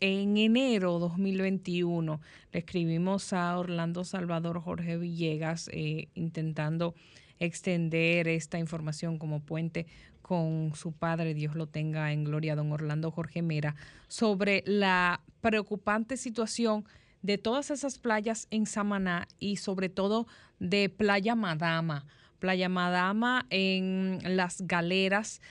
[0.00, 2.20] En enero 2021
[2.52, 6.94] le escribimos a Orlando Salvador Jorge Villegas eh, intentando
[7.40, 9.86] extender esta información como puente
[10.22, 13.74] con su padre, Dios lo tenga en gloria, don Orlando Jorge Mera,
[14.06, 16.84] sobre la preocupante situación
[17.22, 20.28] de todas esas playas en Samaná y sobre todo
[20.60, 22.06] de Playa Madama.
[22.38, 25.42] Playa Madama en las galeras,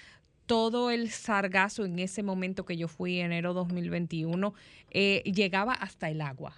[0.46, 4.54] todo el sargazo en ese momento que yo fui, enero 2021,
[4.92, 6.56] eh, llegaba hasta el agua.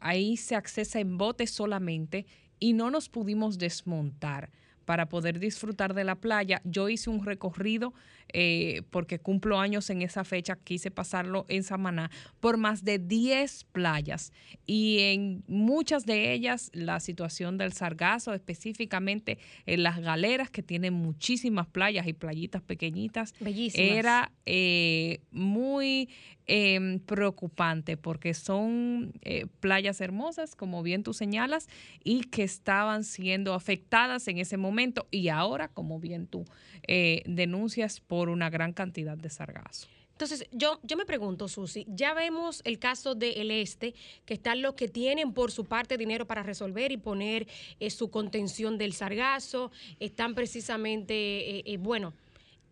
[0.00, 2.26] Ahí se accesa en bote solamente
[2.58, 4.50] y no nos pudimos desmontar
[4.88, 6.62] para poder disfrutar de la playa.
[6.64, 7.92] Yo hice un recorrido
[8.32, 12.10] eh, porque cumplo años en esa fecha, quise pasarlo en Samaná,
[12.40, 14.32] por más de 10 playas
[14.64, 19.36] y en muchas de ellas la situación del sargazo, específicamente
[19.66, 23.34] en las galeras que tienen muchísimas playas y playitas pequeñitas,
[23.74, 26.08] era eh, muy
[26.48, 31.68] em, preocupante porque son eh, playas hermosas, como bien tú señalas,
[32.02, 36.44] y que estaban siendo afectadas en ese momento y ahora, como bien tú
[36.86, 39.88] eh, denuncias, por una gran cantidad de sargazo.
[40.18, 43.94] Entonces, yo, yo me pregunto, Susi, ya vemos el caso del Este,
[44.24, 47.46] que están los que tienen por su parte dinero para resolver y poner
[47.78, 49.70] eh, su contención del sargazo,
[50.00, 52.14] están precisamente, eh, bueno,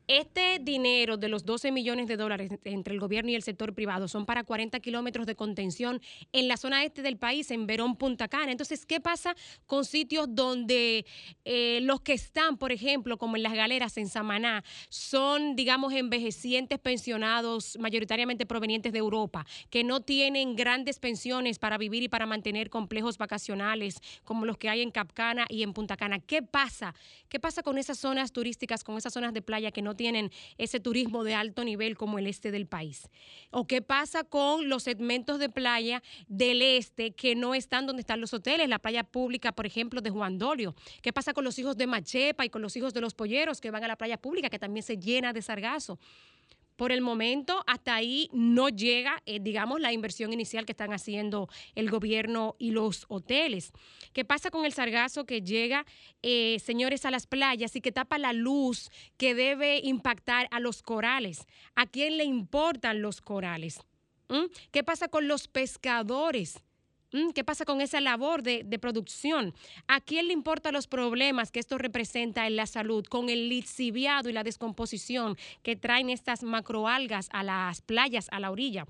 [0.09, 4.07] Este dinero de los 12 millones de dólares entre el gobierno y el sector privado
[4.07, 6.01] son para 40 kilómetros de contención
[6.33, 8.53] en la zona este del país, en Verón, Punta Cana.
[8.53, 9.35] Entonces, ¿qué pasa
[9.67, 11.07] con sitios donde
[11.45, 16.79] eh, los que están, por ejemplo, como en las galeras en Samaná, son, digamos, envejecientes
[16.79, 22.71] pensionados, mayoritariamente provenientes de Europa, que no tienen grandes pensiones para vivir y para mantener
[22.71, 26.21] complejos vacacionales como los que hay en Capcana y en Punta Cana?
[26.21, 26.95] ¿Qué pasa?
[27.29, 30.81] ¿Qué pasa con esas zonas turísticas, con esas zonas de playa que no tienen ese
[30.81, 33.09] turismo de alto nivel como el este del país?
[33.51, 38.21] ¿O qué pasa con los segmentos de playa del este que no están donde están
[38.21, 38.69] los hoteles?
[38.69, 40.75] La playa pública, por ejemplo, de Juan Dolio.
[41.03, 43.71] ¿Qué pasa con los hijos de Machepa y con los hijos de los polleros que
[43.71, 45.99] van a la playa pública que también se llena de sargazo?
[46.77, 51.49] Por el momento, hasta ahí no llega, eh, digamos, la inversión inicial que están haciendo
[51.75, 53.73] el gobierno y los hoteles.
[54.13, 55.87] ¿Qué pasa con el sargazo que llega,
[56.23, 60.83] eh, señores, a las playas y que tapa la luz que debe impactar a los
[60.83, 61.47] corales?
[61.75, 63.81] ¿A quién le importan los corales?
[64.29, 64.45] ¿Mm?
[64.71, 66.63] ¿Qué pasa con los pescadores?
[67.17, 69.55] Mm, ¿Qué pasa con esa labor de, producción?
[69.89, 74.29] ¿A quién le importan los problemas que esto representa en la salud con el lixiviado
[74.29, 78.85] y la descomposición que traen estas macroalgas a las playas, a la orilla?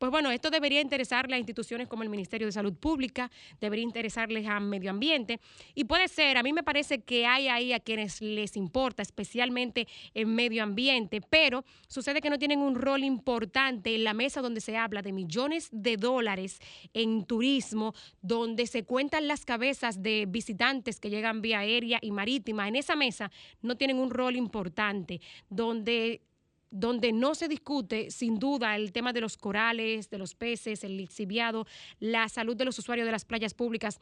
[0.00, 4.46] Pues bueno, esto debería interesarle a instituciones como el Ministerio de Salud Pública, debería interesarles
[4.46, 5.40] a Medio Ambiente
[5.74, 9.86] y puede ser, a mí me parece que hay ahí a quienes les importa, especialmente
[10.14, 14.62] en Medio Ambiente, pero sucede que no tienen un rol importante en la mesa donde
[14.62, 16.60] se habla de millones de dólares
[16.94, 22.66] en turismo, donde se cuentan las cabezas de visitantes que llegan vía aérea y marítima.
[22.68, 25.20] En esa mesa no tienen un rol importante,
[25.50, 26.22] donde
[26.70, 30.96] donde no se discute sin duda el tema de los corales, de los peces, el
[30.96, 31.66] lixiviado,
[31.98, 34.00] la salud de los usuarios de las playas públicas.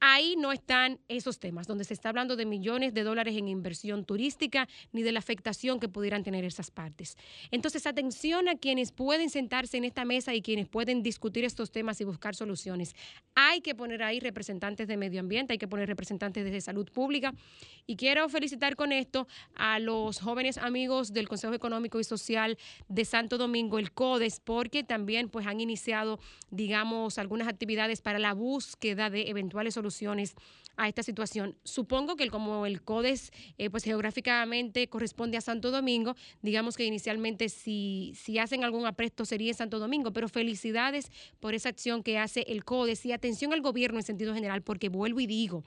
[0.00, 4.04] Ahí no están esos temas, donde se está hablando de millones de dólares en inversión
[4.04, 7.16] turística ni de la afectación que pudieran tener esas partes.
[7.50, 12.00] Entonces, atención a quienes pueden sentarse en esta mesa y quienes pueden discutir estos temas
[12.00, 12.94] y buscar soluciones.
[13.34, 17.32] Hay que poner ahí representantes de medio ambiente, hay que poner representantes de salud pública.
[17.86, 22.58] Y quiero felicitar con esto a los jóvenes amigos del Consejo Económico y Social
[22.88, 26.18] de Santo Domingo, el CODES, porque también pues, han iniciado,
[26.50, 29.83] digamos, algunas actividades para la búsqueda de eventuales soluciones
[30.76, 31.56] a esta situación.
[31.64, 37.48] Supongo que como el CODES eh, pues geográficamente corresponde a Santo Domingo, digamos que inicialmente
[37.48, 42.18] si, si hacen algún apresto sería en Santo Domingo, pero felicidades por esa acción que
[42.18, 45.64] hace el CODES y atención al gobierno en sentido general, porque vuelvo y digo,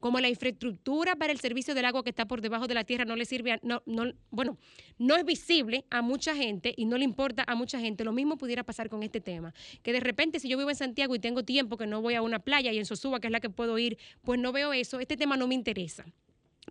[0.00, 3.04] como la infraestructura para el servicio del agua que está por debajo de la tierra
[3.04, 4.58] no le sirve, a, no, no, bueno,
[4.98, 8.38] no es visible a mucha gente y no le importa a mucha gente, lo mismo
[8.38, 11.44] pudiera pasar con este tema, que de repente si yo vivo en Santiago y tengo
[11.44, 13.78] tiempo que no voy a una playa y en Sosúa, que es la que puedo
[13.78, 16.04] ir, pues no veo eso, este tema no me interesa.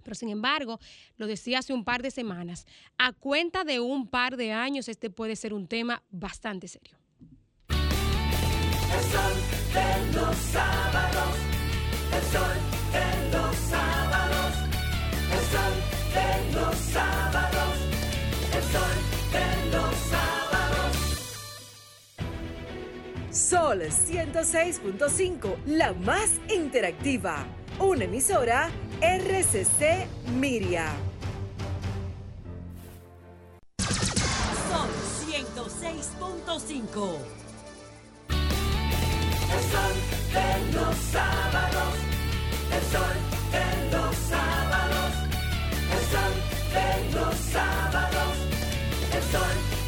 [0.03, 0.79] Pero sin embargo,
[1.17, 2.65] lo decía hace un par de semanas,
[2.97, 6.97] a cuenta de un par de años este puede ser un tema bastante serio.
[7.69, 9.33] El sol
[9.73, 11.35] de los sábados,
[12.15, 12.68] el sol
[23.39, 27.45] Sol 106.5, la más interactiva.
[27.79, 28.69] Una emisora
[29.01, 30.07] RCC
[30.37, 30.87] Miria.
[34.69, 34.89] Sol
[35.25, 37.17] 106.5.
[39.49, 39.95] El sol
[40.33, 42.09] de los sábados
[42.71, 43.15] el sol
[43.51, 45.11] de los sábados,
[45.95, 46.33] el sol
[46.73, 48.33] de los sábados,
[49.13, 49.78] el sol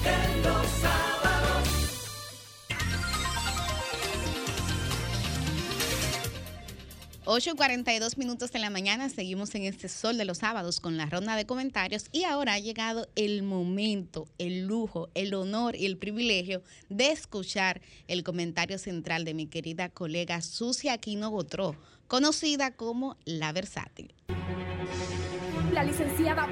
[7.25, 10.97] 8 y 42 minutos de la mañana, seguimos en este sol de los sábados con
[10.97, 15.85] la ronda de comentarios y ahora ha llegado el momento, el lujo, el honor y
[15.85, 21.75] el privilegio de escuchar el comentario central de mi querida colega Sucia Aquino Botró
[22.07, 24.15] conocida como La Versátil.
[25.73, 26.47] La licenciada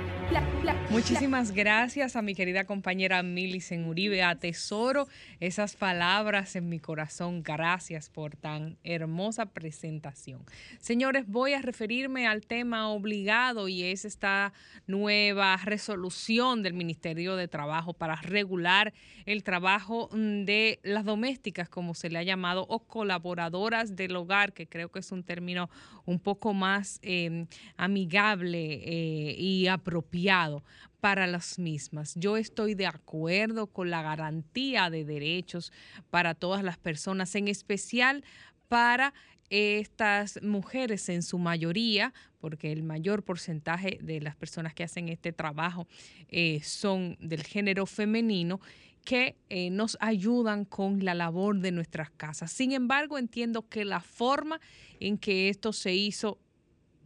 [0.92, 4.22] Muchísimas gracias a mi querida compañera Milicen Uribe.
[4.22, 5.08] Atesoro
[5.40, 7.42] esas palabras en mi corazón.
[7.42, 10.46] Gracias por tan hermosa presentación.
[10.80, 14.54] Señores, voy a referirme al tema obligado y es esta
[14.86, 18.94] nueva resolución del Ministerio de Trabajo para regular
[19.26, 24.54] el trabajo mm, de las domésticas, como se le ha llamado, o colaboradoras del hogar,
[24.54, 25.70] que creo que es un término
[26.06, 27.48] un poco más em,
[27.78, 30.64] amigable eh, y apropiado
[31.00, 32.14] para las mismas.
[32.16, 35.72] Yo estoy de acuerdo con la garantía de derechos
[36.10, 38.24] para todas las personas, en especial
[38.68, 39.14] para
[39.50, 45.32] estas mujeres en su mayoría, porque el mayor porcentaje de las personas que hacen este
[45.34, 45.88] trabajo
[46.28, 48.60] eh, son del género femenino,
[49.06, 52.52] que eh, nos ayudan con la labor de nuestras casas.
[52.52, 54.60] Sin embargo, entiendo que la forma
[55.00, 56.38] en que esto se hizo,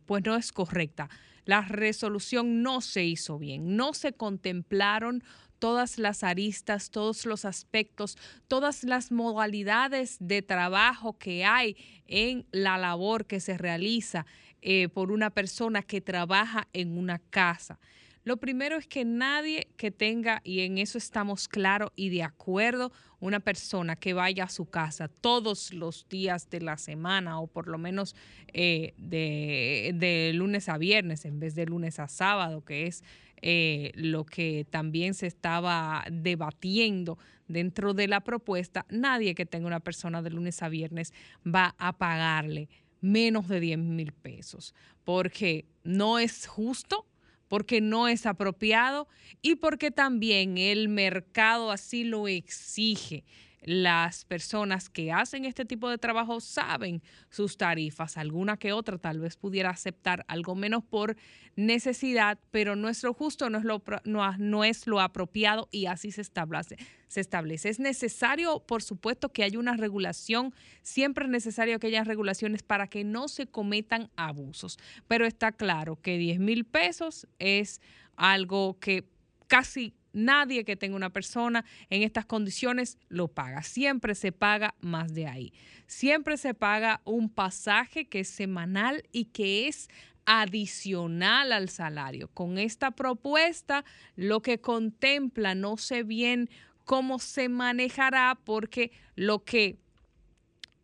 [0.05, 1.09] pues no es correcta.
[1.45, 5.23] La resolución no se hizo bien, no se contemplaron
[5.59, 8.17] todas las aristas, todos los aspectos,
[8.49, 14.25] todas las modalidades de trabajo que hay en la labor que se realiza
[14.61, 17.79] eh, por una persona que trabaja en una casa.
[18.23, 22.91] Lo primero es que nadie que tenga, y en eso estamos claros y de acuerdo,
[23.19, 27.67] una persona que vaya a su casa todos los días de la semana o por
[27.67, 28.15] lo menos
[28.53, 33.03] eh, de, de, lunes a viernes en vez de lunes a sábado, que es
[33.41, 37.17] eh, lo que también se estaba debatiendo
[37.49, 41.13] dentro de la propuesta, nadie que tenga una persona de lunes a viernes
[41.45, 42.69] va a pagarle
[43.01, 44.73] menos de 10 mil pesos,
[45.03, 47.05] porque no es justo,
[47.53, 49.07] porque no es apropiado
[49.43, 53.25] y porque también el mercado así lo exige
[53.65, 59.19] las personas que hacen este tipo de trabajo saben sus tarifas, alguna que otra tal
[59.19, 61.15] vez pudiera aceptar algo menos por
[61.55, 66.77] necesidad, pero nuestro justo, no es lo, no, es lo apropiado y así se establece,
[67.07, 67.69] se establece.
[67.69, 72.87] Es necesario, por supuesto, que haya una regulación, siempre es necesario que haya regulaciones para
[72.87, 74.77] que no se cometan abusos,
[75.07, 77.81] pero está claro que 10 mil pesos es
[78.15, 79.05] algo que
[79.47, 83.63] casi Nadie que tenga una persona en estas condiciones lo paga.
[83.63, 85.53] Siempre se paga más de ahí.
[85.87, 89.89] Siempre se paga un pasaje que es semanal y que es
[90.25, 92.29] adicional al salario.
[92.29, 93.83] Con esta propuesta,
[94.15, 96.49] lo que contempla, no sé bien
[96.85, 99.79] cómo se manejará, porque lo que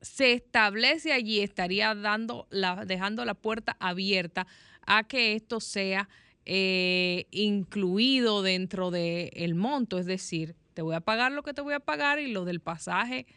[0.01, 2.47] se establece allí estaría dando
[2.85, 4.47] dejando la puerta abierta
[4.85, 6.07] a que esto sea
[6.51, 11.75] eh, incluido dentro del monto, es decir, te voy a pagar lo que te voy
[11.75, 13.27] a pagar y lo del pasaje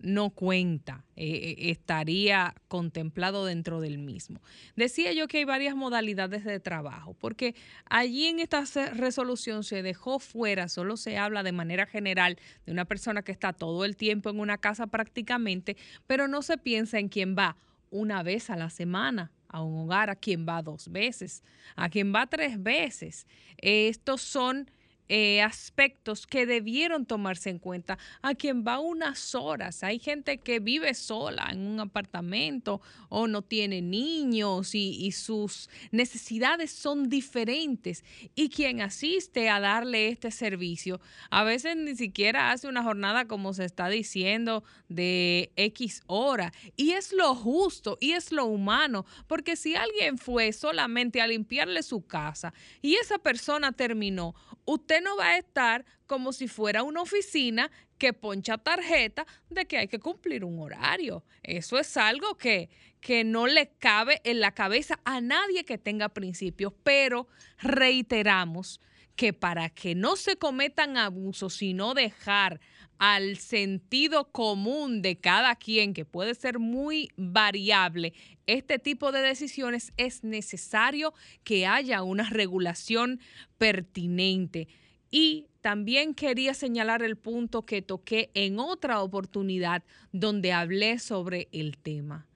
[0.00, 4.42] no cuenta, eh, eh, estaría contemplado dentro del mismo.
[4.76, 7.54] Decía yo que hay varias modalidades de trabajo, porque
[7.88, 12.36] allí en esta resolución se dejó fuera, solo se habla de manera general
[12.66, 16.58] de una persona que está todo el tiempo en una casa prácticamente, pero no se
[16.58, 17.56] piensa en quién va
[17.90, 21.42] una vez a la semana, a un hogar, a quien va dos veces,
[21.76, 23.26] a quien va tres veces.
[23.56, 24.70] Estos son
[25.08, 29.82] eh, aspectos que debieron tomarse en cuenta a quien va unas horas.
[29.82, 36.70] Hay gente que vive sola en un apartamento o no tiene niños y, sus necesidades
[36.70, 38.04] son diferentes.
[38.34, 43.54] Y quien asiste a darle este servicio a veces ni siquiera hace una jornada como
[43.54, 46.52] se está diciendo de X hora.
[46.76, 51.82] Y es lo justo y es lo humano, porque si alguien fue solamente a limpiarle
[51.82, 52.52] su casa
[52.82, 54.34] y esa persona terminó,
[54.68, 59.78] usted no va a estar como si fuera una oficina que poncha tarjeta de que
[59.78, 61.24] hay que cumplir un horario.
[61.42, 62.68] Eso es algo que,
[63.00, 67.28] que no le cabe en la cabeza a nadie que tenga principios, pero
[67.58, 68.80] reiteramos
[69.16, 72.60] que para que no se cometan abusos, sino dejar
[72.98, 78.12] al sentido común de cada quien, que puede ser muy variable,
[78.46, 81.14] este tipo de decisiones es necesario
[81.44, 83.20] que haya una regulación
[83.56, 84.68] pertinente.
[85.10, 91.78] Y también quería señalar el punto que toqué en otra oportunidad donde hablé sobre el
[91.78, 92.26] tema.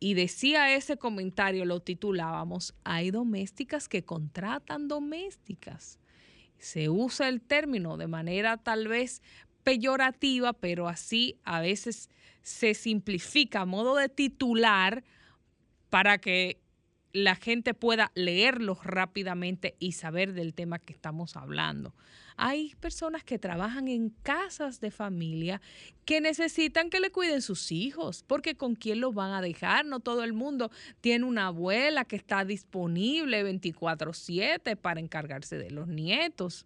[0.00, 5.98] Y decía ese comentario, lo titulábamos, hay domésticas que contratan domésticas.
[6.58, 9.22] Se usa el término de manera tal vez
[9.62, 12.10] peyorativa, pero así a veces
[12.42, 15.04] se simplifica a modo de titular
[15.90, 16.60] para que
[17.12, 21.94] la gente pueda leerlos rápidamente y saber del tema que estamos hablando.
[22.36, 25.60] Hay personas que trabajan en casas de familia
[26.04, 29.84] que necesitan que le cuiden sus hijos, porque con quién los van a dejar.
[29.84, 30.70] No todo el mundo
[31.00, 36.64] tiene una abuela que está disponible 24/7 para encargarse de los nietos.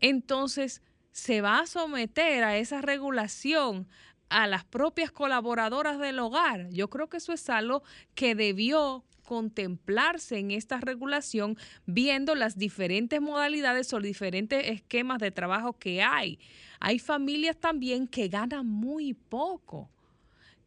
[0.00, 0.82] Entonces,
[1.12, 3.86] se va a someter a esa regulación
[4.28, 6.68] a las propias colaboradoras del hogar.
[6.70, 7.82] Yo creo que eso es algo
[8.14, 11.56] que debió contemplarse en esta regulación
[11.86, 16.38] viendo las diferentes modalidades o diferentes esquemas de trabajo que hay.
[16.80, 19.90] Hay familias también que ganan muy poco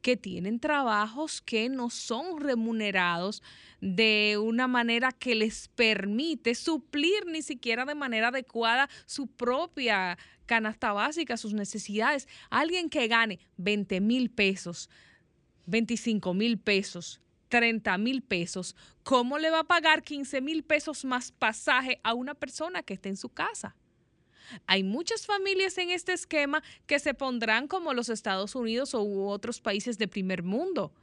[0.06, 3.41] que tienen trabajos que no son remunerados
[3.82, 10.94] de una manera que les permite suplir ni siquiera de manera adecuada su propia canasta
[10.94, 12.27] básica, sus necesidades.
[12.52, 14.91] Alguien que gane 20 mil pesos
[15.65, 17.19] 25 mil pesos,
[17.49, 22.36] 30 mil pesos, ¿cómo le va a pagar 15 mil pesos más pasaje a una
[22.36, 23.76] persona que esté en su casa?
[24.68, 29.62] Hay muchas familias en este esquema que se pondrán como los Estados Unidos u otros
[29.62, 30.94] países de primer mundo,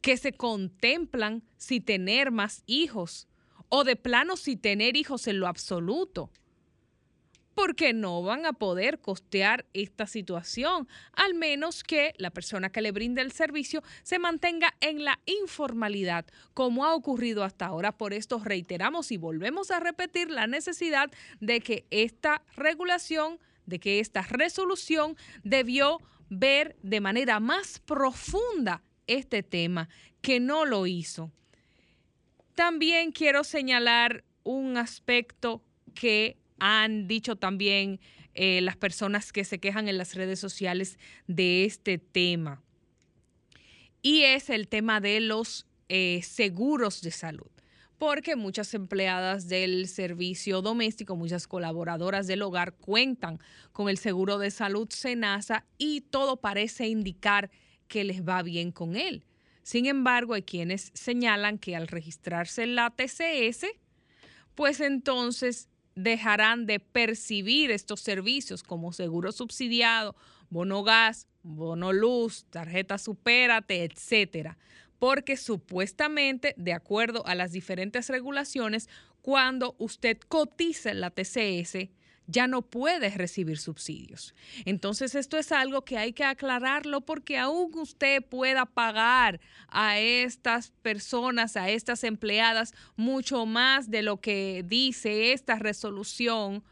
[0.00, 3.28] que se contemplan si tener más hijos
[3.68, 6.30] o de plano si tener hijos en lo absoluto
[7.60, 12.90] porque no van a poder costear esta situación, al menos que la persona que le
[12.90, 16.24] brinde el servicio se mantenga en la informalidad,
[16.54, 17.92] como ha ocurrido hasta ahora.
[17.92, 21.10] Por esto reiteramos y volvemos a repetir la necesidad
[21.40, 25.98] de que esta regulación, de que esta resolución debió
[26.30, 29.90] ver de manera más profunda este tema,
[30.22, 31.30] que no lo hizo.
[32.54, 35.62] También quiero señalar un aspecto
[35.94, 38.00] que han dicho también
[38.34, 42.62] eh, las personas que se quejan en las redes sociales de este tema.
[44.02, 47.50] Y es el tema de los eh, seguros de salud
[48.00, 53.38] porque muchas empleadas del servicio doméstico, muchas colaboradoras del hogar cuentan
[53.72, 57.50] con el seguro de salud SENASA y todo parece indicar
[57.88, 59.26] que les va bien con él.
[59.62, 63.66] Sin embargo, hay quienes señalan que al registrarse en la TCS,
[64.54, 65.68] pues entonces
[66.02, 70.16] dejarán de percibir estos servicios como seguro subsidiado,
[70.48, 74.58] bono gas, bono luz, tarjeta supérate, etcétera,
[74.98, 78.88] porque supuestamente, de acuerdo a las diferentes regulaciones,
[79.22, 81.88] cuando usted cotiza en la TCS,
[82.30, 84.34] ya no puede recibir subsidios.
[84.64, 90.72] Entonces esto es algo que hay que aclararlo porque aún usted pueda pagar a estas
[90.82, 96.62] personas, a estas empleadas, mucho más de lo que dice esta resolución,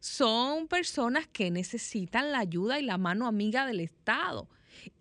[0.00, 4.48] son personas que necesitan la ayuda y la mano amiga del Estado.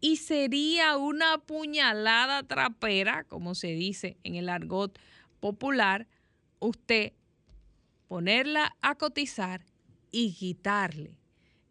[0.01, 4.97] Y sería una puñalada trapera, como se dice en el argot
[5.39, 6.07] popular,
[6.59, 7.13] usted
[8.07, 9.65] ponerla a cotizar
[10.11, 11.19] y quitarle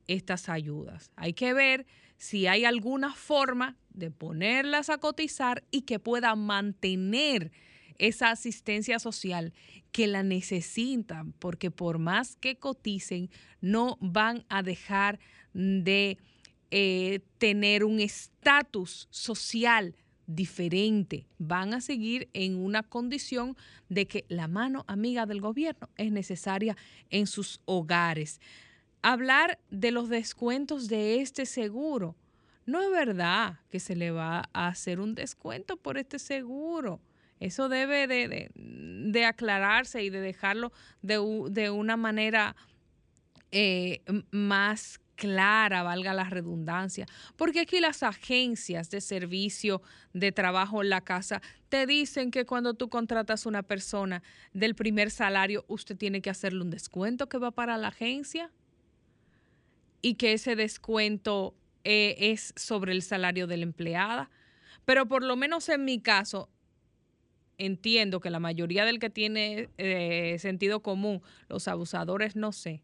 [0.07, 1.11] estas ayudas.
[1.17, 1.87] Hay que ver
[2.19, 7.53] si hay alguna forma de ponerlas a cotizar y que pueda mantener
[7.99, 9.53] esa asistencia social
[9.91, 13.31] que la necesitan, porque por más que coticen,
[13.61, 15.19] no van a dejar
[15.55, 16.19] de
[16.71, 19.95] eh, tener un estatus social
[20.27, 21.27] diferente.
[21.39, 23.57] Van a seguir en una condición
[23.89, 26.77] de que la mano amiga del gobierno es necesaria
[27.11, 28.41] en sus hogares.
[29.03, 32.17] Hablar de los descuentos de este seguro.
[32.65, 37.01] No es verdad que se le va a hacer un descuento por este seguro.
[37.39, 40.73] Eso debe de, aclararse y de dejarlo
[41.03, 41.19] de,
[41.51, 42.57] de una manera
[43.53, 47.07] eh, más clara, valga la redundancia,
[47.37, 49.83] porque aquí las agencias de servicio
[50.13, 54.23] de trabajo en la casa te dicen que cuando tú contratas una persona
[54.53, 58.53] del primer salario, usted tiene que hacerle un descuento que va para la agencia
[60.03, 64.31] y que ese descuento eh, es sobre el salario de la empleada.
[64.85, 66.49] Pero por lo menos en mi caso,
[67.59, 72.83] entiendo que la mayoría del que tiene eh, sentido común, los abusadores, no sé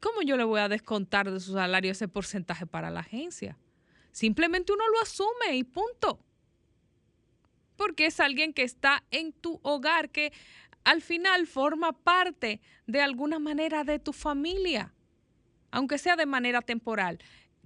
[0.00, 3.56] ¿cómo yo le voy a descontar de su salario ese porcentaje para la agencia?
[4.12, 6.18] Simplemente uno lo asume y punto.
[7.76, 10.32] Porque es alguien que está en tu hogar, que
[10.84, 14.94] al final forma parte de alguna manera de tu familia,
[15.70, 17.18] aunque sea de manera temporal.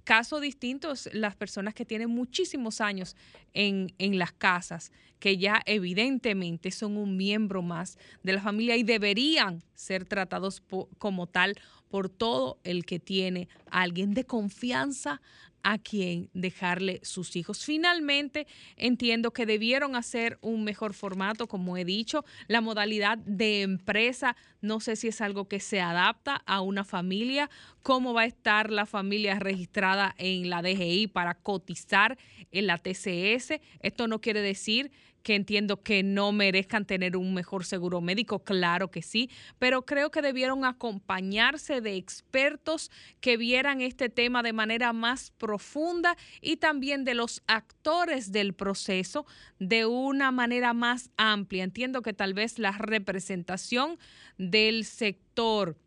[0.03, 3.15] Caso distintos, las personas que tienen muchísimos años
[3.53, 8.83] en, en, las casas, que ya evidentemente son un miembro más de la familia y
[8.83, 10.61] deberían ser tratados
[10.97, 11.55] como tal
[11.93, 15.21] por todo el que tiene alguien de confianza
[15.61, 17.63] a quien dejarle sus hijos.
[17.63, 18.47] Finalmente,
[18.77, 22.25] entiendo que debieron hacer un mejor formato, como he dicho.
[22.47, 27.51] La modalidad de empresa, no sé si es algo que se adapta a una familia,
[27.83, 32.17] cómo va a estar la familia registrada en la DGI para cotizar
[32.51, 33.61] en la TCS.
[33.81, 34.91] Esto no quiere decir
[35.23, 40.11] que entiendo que no merezcan tener un mejor seguro médico, claro que sí, pero creo
[40.11, 42.91] que debieron acompañarse de expertos
[43.21, 49.25] que vieran este tema de manera más profunda y también de los actores del proceso
[49.59, 51.63] de una manera más amplia.
[51.63, 53.97] Entiendo que tal vez la representación
[54.37, 55.77] del sector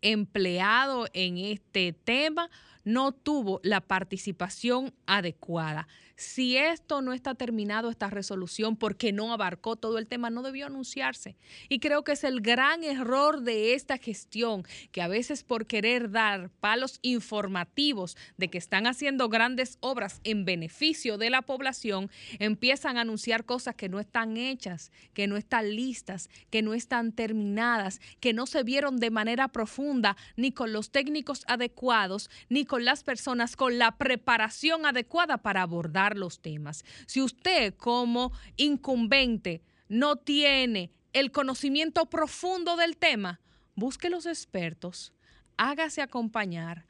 [0.00, 2.50] empleado en este tema
[2.84, 5.88] no tuvo la participación adecuada.
[6.16, 10.66] si esto no está terminado, esta resolución, porque no abarcó todo el tema, no debió
[10.66, 11.36] anunciarse.
[11.68, 14.62] Y creo que es el gran error de esta gestión,
[14.92, 20.44] que a veces por querer dar palos informativos de que están haciendo grandes obras en
[20.44, 25.74] beneficio de la población, empiezan a anunciar cosas que no están hechas, que no están
[25.74, 30.90] listas, que no están terminadas, que no se vieron de manera profunda ni con los
[30.90, 36.84] técnicos adecuados, ni con las personas con la preparación adecuada para abordar los temas.
[37.06, 43.40] Si usted como incumbente no tiene el conocimiento profundo del tema,
[43.76, 45.12] busque los expertos,
[45.56, 46.86] hágase acompañar,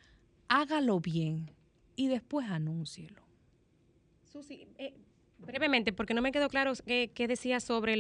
[0.48, 1.50] hágalo bien
[1.96, 3.22] y después anúncielo.
[4.24, 4.94] Susi, eh,
[5.38, 7.96] brevemente, porque no me quedó claro qué, decía sobre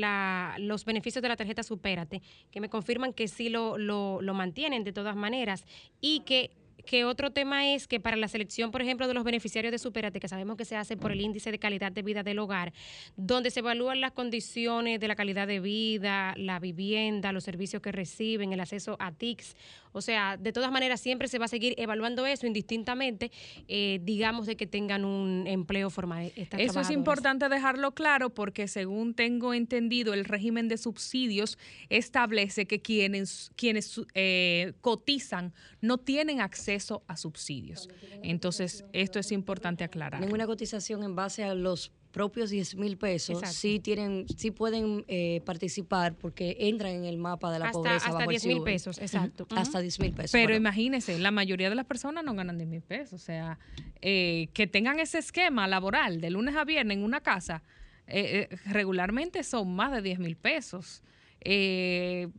[0.58, 4.92] los beneficios de la tarjeta Supérate, que me confirman que sí lo, lo mantienen de
[4.92, 5.64] todas maneras
[6.00, 6.50] y que
[6.84, 10.20] que otro tema es que para la selección, por ejemplo, de los beneficiarios de Superate,
[10.20, 12.72] que sabemos que se hace por el índice de calidad de vida del hogar,
[13.16, 17.92] donde se evalúan las condiciones de la calidad de vida, la vivienda, los servicios que
[17.92, 19.56] reciben, el acceso a TICS.
[19.94, 23.30] O sea, de todas maneras, siempre se va a seguir evaluando eso indistintamente,
[23.68, 26.32] eh, digamos, de que tengan un empleo formal.
[26.58, 31.58] Eso es importante dejarlo claro porque, según tengo entendido, el régimen de subsidios
[31.90, 37.88] establece que quienes, quienes eh, cotizan no tienen acceso a subsidios.
[38.22, 40.20] Entonces, esto es importante aclarar.
[40.20, 45.42] Ninguna cotización en base a los propios 10 mil pesos sí tienen sí pueden eh,
[45.44, 49.46] participar porque entran en el mapa de la pobreza hasta 10 mil pesos exacto.
[49.50, 52.82] Hasta 10 mil pesos pero imagínense la mayoría de las personas no ganan 10 mil
[52.82, 53.58] pesos o sea
[54.00, 57.64] eh, que tengan ese esquema laboral de lunes a viernes en una casa
[58.06, 61.02] eh, regularmente son más de 10 mil pesos.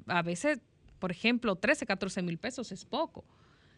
[0.07, 0.59] A veces
[0.99, 3.25] por ejemplo 13 14 mil pesos es poco.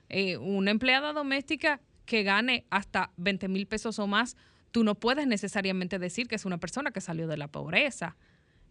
[0.09, 4.37] Eh, una empleada doméstica que gane hasta 20 mil pesos o más,
[4.71, 8.15] tú no puedes necesariamente decir que es una persona que salió de la pobreza.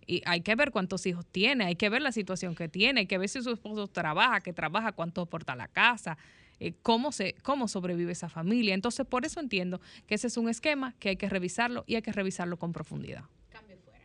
[0.07, 3.07] Y hay que ver cuántos hijos tiene, hay que ver la situación que tiene, hay
[3.07, 6.17] que ver si su esposo trabaja, que trabaja, cuánto aporta la casa,
[6.61, 8.75] eh, cómo, se, cómo sobrevive esa familia.
[8.75, 12.03] Entonces, por eso entiendo que ese es un esquema que hay que revisarlo y hay
[12.03, 13.25] que revisarlo con profundidad.
[13.51, 14.01] Cambio fuera.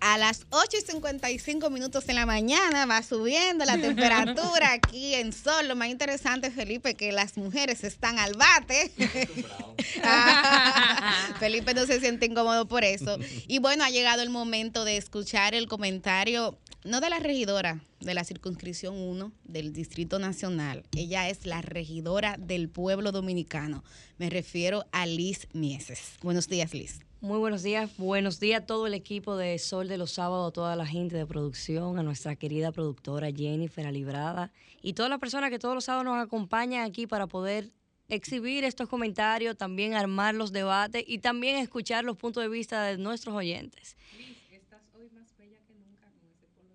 [0.00, 5.32] A las 8 y 55 minutos en la mañana va subiendo la temperatura aquí en
[5.32, 5.68] Sol.
[5.68, 8.90] Lo más interesante, Felipe, que las mujeres están al bate.
[11.38, 13.18] Felipe no se siente incómodo por eso.
[13.46, 18.14] Y bueno, ha llegado el momento de escuchar el comentario, no de la regidora de
[18.14, 20.84] la circunscripción 1 del Distrito Nacional.
[20.96, 23.84] Ella es la regidora del pueblo dominicano.
[24.18, 26.14] Me refiero a Liz Mieses.
[26.22, 27.00] Buenos días, Liz.
[27.22, 30.52] Muy buenos días, buenos días a todo el equipo de Sol de los Sábados, a
[30.54, 35.50] toda la gente de producción, a nuestra querida productora Jennifer Alibrada y todas las personas
[35.50, 37.72] que todos los sábados nos acompañan aquí para poder
[38.08, 42.96] exhibir estos comentarios, también armar los debates y también escuchar los puntos de vista de
[42.96, 43.98] nuestros oyentes.
[44.50, 46.08] estás hoy más bella que nunca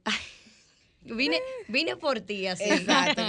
[1.16, 2.66] Vine, vine por ti, así.
[2.66, 3.24] Exacto,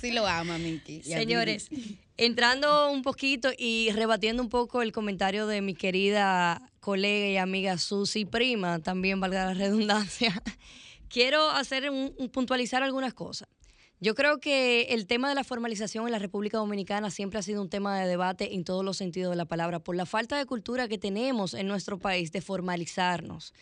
[0.00, 1.02] que lo ama, Miki.
[1.02, 1.68] Señores,
[2.20, 7.78] entrando un poquito y rebatiendo un poco el comentario de mi querida colega y amiga
[7.78, 10.42] Susi Prima, también valga la redundancia,
[11.08, 13.48] quiero hacer un, puntualizar algunas cosas.
[14.00, 17.62] Yo creo que el tema de la formalización en la República Dominicana siempre ha sido
[17.62, 20.44] un tema de debate en todos los sentidos de la palabra, por la falta de
[20.44, 23.54] cultura que tenemos en nuestro país de formalizarnos.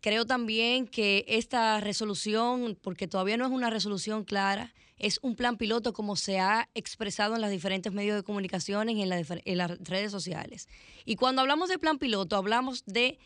[0.00, 5.56] Creo también que esta resolución, porque todavía no es una resolución clara, es un plan
[5.56, 10.10] piloto como se ha expresado en los diferentes medios de comunicación y en, las redes
[10.10, 10.68] sociales.
[11.04, 13.18] Y cuando hablamos de plan piloto, hablamos de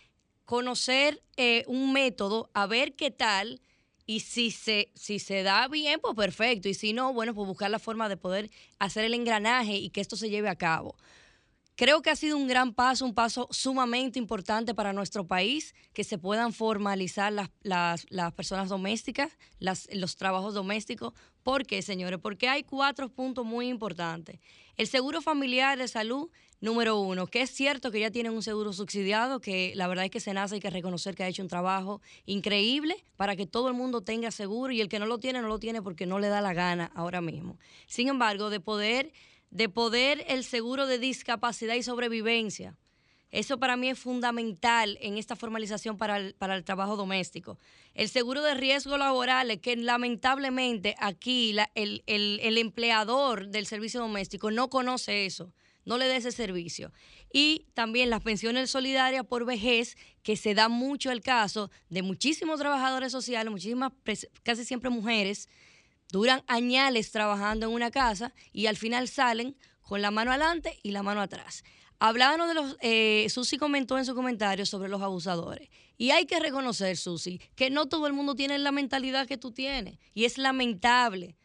[0.45, 3.61] conocer eh, un método, a ver qué tal,
[4.07, 7.71] y si se, si se da bien, pues perfecto, y si no, bueno, pues buscar
[7.71, 10.97] la forma de poder hacer el engranaje y que esto se lleve a cabo.
[11.75, 16.05] Creo que ha sido un gran paso, un paso sumamente importante para nuestro país, que
[16.05, 21.15] se puedan formalizar las, las, las personas domésticas, los trabajos domésticos.
[21.43, 22.19] ¿Por qué, señores?
[22.23, 24.39] Porque hay cuatro puntos muy importantes.
[24.77, 26.31] El seguro familiar de salud,
[26.61, 30.11] número uno, que es cierto que ya tienen un seguro subsidiado, que la verdad es
[30.11, 33.69] que se nace hay que reconocer que ha hecho un trabajo increíble para que todo
[33.69, 36.19] el mundo tenga seguro y el que no lo tiene, no lo tiene porque no
[36.19, 37.59] le da la gana ahora mismo.
[37.87, 39.13] Sin embargo, de poder
[39.53, 42.77] de poder el seguro de discapacidad y sobrevivencia.
[43.31, 47.59] Eso para mí es fundamental en esta formalización para el, para el trabajo doméstico.
[47.95, 54.51] El seguro de riesgo laboral, que lamentablemente aquí el, el, el empleador del servicio doméstico
[54.51, 55.53] no conoce eso.
[55.85, 56.93] no le dé ese servicio.
[57.33, 62.61] Y también las pensiones solidarias por vejez, que se da mucho el caso de muchísimos
[62.61, 63.93] trabajadores sociales, muchísimas,
[64.43, 65.49] casi siempre mujeres,
[66.13, 70.93] duran añales trabajando en una casa y al final salen con la mano adelante y
[70.93, 71.65] la mano atrás.
[71.99, 75.71] Hablábamos de los, eh, Susi comentó en su comentario sobre los abusadores.
[75.97, 79.53] Y hay que reconocer, Susi, que no todo el mundo tiene la mentalidad que tú
[79.53, 79.99] tienes.
[80.13, 81.37] Y es lamentable.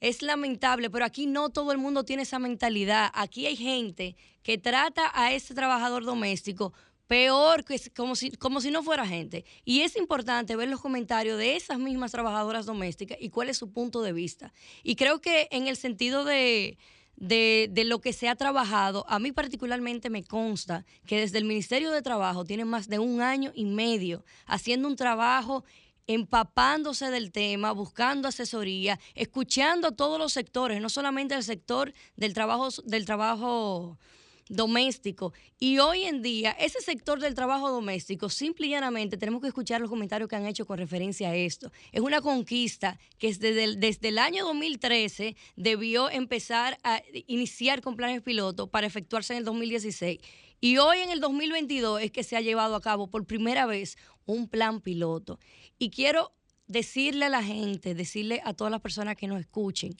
[0.00, 3.10] Es lamentable, pero aquí no todo el mundo tiene esa mentalidad.
[3.14, 6.72] Aquí hay gente que trata a ese trabajador doméstico
[7.06, 9.44] peor, que como si, como si no fuera gente.
[9.64, 13.72] Y es importante ver los comentarios de esas mismas trabajadoras domésticas y cuál es su
[13.72, 14.52] punto de vista.
[14.82, 16.78] Y creo que en el sentido de,
[17.16, 21.90] de, lo que se ha trabajado, a mí particularmente me consta que desde el Ministerio
[21.90, 25.64] de Trabajo tienen más de un año y medio haciendo un trabajo
[26.08, 32.32] empapándose del tema, buscando asesoría, escuchando a todos los sectores, no solamente el sector del
[32.32, 33.98] trabajo, del trabajo
[34.48, 35.32] doméstico.
[35.58, 39.80] Y hoy en día, ese sector del trabajo doméstico, simple y llanamente, tenemos que escuchar
[39.80, 41.72] los comentarios que han hecho con referencia a esto.
[41.92, 47.96] Es una conquista que desde el, desde el año 2013 debió empezar a iniciar con
[47.96, 50.20] planes pilotos para efectuarse en el 2016.
[50.60, 53.96] Y hoy en el 2022 es que se ha llevado a cabo por primera vez
[54.24, 55.38] un plan piloto.
[55.78, 56.32] Y quiero
[56.66, 59.96] decirle a la gente, decirle a todas las personas que nos escuchen,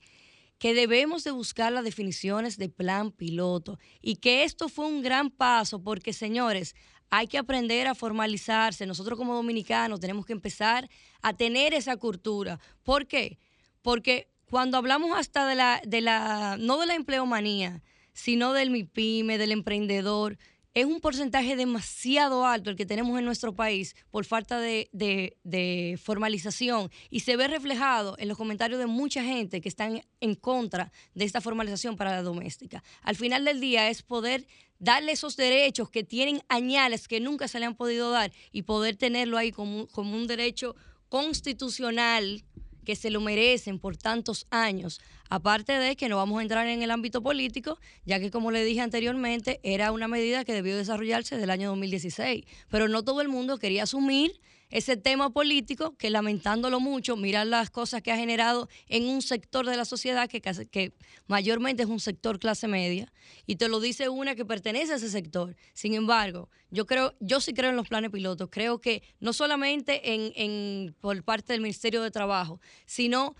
[0.58, 5.30] que debemos de buscar las definiciones de plan piloto y que esto fue un gran
[5.30, 6.74] paso porque, señores,
[7.10, 8.86] hay que aprender a formalizarse.
[8.86, 10.88] Nosotros como dominicanos tenemos que empezar
[11.22, 12.58] a tener esa cultura.
[12.82, 13.38] ¿Por qué?
[13.82, 19.38] Porque cuando hablamos hasta de la, de la no de la empleomanía, sino del MIPYME,
[19.38, 20.38] del emprendedor,
[20.76, 26.90] es un porcentaje demasiado alto el que tenemos en nuestro país por falta de, formalización
[27.08, 31.24] y se ve reflejado en los comentarios de mucha gente que están en contra de
[31.24, 32.84] esta formalización para la doméstica.
[33.00, 34.46] Al final del día es poder
[34.78, 38.96] darle esos derechos que tienen añales que nunca se le han podido dar y poder
[38.96, 40.76] tenerlo ahí como, como un derecho
[41.08, 42.44] constitucional
[42.86, 45.00] que se lo merecen por tantos años.
[45.28, 48.64] Aparte de que no vamos a entrar en el ámbito político, ya que como le
[48.64, 53.28] dije anteriormente, era una medida que debió desarrollarse del año 2016, pero no todo el
[53.28, 54.40] mundo quería asumir
[54.70, 59.66] ese tema político que lamentándolo mucho, mirar las cosas que ha generado en un sector
[59.66, 60.92] de la sociedad que, que
[61.26, 63.12] mayormente es un sector clase media,
[63.46, 65.56] y te lo dice una que pertenece a ese sector.
[65.72, 70.14] Sin embargo, yo creo, yo sí creo en los planes pilotos, creo que no solamente
[70.14, 73.36] en, en por parte del Ministerio de Trabajo, sino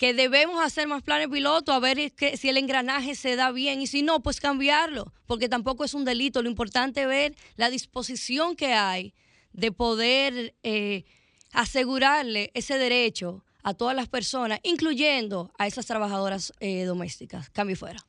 [0.00, 3.86] que debemos hacer más planes pilotos a ver si el engranaje se da bien y
[3.86, 6.40] si no, pues cambiarlo, porque tampoco es un delito.
[6.40, 9.12] Lo importante es ver la disposición que hay
[9.52, 11.04] de poder eh,
[11.52, 17.50] asegurarle ese derecho a todas las personas, incluyendo a esas trabajadoras eh, domésticas.
[17.50, 18.04] Cambio fuera.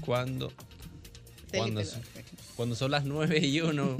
[0.00, 0.52] Cuando,
[1.52, 1.82] cuando,
[2.56, 3.96] cuando son las 9 y 1,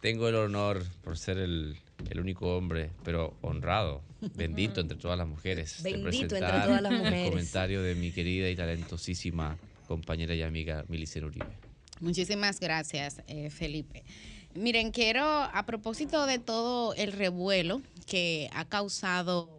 [0.00, 1.76] tengo el honor por ser el
[2.10, 4.02] el único hombre, pero honrado,
[4.34, 5.82] bendito entre todas las mujeres.
[5.82, 7.24] Bendito entre todas las mujeres.
[7.24, 9.56] El comentario de mi querida y talentosísima
[9.86, 11.58] compañera y amiga Milicena Uribe.
[12.00, 14.04] Muchísimas gracias, eh, Felipe.
[14.54, 19.55] Miren, quiero, a propósito de todo el revuelo que ha causado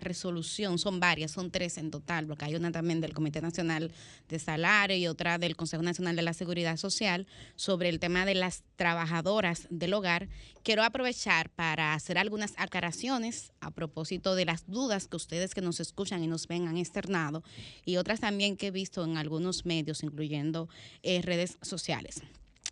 [0.00, 3.92] resolución, son varias, son tres en total, porque hay una también del Comité Nacional
[4.28, 7.26] de Salario y otra del Consejo Nacional de la Seguridad Social
[7.56, 10.28] sobre el tema de las trabajadoras del hogar.
[10.62, 15.80] Quiero aprovechar para hacer algunas aclaraciones a propósito de las dudas que ustedes que nos
[15.80, 17.42] escuchan y nos ven han externado
[17.84, 20.68] y otras también que he visto en algunos medios, incluyendo
[21.02, 22.22] eh, redes sociales.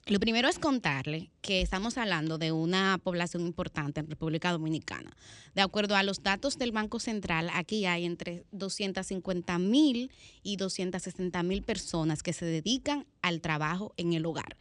[0.09, 5.17] Lo primero es contarle que estamos hablando de una población importante en República Dominicana.
[5.57, 10.13] De acuerdo a los datos del Banco Central, aquí hay entre 250 mil
[10.45, 14.57] y 260 mil personas que se dedican al trabajo en el hogar.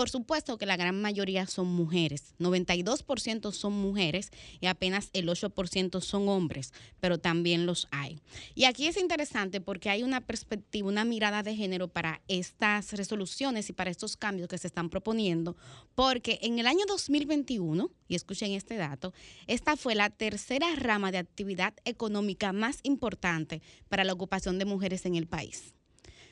[0.00, 6.00] Por supuesto que la gran mayoría son mujeres, 92% son mujeres y apenas el 8%
[6.00, 8.18] son hombres, pero también los hay.
[8.54, 13.68] Y aquí es interesante porque hay una perspectiva, una mirada de género para estas resoluciones
[13.68, 15.54] y para estos cambios que se están proponiendo,
[15.94, 19.12] porque en el año 2021, y escuchen este dato,
[19.48, 23.60] esta fue la tercera rama de actividad económica más importante
[23.90, 25.74] para la ocupación de mujeres en el país.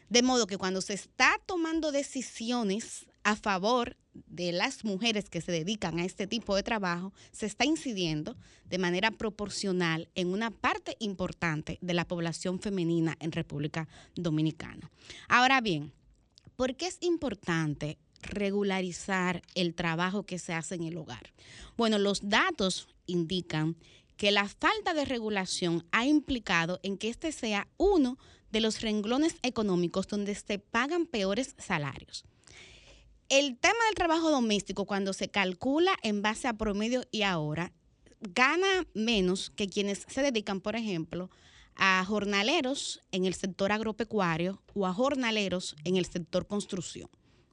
[0.09, 5.53] De modo que cuando se está tomando decisiones a favor de las mujeres que se
[5.53, 10.97] dedican a este tipo de trabajo, se está incidiendo de manera proporcional en una parte
[10.99, 14.91] importante de la población femenina en República Dominicana.
[15.29, 15.93] Ahora bien,
[16.57, 21.33] ¿por qué es importante regularizar el trabajo que se hace en el hogar?
[21.77, 23.77] Bueno, los datos indican
[24.17, 28.19] que la falta de regulación ha implicado en que este sea uno
[28.51, 32.25] de los renglones económicos donde se pagan peores salarios.
[33.29, 37.73] El tema del trabajo doméstico, cuando se calcula en base a promedio y ahora,
[38.21, 41.31] gana menos que quienes se dedican, por ejemplo,
[41.77, 47.09] a jornaleros en el sector agropecuario o a jornaleros en el sector construcción.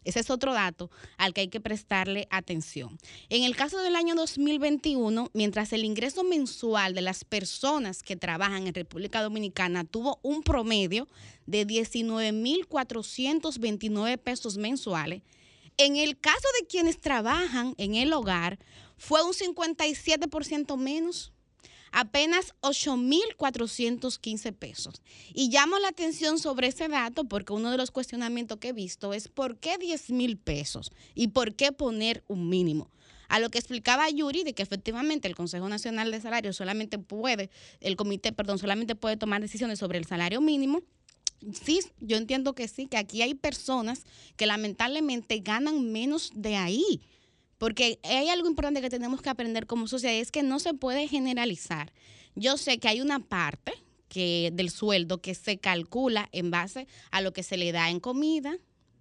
[0.06, 2.98] Ese es otro dato al que hay que prestarle atención.
[3.30, 8.68] En el caso del año 2021, mientras el ingreso mensual de las personas que trabajan
[8.68, 11.10] en República Dominicana tuvo un promedio
[11.45, 15.23] de 19.429 pesos mensuales,
[15.77, 18.60] en el caso de quienes trabajan en el hogar
[18.98, 21.34] fue un 57% menos
[21.95, 25.01] apenas 8.415 pesos.
[25.34, 29.13] Y llamo la atención sobre ese dato porque uno de los cuestionamientos que he visto
[29.13, 30.91] es ¿por qué 10 mil pesos?
[31.15, 32.91] ¿Y por qué poner un mínimo?
[33.30, 37.49] A lo que explicaba Yuri de que efectivamente el Consejo Nacional de Salarios solamente puede,
[37.80, 40.84] el comité, perdón, solamente puede tomar decisiones sobre el salario mínimo.
[41.53, 44.03] Sí, yo entiendo que sí, que aquí hay personas
[44.35, 47.01] que lamentablemente ganan menos de ahí.
[47.65, 51.07] Porque hay algo importante que tenemos que aprender como sociedad, es que no se puede
[51.07, 51.91] generalizar.
[52.35, 53.73] Yo sé que hay una parte
[54.07, 57.99] que del sueldo que se calcula en base a lo que se le da en
[57.99, 58.55] comida,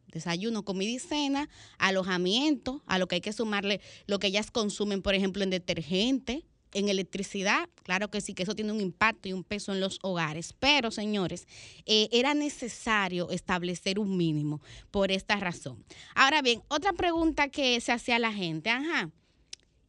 [0.06, 5.02] desayuno, comida y cena, alojamiento, a lo que hay que sumarle lo que ellas consumen,
[5.02, 9.32] por ejemplo, en detergente, en electricidad, claro que sí, que eso tiene un impacto y
[9.32, 11.46] un peso en los hogares, pero señores,
[11.86, 14.60] eh, era necesario establecer un mínimo
[14.90, 15.84] por esta razón.
[16.14, 19.10] Ahora bien, otra pregunta que se hacía la gente, ajá,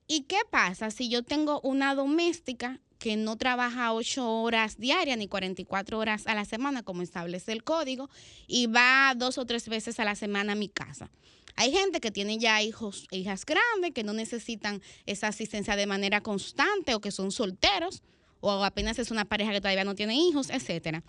[0.08, 5.28] ¿y qué pasa si yo tengo una doméstica que no trabaja ocho horas diarias ni
[5.28, 8.10] 44 horas a la semana, como establece el código,
[8.48, 11.12] y va dos o tres veces a la semana a mi casa?
[11.56, 15.88] Hay gente que tiene ya hijos e hijas grandes que no necesitan esa asistencia de
[15.88, 18.04] manera constante o que son solteros
[18.42, 21.04] o apenas es una pareja que todavía no tiene hijos, etcétera.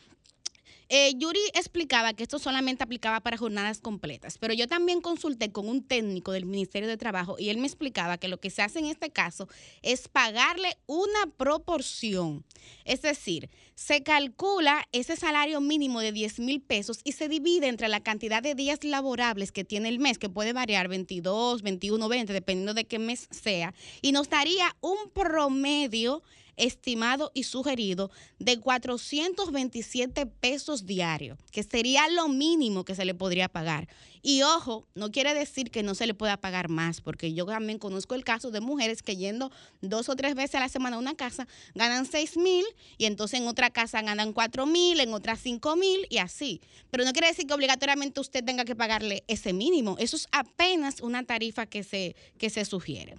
[0.89, 5.69] Eh, Yuri explicaba que esto solamente aplicaba para jornadas completas, pero yo también consulté con
[5.69, 8.79] un técnico del Ministerio de Trabajo y él me explicaba que lo que se hace
[8.79, 9.49] en este caso
[9.83, 12.45] es pagarle una proporción.
[12.85, 17.89] Es decir, se calcula ese salario mínimo de 10 mil pesos y se divide entre
[17.89, 22.33] la cantidad de días laborables que tiene el mes, que puede variar 22, 21, 20,
[22.33, 26.23] dependiendo de qué mes sea, y nos daría un promedio
[26.57, 33.49] estimado y sugerido de 427 pesos diarios, que sería lo mínimo que se le podría
[33.49, 33.89] pagar.
[34.23, 37.79] Y ojo, no quiere decir que no se le pueda pagar más, porque yo también
[37.79, 39.53] conozco el caso de mujeres que yendo
[39.83, 42.65] dos o tres veces a la semana a una casa ganan 6 mil
[42.99, 46.61] y entonces en otra casa ganan 4 mil, en otra 5 mil y así.
[46.91, 49.97] Pero no quiere decir que obligatoriamente usted tenga que pagarle ese mínimo.
[49.99, 53.15] Eso es apenas una tarifa que se, que se sugiere.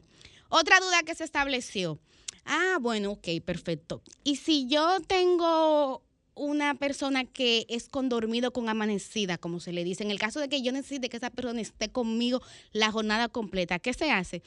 [0.49, 1.99] Otra duda que se estableció.
[2.47, 4.01] Ah, bueno, ok, perfecto.
[4.23, 6.01] Y si yo tengo
[6.33, 10.39] una persona que es con dormido con amanecida, como se le dice, en el caso
[10.39, 12.41] de que yo necesite que esa persona esté conmigo
[12.71, 14.43] la jornada completa, ¿qué se hace?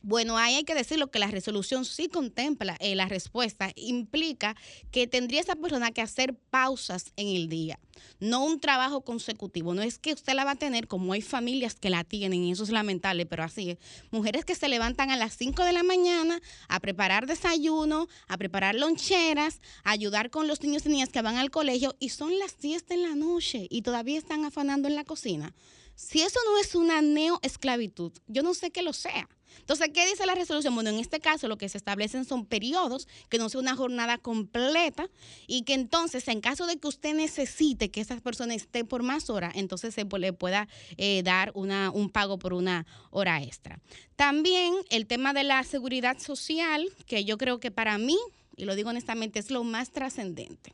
[0.00, 4.54] Bueno, ahí hay que decirlo que la resolución sí contempla eh, la respuesta, implica
[4.92, 7.80] que tendría esa persona que hacer pausas en el día,
[8.20, 9.74] no un trabajo consecutivo.
[9.74, 12.52] No es que usted la va a tener como hay familias que la tienen, y
[12.52, 13.78] eso es lamentable, pero así es.
[14.12, 18.76] Mujeres que se levantan a las 5 de la mañana a preparar desayuno, a preparar
[18.76, 22.56] loncheras, a ayudar con los niños y niñas que van al colegio y son las
[22.58, 25.54] 10 de la noche y todavía están afanando en la cocina.
[25.98, 29.28] Si eso no es una neoesclavitud, yo no sé qué lo sea.
[29.58, 30.72] Entonces, ¿qué dice la resolución?
[30.76, 34.16] Bueno, en este caso lo que se establecen son periodos, que no sea una jornada
[34.16, 35.10] completa
[35.48, 39.28] y que entonces, en caso de que usted necesite que esas personas estén por más
[39.28, 40.68] horas, entonces se le pueda
[40.98, 43.80] eh, dar una, un pago por una hora extra.
[44.14, 48.18] También el tema de la seguridad social, que yo creo que para mí,
[48.56, 50.72] y lo digo honestamente, es lo más trascendente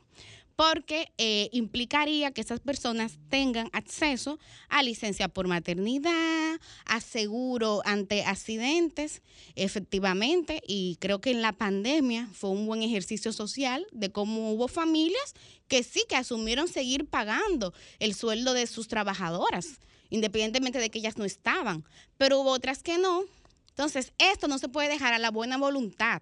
[0.55, 8.23] porque eh, implicaría que esas personas tengan acceso a licencia por maternidad, a seguro ante
[8.23, 9.21] accidentes,
[9.55, 14.67] efectivamente, y creo que en la pandemia fue un buen ejercicio social de cómo hubo
[14.67, 15.33] familias
[15.67, 19.79] que sí que asumieron seguir pagando el sueldo de sus trabajadoras,
[20.09, 21.83] independientemente de que ellas no estaban,
[22.17, 23.23] pero hubo otras que no.
[23.69, 26.21] Entonces, esto no se puede dejar a la buena voluntad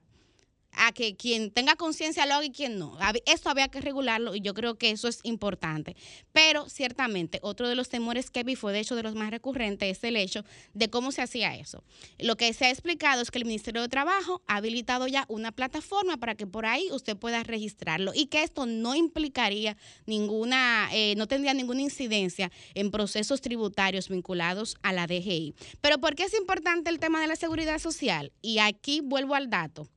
[0.76, 2.98] a que quien tenga conciencia lo haga y quien no.
[3.26, 5.96] Esto había que regularlo y yo creo que eso es importante.
[6.32, 9.98] Pero ciertamente, otro de los temores que vi fue, de hecho, de los más recurrentes,
[9.98, 10.44] es el hecho
[10.74, 11.84] de cómo se hacía eso.
[12.20, 15.52] Lo que se ha explicado es que el Ministerio de Trabajo ha habilitado ya una
[15.52, 21.16] plataforma para que por ahí usted pueda registrarlo y que esto no implicaría ninguna, eh,
[21.18, 25.56] no tendría ninguna incidencia en procesos tributarios vinculados a la DGI.
[25.82, 28.32] Pero ¿por qué es importante el tema de la seguridad social?
[28.42, 29.88] Y aquí vuelvo al dato.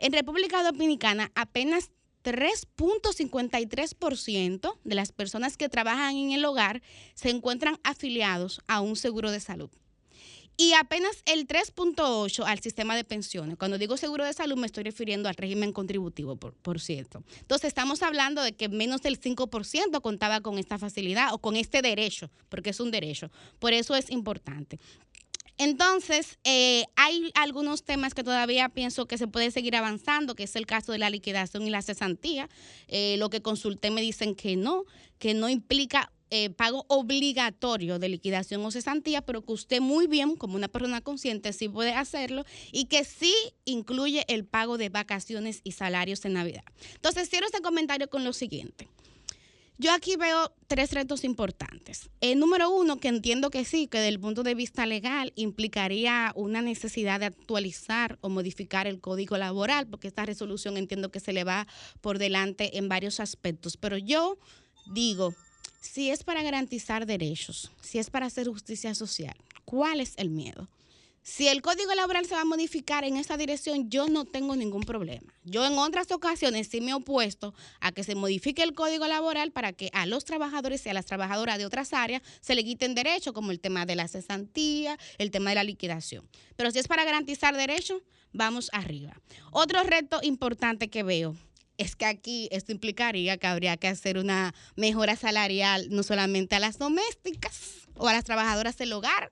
[0.00, 1.90] En República Dominicana apenas
[2.24, 6.80] 3.53% de las personas que trabajan en el hogar
[7.14, 9.68] se encuentran afiliados a un seguro de salud.
[10.56, 13.58] Y apenas el 3.8% al sistema de pensiones.
[13.58, 17.22] Cuando digo seguro de salud me estoy refiriendo al régimen contributivo, por, por cierto.
[17.40, 21.82] Entonces estamos hablando de que menos del 5% contaba con esta facilidad o con este
[21.82, 23.30] derecho, porque es un derecho.
[23.58, 24.78] Por eso es importante.
[25.60, 30.56] Entonces, eh, hay algunos temas que todavía pienso que se puede seguir avanzando, que es
[30.56, 32.48] el caso de la liquidación y la cesantía.
[32.88, 34.84] Eh, lo que consulté me dicen que no,
[35.18, 40.34] que no implica eh, pago obligatorio de liquidación o cesantía, pero que usted muy bien,
[40.34, 43.34] como una persona consciente, sí puede hacerlo y que sí
[43.66, 46.64] incluye el pago de vacaciones y salarios en Navidad.
[46.94, 48.88] Entonces, cierro este comentario con lo siguiente.
[49.80, 52.10] Yo aquí veo tres retos importantes.
[52.20, 56.32] El número uno, que entiendo que sí, que desde el punto de vista legal implicaría
[56.34, 61.32] una necesidad de actualizar o modificar el código laboral, porque esta resolución entiendo que se
[61.32, 61.66] le va
[62.02, 63.78] por delante en varios aspectos.
[63.78, 64.36] Pero yo
[64.92, 65.34] digo,
[65.80, 69.34] si es para garantizar derechos, si es para hacer justicia social,
[69.64, 70.68] ¿cuál es el miedo?
[71.30, 74.82] Si el código laboral se va a modificar en esa dirección, yo no tengo ningún
[74.82, 75.32] problema.
[75.44, 79.52] Yo en otras ocasiones sí me he opuesto a que se modifique el código laboral
[79.52, 82.96] para que a los trabajadores y a las trabajadoras de otras áreas se le quiten
[82.96, 86.28] derechos, como el tema de la cesantía, el tema de la liquidación.
[86.56, 88.02] Pero si es para garantizar derechos,
[88.32, 89.14] vamos arriba.
[89.52, 91.36] Otro reto importante que veo
[91.78, 96.60] es que aquí esto implicaría que habría que hacer una mejora salarial no solamente a
[96.60, 99.30] las domésticas o a las trabajadoras del hogar,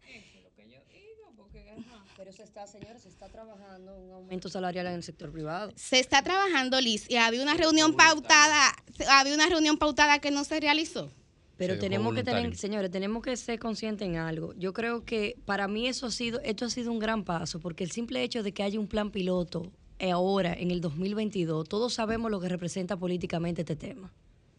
[2.59, 5.73] está, señores, se está trabajando un aumento salarial en el sector privado.
[5.77, 8.75] Se está trabajando, Liz, y había una reunión pautada,
[9.11, 11.09] había una reunión pautada que no se realizó.
[11.57, 14.55] Pero tenemos que tener, señores, tenemos que ser conscientes en algo.
[14.55, 17.85] Yo creo que para mí eso ha sido, esto ha sido un gran paso, porque
[17.85, 19.71] el simple hecho de que haya un plan piloto
[20.01, 24.13] ahora, en el 2022, todos sabemos lo que representa políticamente este tema.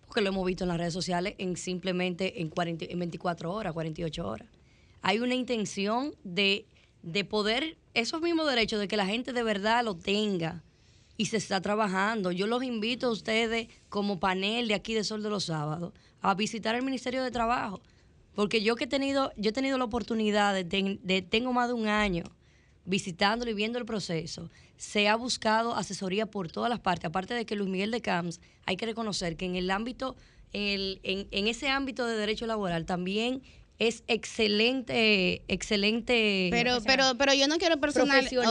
[0.05, 3.73] Porque lo hemos visto en las redes sociales en simplemente en, 40, en 24 horas,
[3.73, 4.47] 48 horas.
[5.01, 6.65] Hay una intención de
[7.01, 10.63] de poder, esos mismos derechos, de que la gente de verdad lo tenga
[11.17, 12.31] y se está trabajando.
[12.31, 16.34] Yo los invito a ustedes como panel de aquí de Sol de los Sábados a
[16.34, 17.81] visitar el Ministerio de Trabajo,
[18.35, 21.88] porque yo que he tenido, yo he tenido la oportunidad de, tengo más de un
[21.88, 22.23] año
[22.85, 27.45] visitándolo y viendo el proceso, se ha buscado asesoría por todas las partes, aparte de
[27.45, 30.15] que Luis Miguel de Camps, hay que reconocer que en el ámbito,
[30.53, 33.43] en, en ese ámbito de derecho laboral también
[33.80, 36.49] es excelente, excelente.
[36.51, 38.43] Pero, pero, pero yo no quiero personalizarlo.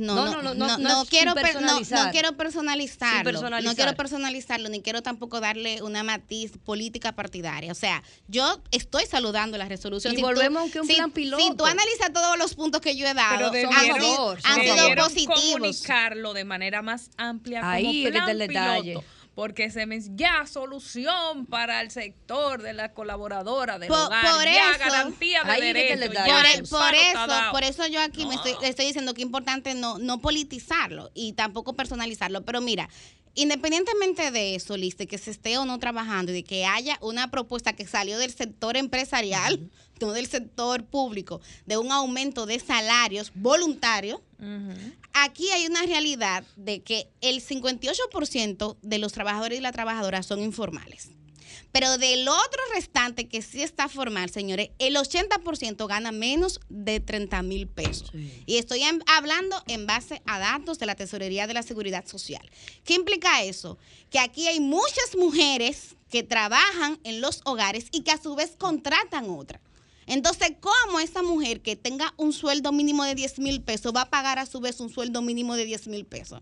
[0.00, 3.32] no, no, no, no, quiero, no, quiero personalizarlo.
[3.62, 7.70] No quiero personalizarlo, ni quiero tampoco darle una matiz política partidaria.
[7.70, 10.18] O sea, yo estoy saludando la resolución.
[10.18, 11.42] Y volvemos a un plan piloto.
[11.42, 15.40] Si tú analizas todos los puntos que yo he dado, pero han, sido, positivos.
[15.52, 19.04] comunicarlo de manera más amplia Ahí como plan el detalle
[19.34, 25.42] porque se me ya solución para el sector de la colaboradora del hogar, ya garantía
[25.42, 26.70] de derechos.
[26.70, 30.20] Por, eso, por eso yo aquí me estoy, estoy diciendo que es importante no, no
[30.20, 32.44] politizarlo y tampoco personalizarlo.
[32.44, 32.88] Pero mira,
[33.34, 37.30] Independientemente de eso, Liste, que se esté o no trabajando y de que haya una
[37.30, 39.70] propuesta que salió del sector empresarial,
[40.00, 44.22] no del sector público, de un aumento de salarios voluntario,
[45.12, 50.40] aquí hay una realidad de que el 58% de los trabajadores y las trabajadoras son
[50.40, 51.10] informales.
[51.74, 57.42] Pero del otro restante que sí está formal, señores, el 80% gana menos de 30
[57.42, 58.12] mil pesos.
[58.46, 62.48] Y estoy hablando en base a datos de la Tesorería de la Seguridad Social.
[62.84, 63.76] ¿Qué implica eso?
[64.08, 68.54] Que aquí hay muchas mujeres que trabajan en los hogares y que a su vez
[68.56, 69.60] contratan otra.
[70.06, 74.10] Entonces, ¿cómo esa mujer que tenga un sueldo mínimo de 10 mil pesos va a
[74.10, 76.40] pagar a su vez un sueldo mínimo de 10 mil pesos?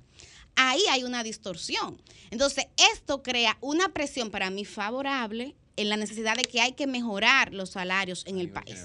[0.56, 2.00] Ahí hay una distorsión.
[2.30, 6.86] Entonces, esto crea una presión para mí favorable en la necesidad de que hay que
[6.86, 8.84] mejorar los salarios en el país.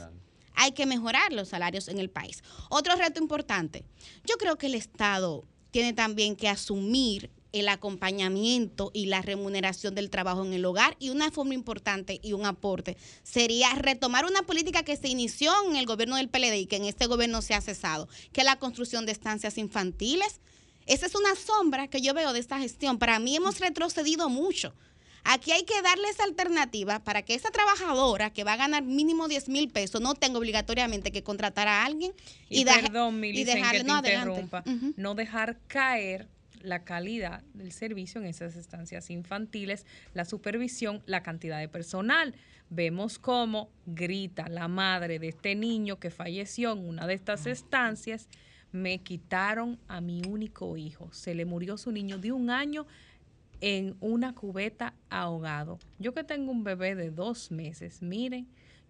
[0.56, 2.44] Hay que mejorar los salarios en el país.
[2.70, 3.86] Otro reto importante,
[4.26, 10.10] yo creo que el Estado tiene también que asumir el acompañamiento y la remuneración del
[10.10, 10.96] trabajo en el hogar.
[11.00, 15.76] Y una forma importante y un aporte sería retomar una política que se inició en
[15.76, 18.60] el gobierno del PLD y que en este gobierno se ha cesado, que es la
[18.60, 20.42] construcción de estancias infantiles
[20.88, 22.98] Esa es una sombra que yo veo de esta gestión.
[22.98, 24.74] Para mí hemos retrocedido mucho.
[25.30, 29.28] Aquí hay que darle esa alternativa para que esa trabajadora que va a ganar mínimo
[29.28, 32.14] 10 mil pesos no tenga obligatoriamente que contratar a alguien
[32.50, 34.64] y, y perdón, y dejarle, que te interrumpa,
[34.96, 36.30] no dejar caer
[36.62, 42.34] la calidad del servicio en esas estancias infantiles, la supervisión, la cantidad de personal.
[42.70, 48.28] Vemos cómo grita la madre de este niño que falleció en una de estas estancias,
[48.72, 52.86] me quitaron a mi único hijo, se le murió su niño de un año
[53.62, 55.80] en una cubeta ahogado.
[56.00, 58.48] Yo que tengo un bebé de dos meses, miren,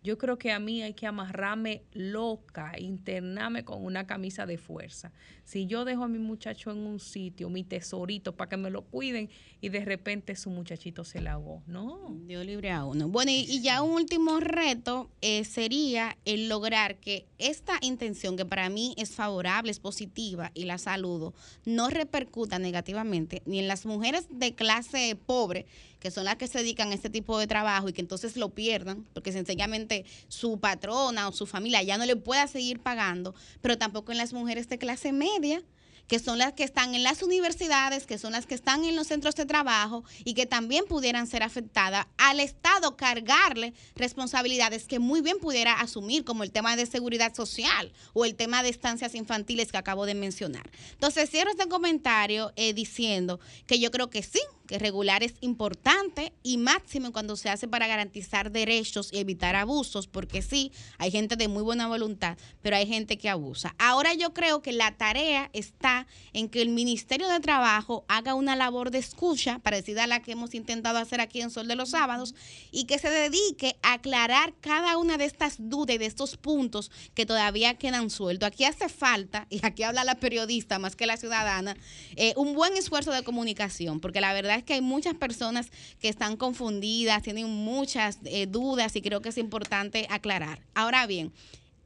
[0.08, 5.12] yo creo que a mí hay que amarrarme loca, internarme con una camisa de fuerza.
[5.44, 8.84] Si yo dejo a mi muchacho en un sitio, mi tesorito, para que me lo
[8.84, 9.30] cuiden
[9.60, 12.16] y de repente su muchachito se la ahogó, no.
[12.26, 13.10] Dios libre a uno.
[13.10, 18.70] Bueno, y, ya un último reto eh, sería el lograr que esta intención, que para
[18.70, 21.34] mí es favorable, es positiva y la saludo,
[21.66, 25.66] no repercuta negativamente ni en las mujeres de clase pobre
[26.00, 28.50] que son las que se dedican a este tipo de trabajo y que entonces lo
[28.50, 33.78] pierdan, porque sencillamente su patrona o su familia ya no le pueda seguir pagando, pero
[33.78, 35.64] tampoco en las mujeres de clase media
[36.08, 39.08] que son las que están en las universidades, que son las que están en los
[39.08, 45.22] centros de trabajo y que también pudieran ser afectadas, al Estado cargarle responsabilidades que muy
[45.22, 49.72] bien pudiera asumir, como el tema de seguridad social o el tema de estancias infantiles
[49.72, 50.70] que acabo de mencionar.
[50.94, 54.40] Entonces, cierro este comentario eh, diciendo que yo creo que sí,
[54.70, 60.42] regular es importante y máximo cuando se hace para garantizar derechos y evitar abusos, porque
[60.42, 63.76] sí, hay gente de muy buena voluntad, pero hay gente que abusa.
[63.78, 68.56] Ahora yo creo que la tarea está en que el Ministerio de Trabajo haga una
[68.56, 71.92] labor de escucha, parecida a la que hemos intentado hacer aquí en Sol de los
[71.92, 72.36] Sábados,
[72.72, 76.92] y que se dedique a aclarar cada una de estas dudas y de estos puntos
[77.14, 78.48] que todavía quedan sueltos.
[78.48, 81.78] Aquí hace falta, y aquí habla la periodista más que la ciudadana,
[82.16, 85.68] eh, un buen esfuerzo de comunicación, porque la verdad es que hay muchas personas
[86.00, 90.62] que están confundidas, tienen muchas eh, dudas y creo que es importante aclarar.
[90.74, 91.34] Ahora bien,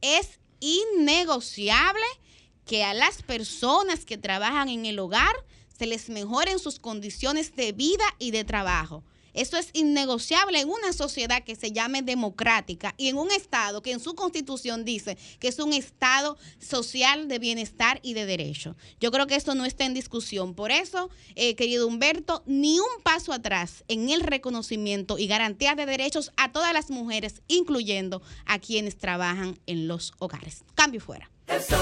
[0.02, 2.06] es innegociable
[2.66, 5.36] que a las personas que trabajan en el hogar
[5.78, 9.04] se les mejoren sus condiciones de vida y de trabajo.
[9.34, 13.92] Eso es innegociable en una sociedad que se llame democrática y en un Estado que
[13.92, 18.76] en su constitución dice que es un Estado social de bienestar y de derecho.
[19.00, 20.54] Yo creo que esto no está en discusión.
[20.54, 25.86] Por eso, eh, querido Humberto, ni un paso atrás en el reconocimiento y garantía de
[25.86, 30.64] derechos a todas las mujeres, incluyendo a quienes trabajan en los hogares.
[30.76, 31.30] Cambio fuera.
[31.68, 31.80] Sol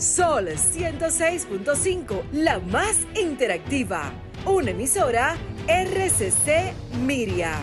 [0.00, 4.10] 106.5, la más interactiva.
[4.46, 5.36] Una emisora
[5.68, 6.72] RCC
[7.04, 7.58] Miria.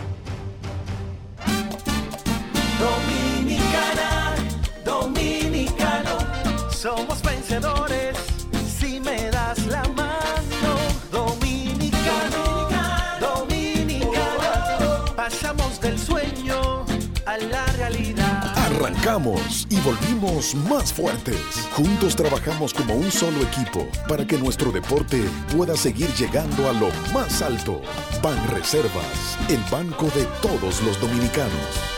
[2.78, 4.36] Dominicana,
[4.84, 6.18] dominicano,
[6.70, 8.16] somos vencedores
[8.78, 10.76] si me das la mano.
[11.10, 12.68] Dominicano,
[13.18, 16.86] dominicano, pasamos del sueño
[17.26, 18.17] a la realidad.
[18.78, 21.68] Arrancamos y volvimos más fuertes.
[21.72, 25.20] Juntos trabajamos como un solo equipo para que nuestro deporte
[25.56, 27.82] pueda seguir llegando a lo más alto.
[28.22, 31.97] Ban Reservas, el banco de todos los dominicanos.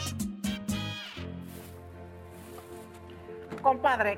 [3.61, 4.17] Compadre,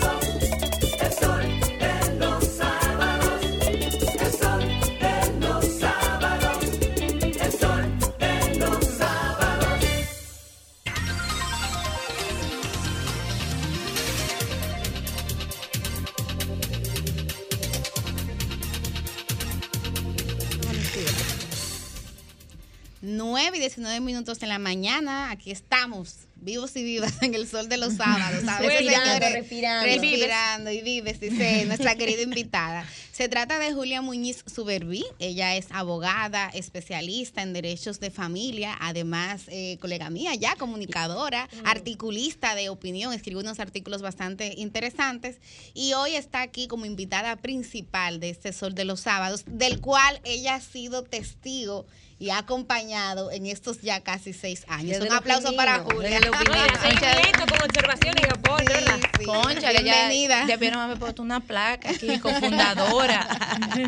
[23.49, 25.31] y 19 minutos de la mañana.
[25.31, 28.43] Aquí estamos, vivos y vivas, en el sol de los sábados.
[28.43, 29.85] respirando, pues, respirando.
[29.85, 32.85] Respirando y vives, dice nuestra querida invitada.
[33.11, 35.03] Se trata de Julia Muñiz Suberví.
[35.17, 42.53] Ella es abogada, especialista en derechos de familia, además, eh, colega mía, ya comunicadora, articulista
[42.53, 45.37] de opinión, escribió unos artículos bastante interesantes.
[45.73, 50.21] Y hoy está aquí como invitada principal de este Sol de los Sábados, del cual
[50.23, 51.87] ella ha sido testigo
[52.21, 54.91] y ha acompañado en estos ya casi seis años.
[54.91, 56.19] Desde Un la aplauso opinión, para Julia.
[56.29, 58.99] Concha- con observaciones y apoyo, ¿verdad?
[59.25, 60.45] Conchale, ya, Bienvenida.
[60.45, 63.27] debieron haber puesto una placa aquí, cofundadora.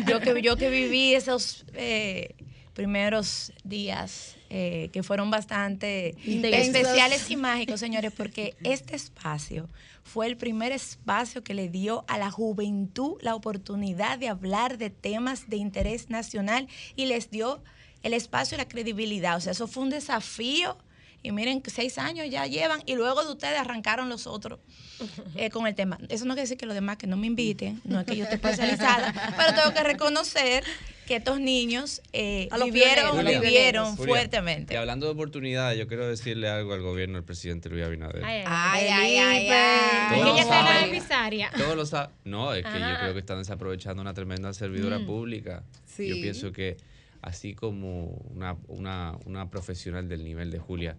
[0.08, 2.34] yo, que, yo que viví esos eh,
[2.74, 6.74] primeros días eh, que fueron bastante Intensos.
[6.74, 9.68] especiales y mágicos, señores, porque este espacio
[10.02, 14.90] fue el primer espacio que le dio a la juventud la oportunidad de hablar de
[14.90, 16.66] temas de interés nacional
[16.96, 17.62] y les dio
[18.04, 19.36] el espacio y la credibilidad.
[19.36, 20.76] O sea, eso fue un desafío.
[21.26, 24.58] Y miren, seis años ya llevan y luego de ustedes arrancaron los otros
[25.36, 25.98] eh, con el tema.
[26.10, 28.24] Eso no quiere decir que los demás que no me inviten, no es que yo
[28.24, 30.62] esté especializada, pero tengo que reconocer
[31.06, 33.40] que estos niños eh, A los vivieron, pioneros.
[33.42, 34.74] vivieron Julia, fuertemente.
[34.74, 38.22] Y hablando de oportunidades, yo quiero decirle algo al gobierno del presidente Luis Abinader.
[38.22, 40.20] Ay, Ay, ay, ay, ay.
[40.20, 40.88] Ella en la saben.
[40.90, 41.50] emisaria.
[41.56, 42.14] Todos lo saben.
[42.24, 45.06] No, es que yo creo que están desaprovechando una tremenda servidora Mm.
[45.06, 45.62] pública.
[45.86, 46.06] Sí.
[46.08, 46.76] Yo pienso que
[47.24, 50.96] así como una, una, una profesional del nivel de Julia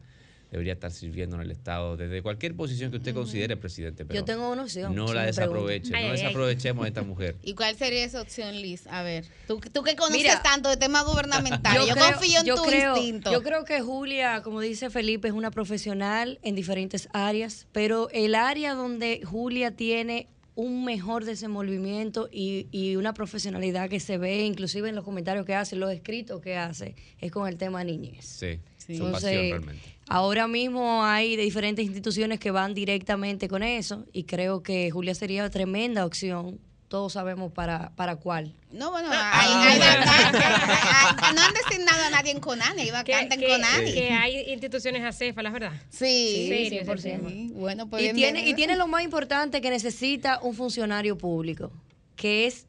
[0.51, 4.05] debería estar sirviendo en el Estado desde cualquier posición que usted considere presidente.
[4.05, 4.95] Pero Yo tengo una opción.
[4.95, 7.35] No la desaproveche, no desaprovechemos a esta mujer.
[7.43, 8.87] ¿Y cuál sería esa opción, Liz?
[8.87, 12.45] A ver, tú, tú que conoces Mira, tanto de temas gubernamentales, yo, creo- confío en
[12.45, 13.31] yo tu creo- instinto.
[13.33, 18.33] Yo creo que Julia, como dice Felipe, es una profesional en diferentes áreas, pero el
[18.35, 24.89] área donde Julia tiene un mejor desenvolvimiento y, y una profesionalidad que se ve inclusive
[24.89, 28.25] en los comentarios que hace, los escritos que hace, es con el tema niñez.
[28.25, 29.95] Sí, su Entonces, pasión realmente.
[30.07, 35.15] Ahora mismo hay de diferentes instituciones que van directamente con eso y creo que Julia
[35.15, 36.59] sería tremenda opción.
[36.87, 38.53] Todos sabemos para, para cuál.
[38.71, 40.41] No, bueno, Ah, hay, hay vacantes.
[40.41, 43.93] Hay- hay- no han designado a nadie en Conani, hay en Conani.
[43.93, 45.73] que hay instituciones acéfalas, ¿verdad?
[45.89, 47.27] Sí, Sí, sí, 100%.
[47.29, 47.51] sí.
[47.55, 51.71] Bueno, pues y tiene, y tiene lo más importante que necesita un funcionario público,
[52.15, 52.67] que es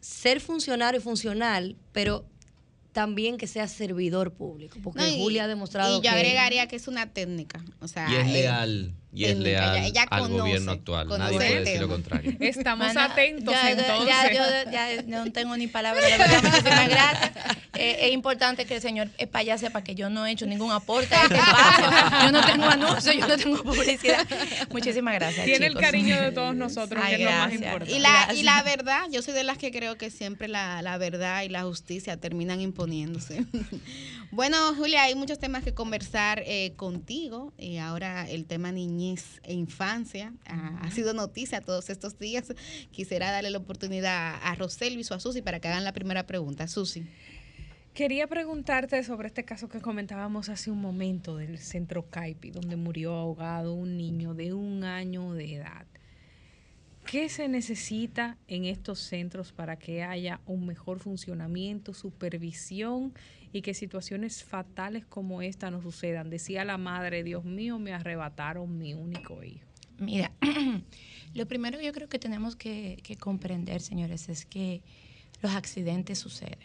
[0.00, 2.26] ser funcionario funcional, pero
[2.92, 6.66] también que sea servidor público, porque No, y- Julia ha demostrado Y yo que agregaría
[6.68, 7.64] que es una técnica.
[7.80, 11.08] O sea, Y es eh, leal, y es leal ella- ella al conoce, gobierno actual.
[11.08, 12.36] conoce Nadie puede decir lo contrario.
[12.40, 14.08] Estamos atentos ya, entonces.
[14.08, 17.32] Ya, yo ya no tengo ni palabras, de verdad, muchísimas gracias.
[17.74, 21.14] Eh, es importante que el señor Espaya sepa que yo no he hecho ningún aporte
[21.14, 22.26] a este espacio.
[22.26, 24.26] Yo no tengo anuncios, yo no tengo publicidad.
[24.70, 25.44] Muchísimas gracias.
[25.46, 27.92] Tiene el cariño de todos nosotros, Ay, que es lo más importante.
[27.94, 30.98] Y la, y la verdad, yo soy de las que creo que siempre la, la
[30.98, 33.44] verdad y la justicia terminan imponiéndose.
[34.32, 37.52] Bueno, Julia, hay muchos temas que conversar eh, contigo.
[37.58, 42.54] Y ahora el tema niñez e infancia ha, sido noticia todos estos días.
[42.92, 46.68] Quisiera darle la oportunidad a Rosel y a Susi para que hagan la primera pregunta.
[46.68, 47.06] Susi.
[47.92, 53.14] Quería preguntarte sobre este caso que comentábamos hace un momento del centro Caipi, donde murió
[53.14, 55.86] ahogado un niño de un año de edad.
[57.04, 63.12] ¿Qué se necesita en estos centros para que haya un mejor funcionamiento, supervisión
[63.52, 66.30] y que situaciones fatales como esta no sucedan?
[66.30, 69.66] Decía la madre, Dios mío, me arrebataron mi único hijo.
[69.98, 70.32] Mira,
[71.34, 74.82] lo primero que yo creo que tenemos que, comprender, señores, es que
[75.42, 76.58] los accidentes suceden.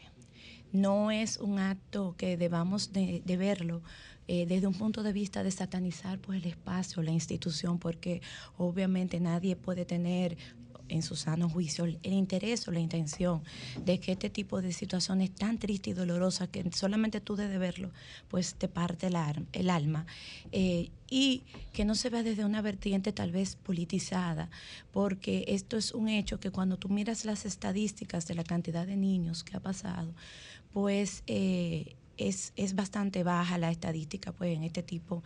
[0.72, 3.82] No es un acto que debamos de verlo
[4.28, 8.22] eh, desde un punto de vista de satanizar pues, el espacio, la institución, porque
[8.58, 10.36] obviamente nadie puede tener
[10.90, 13.44] en su sano juicio el interés o la intención
[13.84, 17.92] de que este tipo de situaciones tan tristes y dolorosas que solamente tú debes verlo,
[18.28, 20.06] pues te parte el, alma.
[20.52, 21.44] Eh, y
[21.74, 24.50] que no se vea desde una vertiente tal vez politizada,
[24.92, 28.98] porque esto es un hecho que cuando tú miras las estadísticas de la cantidad de
[28.98, 30.14] niños que ha pasado,
[30.74, 35.24] pues eh, es, bastante baja la estadística pues, en este tipo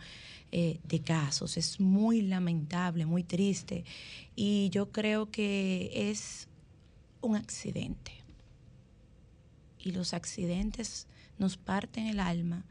[0.52, 1.56] eh, de casos.
[1.56, 3.84] Es muy lamentable, muy triste.
[4.36, 6.48] Y yo creo que es
[7.20, 8.12] un accidente.
[9.78, 11.06] Y los accidentes
[11.38, 12.64] nos parten el alma,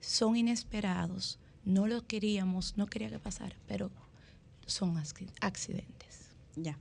[0.00, 3.90] son inesperados, no lo queríamos, no quería que pasara, pero
[4.66, 6.30] son accidentes.
[6.56, 6.78] Ya.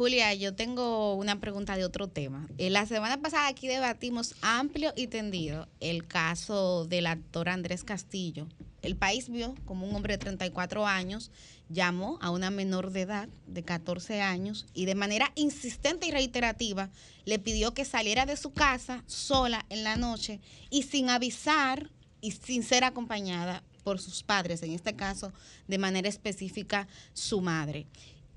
[0.00, 2.48] Julia, yo tengo una pregunta de otro tema.
[2.56, 8.48] Eh, la semana pasada aquí debatimos amplio y tendido el caso del actor Andrés Castillo.
[8.80, 11.30] El país vio como un hombre de 34 años
[11.68, 16.88] llamó a una menor de edad de 14 años y de manera insistente y reiterativa
[17.26, 20.40] le pidió que saliera de su casa sola en la noche
[20.70, 21.90] y sin avisar
[22.22, 25.30] y sin ser acompañada por sus padres, en este caso
[25.68, 27.86] de manera específica su madre.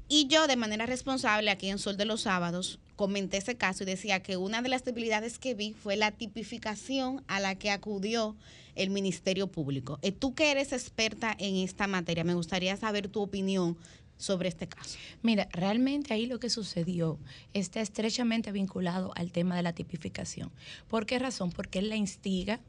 [0.07, 3.87] Y yo de manera responsable aquí en Sol de los Sábados comenté ese caso y
[3.87, 8.35] decía que una de las debilidades que vi fue la tipificación a la que acudió
[8.75, 9.99] el Ministerio Público.
[10.01, 13.77] Eh, tú que eres experta en esta materia, me gustaría saber tu opinión
[14.17, 14.97] sobre este caso.
[15.21, 17.19] Mira, realmente ahí lo que sucedió
[17.53, 20.51] está estrechamente vinculado al tema de la tipificación.
[20.87, 21.51] ¿Por qué razón?
[21.51, 22.59] Porque él la instiga,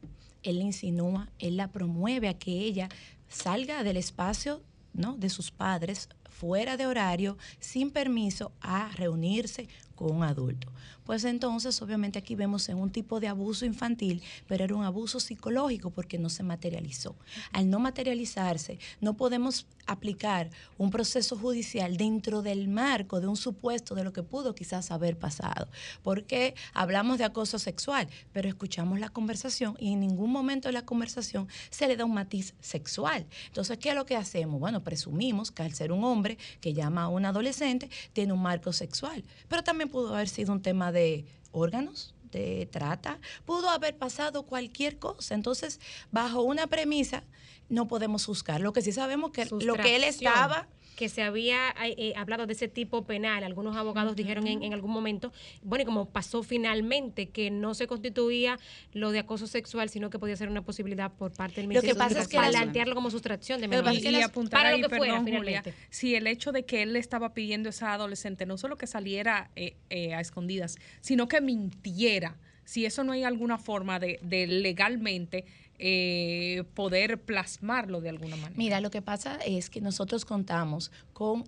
[0.42, 2.88] él la insinúa, él la promueve a que ella
[3.28, 4.62] salga del espacio
[4.92, 5.16] ¿no?
[5.16, 10.68] de sus padres fuera de horario, sin permiso, a reunirse con un adulto.
[11.04, 15.20] Pues entonces, obviamente aquí vemos en un tipo de abuso infantil, pero era un abuso
[15.20, 17.14] psicológico porque no se materializó.
[17.52, 20.48] Al no materializarse, no podemos aplicar
[20.78, 25.18] un proceso judicial dentro del marco de un supuesto de lo que pudo quizás haber
[25.18, 25.68] pasado.
[26.02, 30.86] Porque hablamos de acoso sexual, pero escuchamos la conversación y en ningún momento de la
[30.86, 33.26] conversación se le da un matiz sexual.
[33.48, 34.58] Entonces, ¿qué es lo que hacemos?
[34.58, 38.72] Bueno, presumimos que al ser un hombre que llama a un adolescente, tiene un marco
[38.72, 44.42] sexual, pero también pudo haber sido un tema de órganos, de trata, pudo haber pasado
[44.44, 45.34] cualquier cosa.
[45.34, 45.80] Entonces,
[46.10, 47.24] bajo una premisa,
[47.68, 48.60] no podemos juzgar.
[48.60, 52.52] Lo que sí sabemos que lo que él estaba que se había eh, hablado de
[52.52, 53.44] ese tipo penal.
[53.44, 58.58] Algunos abogados dijeron en, algún momento, bueno, y como pasó finalmente, que no se constituía
[58.92, 61.94] lo de acoso sexual, sino que podía ser una posibilidad por parte del Ministerio.
[61.94, 64.04] Lo que pasa es que plantearlo como sustracción de menores.
[64.04, 67.70] Y, apuntar ahí, perdón, Julia, si el hecho de que él le estaba pidiendo a
[67.70, 73.04] esa adolescente no solo que saliera eh, eh, a escondidas, sino que mintiera, si eso
[73.04, 75.44] no hay alguna forma de, de legalmente
[75.78, 78.54] eh, poder plasmarlo de alguna manera.
[78.56, 81.44] Mira, lo que pasa es que nosotros contamos con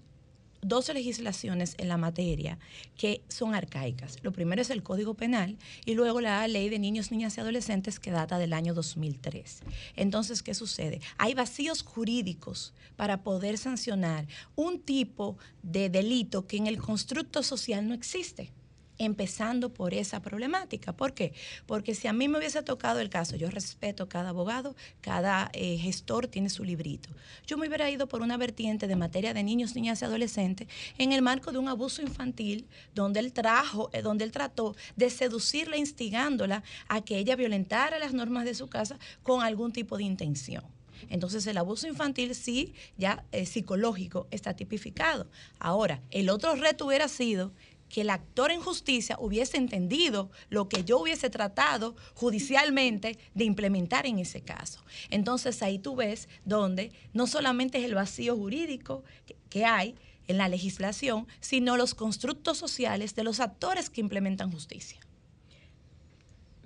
[0.63, 2.59] dos legislaciones en la materia
[2.97, 4.17] que son arcaicas.
[4.23, 8.01] Lo primero es el Código Penal y luego la Ley de Niños, Niñas y Adolescentes
[8.01, 9.61] que data del año 2003.
[9.95, 11.01] Entonces, ¿qué sucede?
[11.19, 14.27] Hay vacíos jurídicos para poder sancionar
[14.57, 18.51] un tipo de delito que en el constructo social no existe
[18.99, 20.93] empezando por esa problemática.
[20.93, 21.33] ¿Por qué?
[21.67, 25.79] Porque si a mí me hubiese tocado el caso, yo respeto cada abogado, cada eh,
[25.79, 27.11] gestor tiene su librito.
[27.47, 30.69] Yo me hubiera ido por una vertiente de materia de niños, niñas y adolescentes
[30.99, 35.11] en el marco de un abuso infantil donde él trajo, eh, donde él trató de
[35.11, 40.05] seducirla, instigándola a que ella violentara las normas de su casa con algún tipo de
[40.05, 40.65] intención.
[41.09, 45.27] Entonces el abuso infantil sí, ya es psicológico, está tipificado.
[45.59, 47.53] Ahora, el otro reto hubiera sido
[47.89, 54.07] que el actor en justicia hubiese entendido lo que yo hubiese tratado judicialmente de implementar
[54.07, 54.81] en ese caso.
[55.11, 59.05] Entonces ahí tú ves donde no solamente es el vacío jurídico
[59.51, 59.95] que hay
[60.29, 64.99] en la legislación, sino los constructos sociales de los actores que implementan justicia.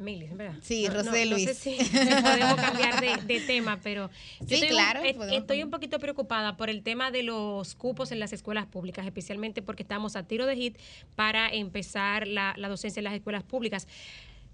[0.01, 0.55] Milis, ¿verdad?
[0.62, 1.44] Sí, No- no- Rosé no Luis.
[1.44, 1.77] sé si
[2.22, 4.10] podemos cambiar de, de tema, pero
[4.40, 7.74] yo Sí, estoy, un- claro, podemos estoy un poquito preocupada por el tema de los
[7.74, 10.78] cupos en las escuelas públicas, especialmente porque estamos a tiro de hit
[11.14, 13.86] para empezar la, la docencia en las escuelas públicas.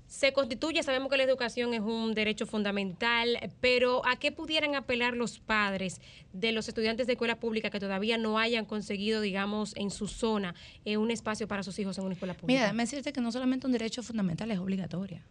[0.07, 5.17] Se constituye, sabemos que la educación es un derecho fundamental, pero ¿a qué pudieran apelar
[5.17, 6.01] los padres
[6.33, 10.55] de los estudiantes de escuela pública que todavía no hayan conseguido, digamos, en su zona
[10.85, 12.53] eh, un espacio para sus hijos en una escuela pública?
[12.53, 15.25] Mira, déjame decirte que no solamente un derecho fundamental es obligatoria.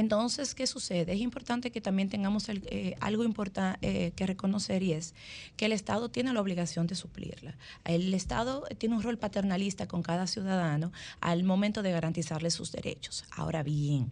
[0.00, 1.14] Entonces, ¿qué sucede?
[1.14, 5.14] Es importante que también tengamos el- eh, algo importante que reconocer y es
[5.56, 7.56] que el Estado tiene la obligación de suplirla.
[7.84, 10.92] El Estado tiene un rol paternalista con cada ciudadano
[11.22, 13.24] al momento de garantizarle sus derechos.
[13.30, 14.10] Ahora bien,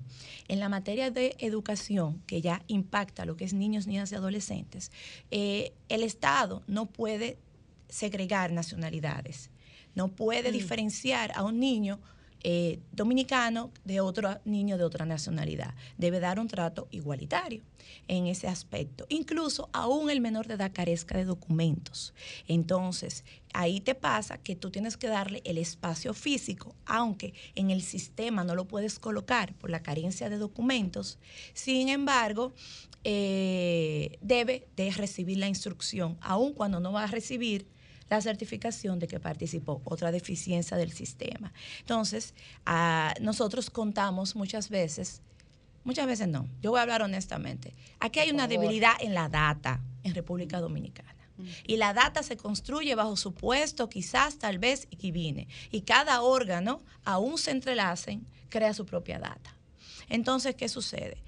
[0.49, 4.91] en la materia de educación, que ya impacta lo que es niños, niñas y adolescentes,
[5.31, 7.37] eh, el Estado no puede
[7.91, 9.51] segregar nacionalidades,
[9.95, 10.53] no puede Mm.
[10.55, 12.01] diferenciar a un niño
[12.47, 15.75] eh, dominicano de otro niño de otra nacionalidad.
[15.97, 17.63] Debe dar un trato igualitario
[18.07, 19.07] en ese aspecto.
[19.09, 22.13] Incluso aún el menor de edad carezca de documentos.
[22.47, 27.81] Entonces, ahí te pasa que tú tienes que darle el espacio físico, aunque en el
[27.81, 31.19] sistema no lo puedes colocar por la carencia de documentos.
[31.55, 32.53] Sin embargo,
[33.05, 37.67] eh, debe de recibir la instrucción, aun cuando no va a recibir
[38.11, 41.53] la certificación de que participó, otra deficiencia del sistema.
[41.81, 42.35] Entonces,
[42.67, 45.23] ah, nosotros contamos muchas veces,
[45.85, 49.81] muchas veces no, yo voy a hablar honestamente, aquí hay una debilidad en la data
[50.03, 51.15] en República Dominicana.
[51.67, 55.49] Y la data se construye bajo supuesto, quizás, tal vez, y que viene.
[55.73, 59.57] Y cada órgano, aún se entrelacen, crea su propia data.
[60.09, 61.23] Entonces, ¿qué sucede?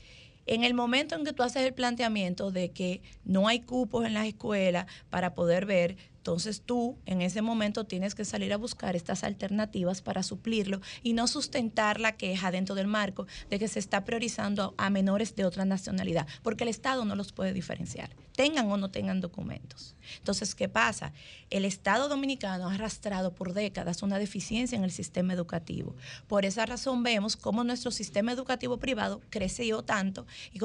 [0.47, 4.15] En el momento en que tú haces el planteamiento de que no hay cupos en
[4.15, 5.97] las escuelas para poder ver,
[6.27, 11.13] entonces tú en ese momento tienes que salir a buscar estas alternativas para suplirlo y
[11.13, 15.45] no sustentar la queja dentro del marco de que se está priorizando a menores de
[15.45, 19.95] otra nacionalidad, porque el Estado no los puede diferenciar, tengan o no tengan documentos.
[20.19, 21.13] Entonces, ¿qué pasa?
[21.51, 25.95] El Estado dominicano ha arrastrado por décadas una deficiencia en el sistema educativo.
[26.27, 30.59] Por esa razón vemos cómo nuestro sistema educativo privado creció tanto y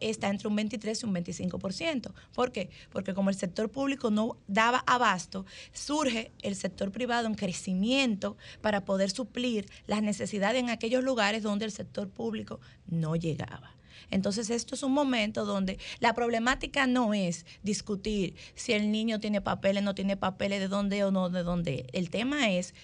[0.00, 2.12] está entre un 23 y un 25%.
[2.32, 2.70] ¿Por qué?
[2.92, 4.78] Porque como el sector público no daba
[5.72, 11.64] surge el sector privado en crecimiento para poder suplir las necesidades en aquellos lugares donde
[11.64, 13.74] el sector público no llegaba.
[14.10, 19.40] Entonces, esto es un momento donde la problemática no es discutir si el niño tiene
[19.40, 21.86] papeles, no tiene papeles, de dónde o no de dónde.
[21.92, 22.74] El tema es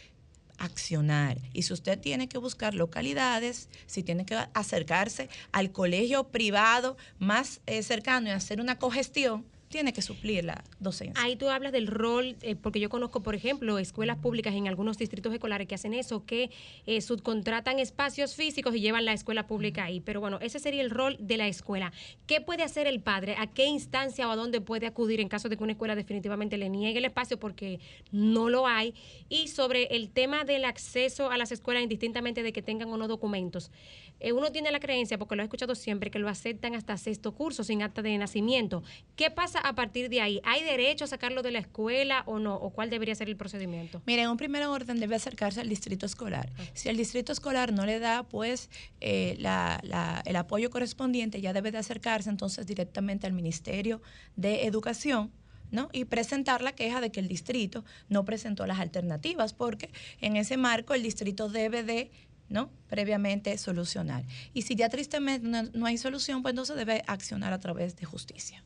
[0.59, 1.39] accionar.
[1.53, 7.61] Y si usted tiene que buscar localidades, si tiene que acercarse al colegio privado más
[7.67, 9.45] eh, cercano y hacer una cogestión,
[9.75, 11.21] tiene que suplir la docencia.
[11.21, 14.99] Ahí tú hablas del rol, eh, porque yo conozco, por ejemplo, escuelas públicas en algunos
[14.99, 16.53] distritos escolares que hacen eso, que
[16.87, 19.99] eh, subcontratan espacios físicos y llevan la escuela pública ahí.
[19.99, 21.93] Pero bueno, ese sería el rol de la escuela.
[22.29, 23.35] ¿Qué puede hacer el padre?
[23.37, 26.57] ¿A qué instancia o a dónde puede acudir en caso de que una escuela definitivamente
[26.57, 27.81] le niegue el espacio porque
[28.13, 28.95] no lo hay?
[29.29, 33.09] Y sobre el tema del acceso a las escuelas, indistintamente de que tengan o no
[33.09, 33.73] documentos.
[34.21, 37.35] Eh, uno tiene la creencia, porque lo he escuchado siempre, que lo aceptan hasta sexto
[37.35, 38.83] curso sin acta de nacimiento.
[39.17, 40.41] ¿Qué pasa a partir de ahí?
[40.45, 42.55] ¿Hay derecho a sacarlo de la escuela o no?
[42.55, 44.01] ¿O cuál debería ser el procedimiento?
[44.07, 46.51] Mira, en un primer orden debe acercarse al distrito escolar.
[46.73, 48.71] Si el distrito escolar no le da pues
[49.01, 54.01] eh, la- la- el apoyo correspondiente, ya debe de acercarse entonces directamente al Ministerio
[54.37, 55.33] de Educación.
[55.71, 55.89] ¿no?
[55.93, 60.57] y presentar la queja de que el distrito no presentó las alternativas, porque en ese
[60.57, 62.13] marco el distrito debe de
[62.49, 62.71] ¿no?
[62.89, 64.25] previamente solucionar.
[64.53, 68.05] Y si ya tristemente no, no hay solución, pues entonces debe accionar a través de
[68.05, 68.63] justicia.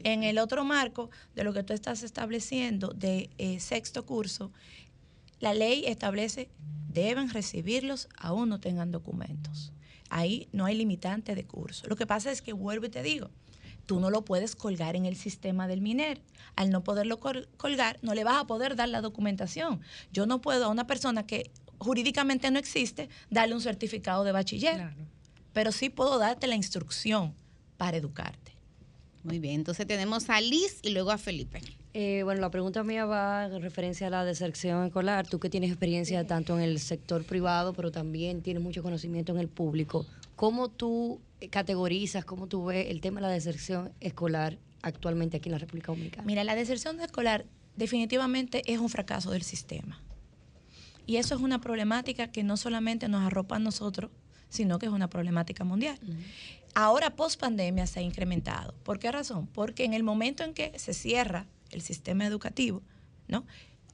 [0.00, 4.52] En el otro marco de lo que tú estás estableciendo de eh, sexto curso,
[5.38, 6.50] la ley establece
[6.92, 9.72] deben recibirlos aún no tengan documentos.
[10.10, 11.86] Ahí no hay limitante de curso.
[11.88, 13.30] Lo que pasa es que vuelvo y te digo,
[13.86, 16.20] tú no lo puedes colgar en el sistema del MINER.
[16.56, 19.80] Al no poderlo col- colgar, no le vas a poder dar la documentación.
[20.12, 21.50] Yo no puedo a una persona que
[21.80, 24.92] jurídicamente no existe darle un certificado de bachiller,
[25.52, 27.34] pero sí puedo darte la instrucción
[27.76, 28.52] para educarte.
[29.24, 31.60] Muy bien, entonces tenemos a Liz y luego a Felipe.
[31.92, 35.26] Eh, bueno, la pregunta mía va en referencia a la deserción escolar.
[35.26, 39.38] Tú que tienes experiencia tanto en el sector privado, pero también tienes mucho conocimiento en
[39.38, 40.06] el público.
[40.36, 45.54] ¿Cómo tú categorizas, cómo tú ves el tema de la deserción escolar actualmente aquí en
[45.54, 46.24] la República Dominicana?
[46.24, 47.44] Mira, la deserción escolar
[47.76, 50.00] definitivamente es un fracaso del sistema.
[51.10, 54.12] Y eso es una problemática que no solamente nos arropa a nosotros,
[54.48, 55.98] sino que es una problemática mundial.
[56.72, 58.76] Ahora, post pandemia, se ha incrementado.
[58.84, 59.48] ¿Por qué razón?
[59.48, 62.84] Porque en el momento en que se cierra el sistema educativo,
[63.26, 63.44] ¿no?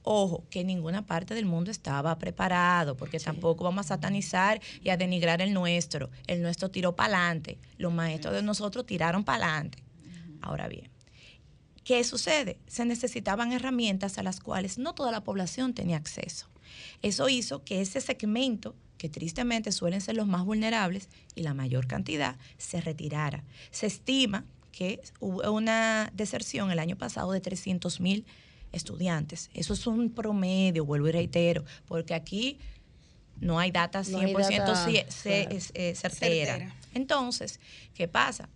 [0.03, 4.97] Ojo, que ninguna parte del mundo estaba preparado, porque tampoco vamos a satanizar y a
[4.97, 6.11] denigrar el nuestro.
[6.27, 7.57] El nuestro tiró para adelante.
[7.79, 9.83] Los maestros de nosotros tiraron para adelante.
[10.39, 10.91] Ahora bien,
[11.83, 12.59] ¿qué sucede?
[12.67, 16.47] Se necesitaban herramientas a las cuales no toda la población tenía acceso.
[17.01, 21.87] Eso hizo que ese segmento que tristemente suelen ser los más vulnerables y la mayor
[21.87, 23.43] cantidad, se retirara.
[23.71, 28.25] Se estima que hubo una deserción el año pasado de 300 mil
[28.71, 29.49] estudiantes.
[29.53, 32.59] Eso es un promedio, vuelvo y reitero, porque aquí
[33.39, 36.75] no hay data 100% eh, certera.
[36.93, 37.59] Entonces,
[37.93, 38.49] ¿qué pasa?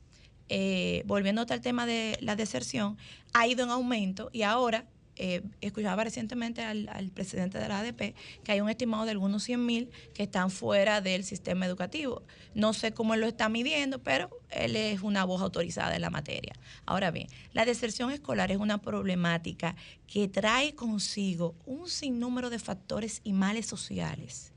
[0.49, 2.97] Eh, volviendo al tema de la deserción,
[3.33, 4.85] ha ido en aumento y ahora
[5.17, 9.65] eh, escuchaba recientemente al, presidente de la ADP que hay un estimado de algunos 100
[9.65, 12.23] mil que están fuera del sistema educativo.
[12.55, 16.53] No sé cómo lo está midiendo, pero él es una voz autorizada en la materia.
[16.85, 19.75] Ahora bien, la deserción escolar es una problemática
[20.07, 24.53] que trae consigo un sinnúmero de factores y males sociales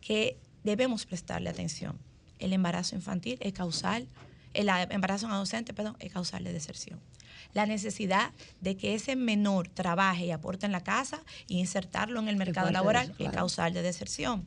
[0.00, 1.98] que debemos prestarle atención.
[2.38, 4.08] El embarazo infantil es causal,
[4.54, 6.98] el embarazo adolescente, perdón, es causal de deserción
[7.54, 12.28] la necesidad de que ese menor trabaje y aporte en la casa e insertarlo en
[12.28, 14.46] el mercado laboral es causal de deserción.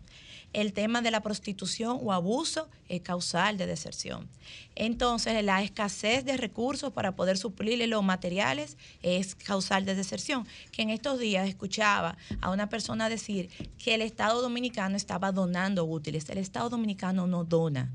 [0.53, 4.27] El tema de la prostitución o abuso es causal de deserción.
[4.75, 10.45] Entonces, la escasez de recursos para poder suplirle los materiales es causal de deserción.
[10.73, 15.85] Que en estos días escuchaba a una persona decir que el Estado dominicano estaba donando
[15.85, 16.29] útiles.
[16.29, 17.89] El Estado dominicano no dona,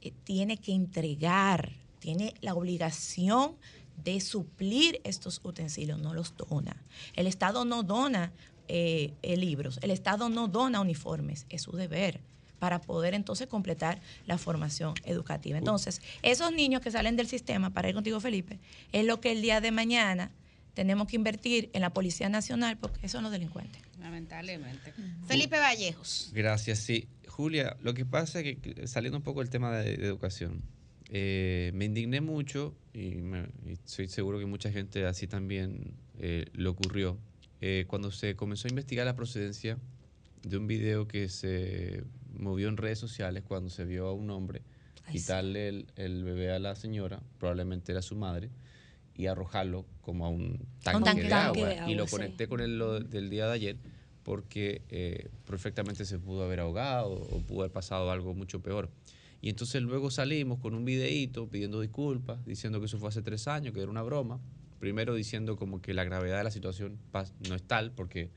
[0.00, 3.56] eh, tiene que entregar, tiene la obligación
[4.04, 6.76] de suplir estos utensilios, no los dona.
[7.14, 8.32] El Estado no dona
[8.68, 12.20] eh, eh, libros, el Estado no dona uniformes, es su deber
[12.58, 15.58] para poder entonces completar la formación educativa.
[15.58, 18.58] Entonces, esos niños que salen del sistema, para ir contigo Felipe,
[18.92, 20.32] es lo que el día de mañana
[20.74, 23.82] tenemos que invertir en la Policía Nacional porque son los delincuentes.
[24.00, 24.92] Lamentablemente.
[25.26, 26.30] Felipe Vallejos.
[26.32, 27.08] Gracias, sí.
[27.26, 30.62] Julia, lo que pasa es que saliendo un poco del tema de educación,
[31.10, 33.16] eh, me indigné mucho y,
[33.66, 37.16] estoy seguro que mucha gente así también eh, le ocurrió
[37.62, 39.78] eh, cuando se comenzó a investigar la procedencia
[40.42, 42.04] de un video que se
[42.38, 44.62] movió en redes sociales cuando se vio a un hombre
[45.10, 48.50] quitarle el, bebé a la señora, probablemente era su madre,
[49.16, 51.88] y arrojarlo como a un tanque, de, agua.
[51.88, 52.78] Y lo conecté con el
[53.08, 53.76] del día de ayer
[54.22, 58.90] porque perfectamente se pudo haber ahogado o pudo haber pasado algo mucho peor.
[59.40, 63.46] Y entonces luego salimos con un videíto pidiendo disculpas, diciendo que eso fue hace tres
[63.46, 64.40] años, que era una broma.
[64.80, 66.98] Primero diciendo como que la gravedad de la situación
[67.48, 68.30] no es tal porque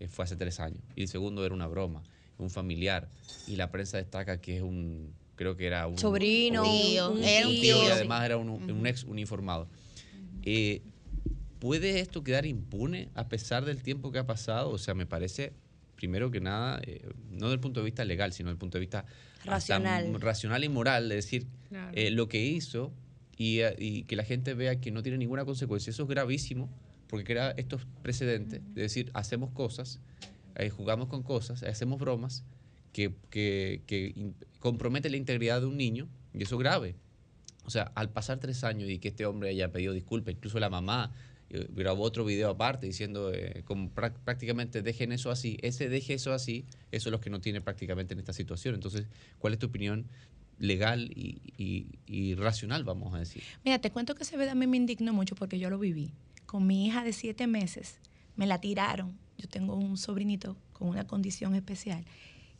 [0.00, 0.82] eh, fue hace tres años.
[0.96, 2.02] Y el segundo era una broma,
[2.38, 3.08] un familiar.
[3.46, 7.20] Y la prensa destaca que es un, creo que era un sobrino, un, tío, un,
[7.20, 9.68] tío, y además era un, ex uniformado.
[10.42, 10.82] Eh,
[11.60, 14.70] ¿Puede esto quedar impune a pesar del tiempo que ha pasado?
[14.70, 15.52] O sea, me parece,
[15.96, 18.78] primero que nada, eh, no desde el punto de vista legal, sino desde el punto
[18.78, 19.04] de vista
[19.44, 21.46] racional, racional y moral, de decir
[21.92, 22.92] eh, lo que hizo
[23.38, 25.90] eh, y, que la gente vea que no tiene ninguna consecuencia.
[25.90, 26.68] Eso es gravísimo
[27.08, 30.00] porque crea estos precedentes, de decir, hacemos cosas,
[30.56, 32.44] eh, jugamos con cosas, hacemos bromas
[32.92, 36.96] que, que, que comprometen la integridad de un niño y eso es grave.
[37.64, 40.70] O sea, al pasar tres años y que este hombre haya pedido disculpas, incluso la
[40.70, 41.12] mamá
[41.50, 46.64] grabó otro video aparte diciendo eh, como prácticamente dejen eso así, ese deje eso así,
[46.92, 48.74] eso es lo que no tiene prácticamente en esta situación.
[48.74, 49.06] Entonces,
[49.38, 50.06] ¿cuál es tu opinión
[50.58, 53.42] legal y, racional, vamos a decir?
[53.64, 56.12] Mira, te cuento que ese video a mí me indignó mucho porque yo lo viví.
[56.46, 57.98] Con mi hija de siete meses,
[58.36, 59.16] me la tiraron.
[59.38, 62.04] Yo tengo un sobrinito con una condición especial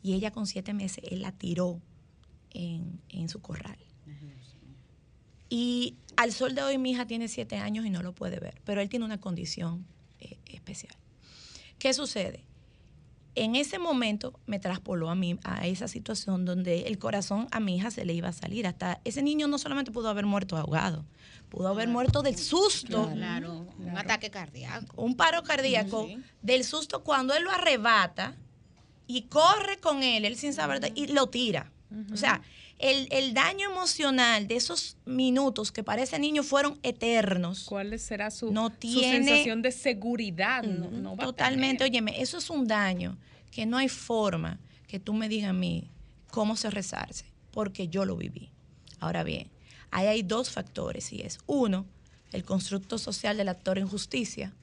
[0.01, 1.81] y ella con siete meses, él la tiró
[2.51, 3.77] en, en su corral.
[5.49, 8.61] Y al sol de hoy mi hija tiene siete años y no lo puede ver,
[8.65, 9.85] pero él tiene una condición
[10.19, 10.93] eh, especial.
[11.77, 12.43] ¿Qué sucede?
[13.35, 17.77] En ese momento me traspoló a mí a esa situación donde el corazón a mi
[17.77, 18.67] hija se le iba a salir.
[18.67, 21.05] Hasta ese niño no solamente pudo haber muerto ahogado,
[21.47, 23.09] pudo haber muerto del susto.
[23.13, 25.01] Claro, un ataque cardíaco.
[25.01, 26.05] Un paro cardíaco
[26.41, 28.35] del susto cuando él lo arrebata
[29.07, 31.71] y corre con él, él sin saber, y lo tira.
[32.11, 32.41] O sea,
[32.79, 37.65] el, daño emocional de esos minutos que para ese niño fueron eternos.
[37.65, 40.63] ¿Cuál será su, sensación de seguridad?
[40.63, 43.17] No, totalmente, óyeme, eso es un daño
[43.51, 45.89] que no hay forma que tú me digas a mí
[46.31, 48.49] cómo se rezarse, porque yo lo viví.
[48.99, 49.49] Ahora bien,
[49.91, 51.85] ahí hay dos factores y es, uno,
[52.31, 54.53] el constructo social del actor en justicia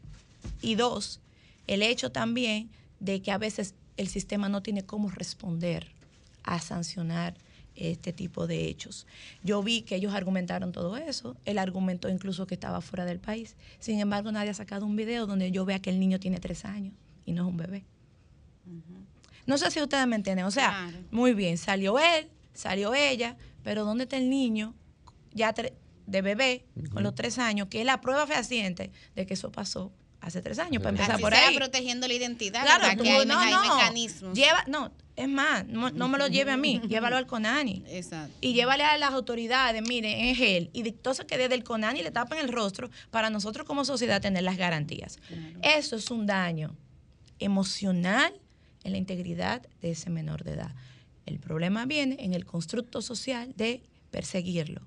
[0.62, 1.20] y dos,
[1.66, 2.70] el hecho también
[3.00, 5.92] de que a veces el sistema no tiene cómo responder
[6.44, 7.34] a sancionar
[7.76, 9.06] este tipo de hechos.
[9.42, 13.56] Yo vi que ellos argumentaron todo eso, el argumento incluso que estaba fuera del país.
[13.78, 16.64] Sin embargo, nadie ha sacado un video donde yo vea que el niño tiene tres
[16.64, 16.94] años.
[17.24, 17.84] y no es un bebé.
[19.46, 20.44] No sé si ustedes me entienden.
[20.44, 24.74] O sea, muy bien, salió él, salió ella, pero ¿dónde está el niño
[25.32, 29.52] ya de bebé con los tres años, que es la prueba fehaciente de que eso
[29.52, 29.92] pasó
[30.26, 31.54] hace tres años, para empezar por ahí.
[31.56, 34.36] protegiendo la identidad, claro, que hay, no, hay no, mecanismos.
[34.36, 37.84] Lleva, no, es más, no, me lo lleve a mí, llévalo al CONANI.
[37.86, 38.36] Exacto.
[38.40, 40.70] Y llévale a las autoridades, miren, es él.
[40.72, 44.42] Y dictosa que desde el CONANI le tapan el rostro para nosotros como sociedad tener
[44.42, 45.20] las garantías.
[45.62, 46.76] Eso es un daño
[47.38, 48.34] emocional
[48.82, 50.74] en la integridad de ese menor de edad.
[51.24, 53.80] El problema viene en el constructo social de
[54.10, 54.82] perseguirlo.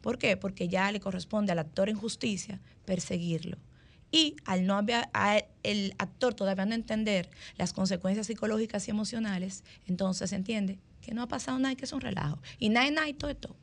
[0.00, 0.36] ¿Por qué?
[0.36, 3.58] Porque ya le corresponde al actor en justicia perseguirlo.
[4.10, 5.08] Y al no haber,
[5.62, 11.28] el actor todavía no entender las consecuencias psicológicas y emocionales, entonces entiende que no ha
[11.28, 12.38] pasado nada y que es un relajo.
[12.58, 13.56] Y nada, nada y todo esto.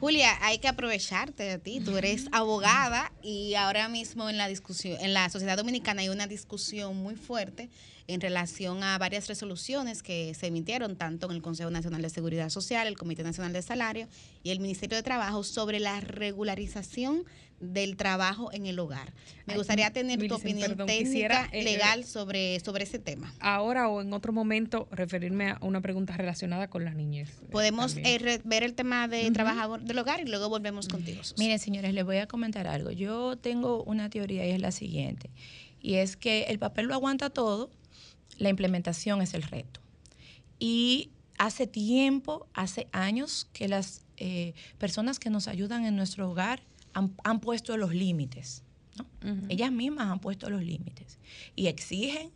[0.00, 1.80] Julia, hay que aprovecharte de ti.
[1.80, 6.26] Tú eres abogada y ahora mismo en la discusión, en la sociedad dominicana hay una
[6.26, 7.68] discusión muy fuerte
[8.06, 12.48] en relación a varias resoluciones que se emitieron tanto en el Consejo Nacional de Seguridad
[12.48, 14.08] Social, el Comité Nacional de Salario
[14.42, 17.24] y el Ministerio de Trabajo sobre la regularización
[17.60, 19.12] del trabajo en el hogar.
[19.46, 23.32] Me gustaría tener tu opinión técnica, eh, legal sobre, sobre ese tema.
[23.38, 27.28] Ahora o en otro momento referirme a una pregunta relacionada con las niñez.
[27.28, 31.20] Eh, Podemos eh, ver el tema de trabajador del hogar y luego volvemos contigo.
[31.38, 32.90] Miren, señores, les voy a comentar algo.
[32.90, 35.30] Yo tengo una teoría y es la siguiente.
[35.82, 37.70] Y es que el papel lo aguanta todo,
[38.38, 39.80] la implementación es el reto.
[40.58, 44.06] Y hace tiempo, hace años, que las
[44.76, 46.60] personas que nos ayudan en nuestro hogar
[46.92, 48.62] han, puesto los límites.
[49.48, 51.18] Ellas mismas han puesto los límites
[51.56, 52.30] y exigen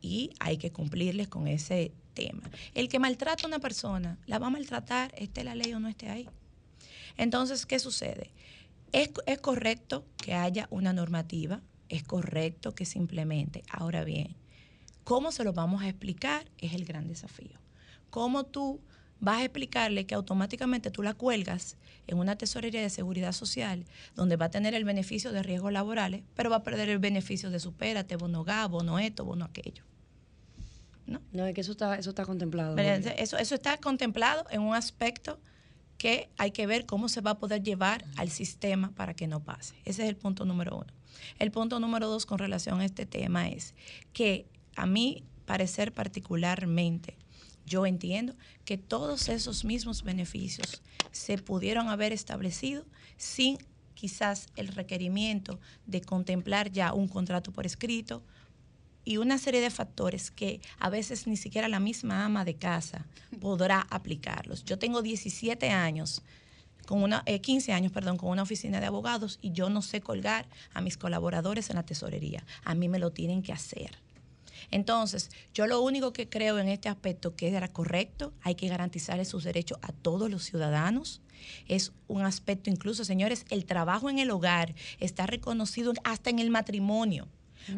[0.00, 2.42] y hay que cumplirles con ese tema.
[2.74, 5.88] El que maltrata a una persona, la va a maltratar, esté la ley o no
[5.88, 6.28] esté ahí.
[7.16, 8.30] Entonces, ¿qué sucede?
[8.92, 13.62] Es, es correcto que haya una normativa, es correcto que se implemente.
[13.70, 14.34] Ahora bien,
[15.04, 16.50] ¿cómo se lo vamos a explicar?
[16.58, 17.58] Es el gran desafío.
[18.10, 18.80] ¿Cómo tú
[19.22, 21.76] vas a explicarle que automáticamente tú la cuelgas
[22.08, 23.84] en una tesorería de seguridad social
[24.16, 27.48] donde va a tener el beneficio de riesgos laborales, pero va a perder el beneficio
[27.50, 29.84] de supérate, bono gas, bono esto, bono aquello.
[31.06, 31.22] ¿No?
[31.30, 32.76] No, es que eso está, eso está contemplado.
[32.76, 35.38] eso, eso está contemplado en un aspecto
[35.98, 39.38] que hay que ver cómo se va a poder llevar al sistema para que no
[39.38, 39.76] pase.
[39.84, 40.92] Ese es el punto número uno.
[41.38, 43.74] El punto número dos con relación a este tema es
[44.12, 47.21] que a mí parecer particularmente
[47.66, 48.34] yo entiendo
[48.64, 52.84] que todos esos mismos beneficios se pudieron haber establecido
[53.16, 53.58] sin
[53.94, 58.22] quizás el requerimiento de contemplar ya un contrato por escrito
[59.04, 63.06] y una serie de factores que a veces ni siquiera la misma ama de casa
[63.40, 64.64] podrá aplicarlos.
[64.64, 66.22] Yo tengo 17 años
[66.86, 70.00] con una, 15 eh, años, perdón, con una oficina de abogados y yo no sé
[70.00, 72.44] colgar a mis colaboradores en la tesorería.
[72.64, 74.01] A mí me lo tienen que hacer.
[74.70, 79.24] Entonces, yo lo único que creo en este aspecto que era correcto, hay que garantizarle
[79.24, 81.20] sus derechos a todos los ciudadanos.
[81.66, 86.50] Es un aspecto incluso, señores, el trabajo en el hogar está reconocido hasta en el
[86.50, 87.28] matrimonio.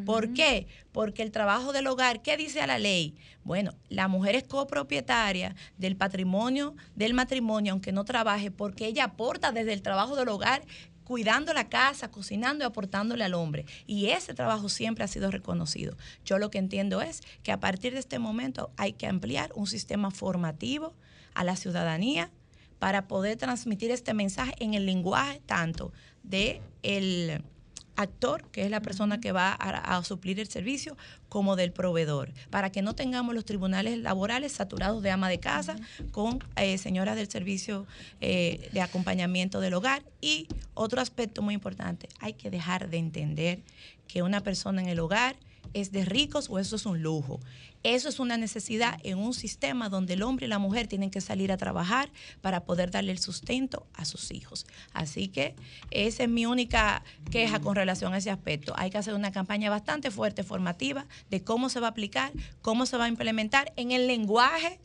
[0.04, 0.66] ¿Por qué?
[0.92, 3.16] Porque el trabajo del hogar, ¿qué dice la ley?
[3.42, 9.52] Bueno, la mujer es copropietaria del patrimonio del matrimonio, aunque no trabaje, porque ella aporta
[9.52, 10.64] desde el trabajo del hogar
[11.04, 13.66] cuidando la casa, cocinando y aportándole al hombre.
[13.86, 15.96] Y ese trabajo siempre ha sido reconocido.
[16.24, 19.66] Yo lo que entiendo es que a partir de este momento hay que ampliar un
[19.66, 20.94] sistema formativo
[21.34, 22.30] a la ciudadanía
[22.78, 25.92] para poder transmitir este mensaje en el lenguaje tanto
[26.22, 27.42] de el
[27.96, 30.96] actor, que es la persona que va a, suplir el servicio,
[31.28, 35.76] como del proveedor, para que no tengamos los tribunales laborales saturados de ama de casa
[36.12, 37.86] con eh, señoras del servicio
[38.20, 40.02] eh, de acompañamiento del hogar.
[40.20, 43.62] Y otro aspecto muy importante, hay que dejar de entender
[44.06, 45.36] que una persona en el hogar
[45.74, 47.40] es de ricos o eso es un lujo.
[47.82, 51.20] Eso es una necesidad en un sistema donde el hombre y la mujer tienen que
[51.20, 54.66] salir a trabajar para poder darle el sustento a sus hijos.
[54.94, 55.54] Así que
[55.90, 58.72] esa es mi única queja con relación a ese aspecto.
[58.78, 62.86] Hay que hacer una campaña bastante fuerte, formativa, de cómo se va a aplicar, cómo
[62.86, 64.80] se va a implementar en el lenguaje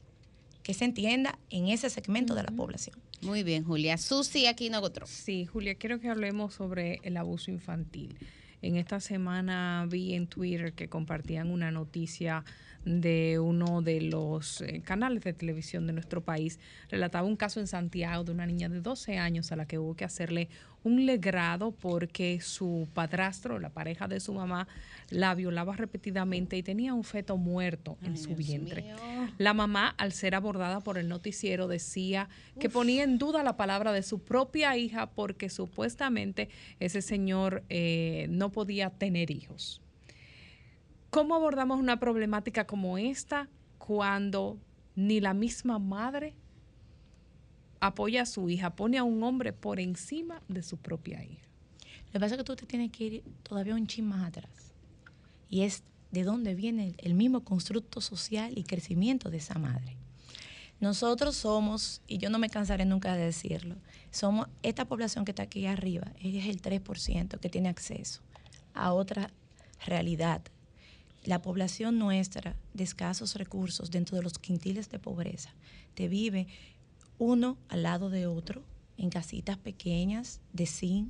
[0.63, 2.97] que se entienda en ese segmento de la población.
[3.21, 3.97] Muy bien, Julia.
[3.97, 5.05] Susi, aquí no otro.
[5.07, 8.17] Sí, Julia, quiero que hablemos sobre el abuso infantil.
[8.61, 12.43] En esta semana vi en Twitter que compartían una noticia
[12.85, 16.59] de uno de los eh, canales de televisión de nuestro país.
[16.89, 19.95] Relataba un caso en Santiago de una niña de 12 años a la que hubo
[19.95, 20.49] que hacerle
[20.83, 24.67] un legrado porque su padrastro, la pareja de su mamá,
[25.09, 28.93] la violaba repetidamente y tenía un feto muerto en su vientre.
[29.37, 33.91] La mamá, al ser abordada por el noticiero, decía que ponía en duda la palabra
[33.91, 36.49] de su propia hija porque supuestamente
[36.79, 39.81] ese señor eh, no podía tener hijos.
[41.09, 44.57] ¿Cómo abordamos una problemática como esta cuando
[44.95, 46.35] ni la misma madre
[47.79, 51.47] apoya a su hija, pone a un hombre por encima de su propia hija?
[52.07, 54.51] Lo que pasa es que tú te tienes que ir todavía un chin más atrás.
[55.49, 55.81] Y es
[56.11, 59.95] de dónde viene el mismo constructo social y crecimiento de esa madre.
[60.79, 63.75] Nosotros somos, y yo no me cansaré nunca de decirlo,
[64.11, 68.21] somos esta población que está aquí arriba, es el 3% que tiene acceso
[68.73, 69.31] a otra
[69.85, 70.41] realidad.
[71.25, 75.51] La población nuestra de escasos recursos dentro de los quintiles de pobreza
[75.93, 76.47] te vive
[77.17, 78.63] uno al lado de otro
[78.97, 81.09] en casitas pequeñas de zinc,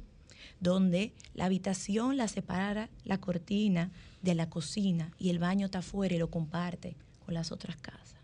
[0.60, 6.16] donde la habitación la separa la cortina de la cocina y el baño está afuera
[6.16, 8.20] y lo comparte con las otras casas.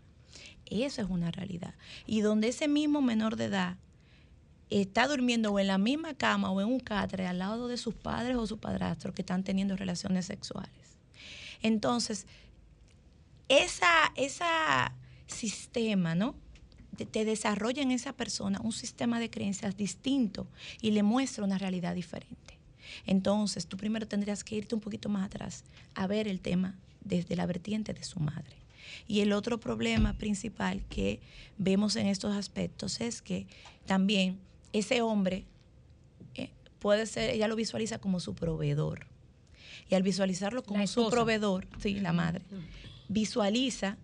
[0.66, 1.74] Eso es una realidad.
[2.06, 3.76] Y donde ese mismo menor de edad
[4.70, 7.94] está durmiendo o en la misma cama o en un catre al lado de sus
[7.94, 10.85] padres o su padrastro que están teniendo relaciones sexuales.
[11.66, 12.26] Entonces,
[13.48, 14.94] esa, esa
[15.26, 16.34] sistema, ¿no?
[16.96, 20.46] te desarrolla en esa persona un sistema de creencias distinto
[20.80, 22.58] y le muestra una realidad diferente.
[23.04, 25.64] Entonces, tú primero tendrías que irte un poquito más atrás
[25.94, 28.56] a ver el tema desde la vertiente de su madre.
[29.08, 31.20] Y el otro problema principal que
[31.58, 33.46] vemos en estos aspectos es que
[33.84, 34.38] también
[34.72, 35.44] ese hombre
[36.34, 39.06] eh, puede ser, ella lo visualiza como su proveedor.
[39.88, 42.42] Y al visualizarlo como su proveedor, sí, la madre,
[43.08, 43.98] visualiza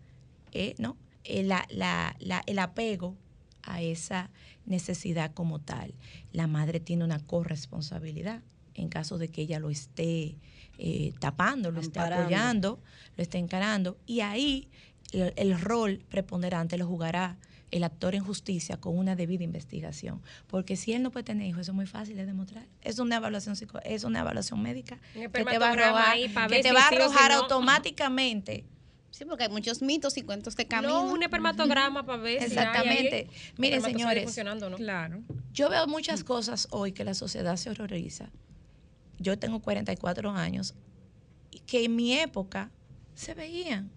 [0.53, 0.97] eh, ¿no?
[1.25, 3.17] el, eh, la, la, el apego
[3.63, 4.31] a esa
[4.67, 5.95] necesidad como tal.
[6.33, 8.43] La madre tiene una corresponsabilidad
[8.75, 10.37] en caso de que ella lo esté
[10.79, 12.81] eh, tapando, lo esté apoyando,
[13.17, 13.99] lo esté encarando.
[14.07, 14.69] Y ahí
[15.13, 17.37] el, rol preponderante lo jugará
[17.73, 20.23] el actor en justicia con una debida investigación.
[20.47, 22.69] Porque si él no puede tener hijos, eso es muy fácil de demostrar.
[22.83, 26.85] Es una evaluación es una evaluación médica que te va a arrojar, que te va
[26.85, 28.65] a arrojar automáticamente
[29.13, 31.05] Sí, porque hay muchos mitos y cuentos de camino.
[31.05, 33.29] No, un espermatograma para ver Exactamente.
[33.59, 34.77] Miren, señores, ¿no?
[34.77, 35.23] claro.
[35.53, 38.31] yo veo muchas cosas hoy que la sociedad se horroriza.
[39.19, 40.75] Yo tengo 44 años
[41.51, 42.71] y que en mi época
[43.15, 43.91] se veían,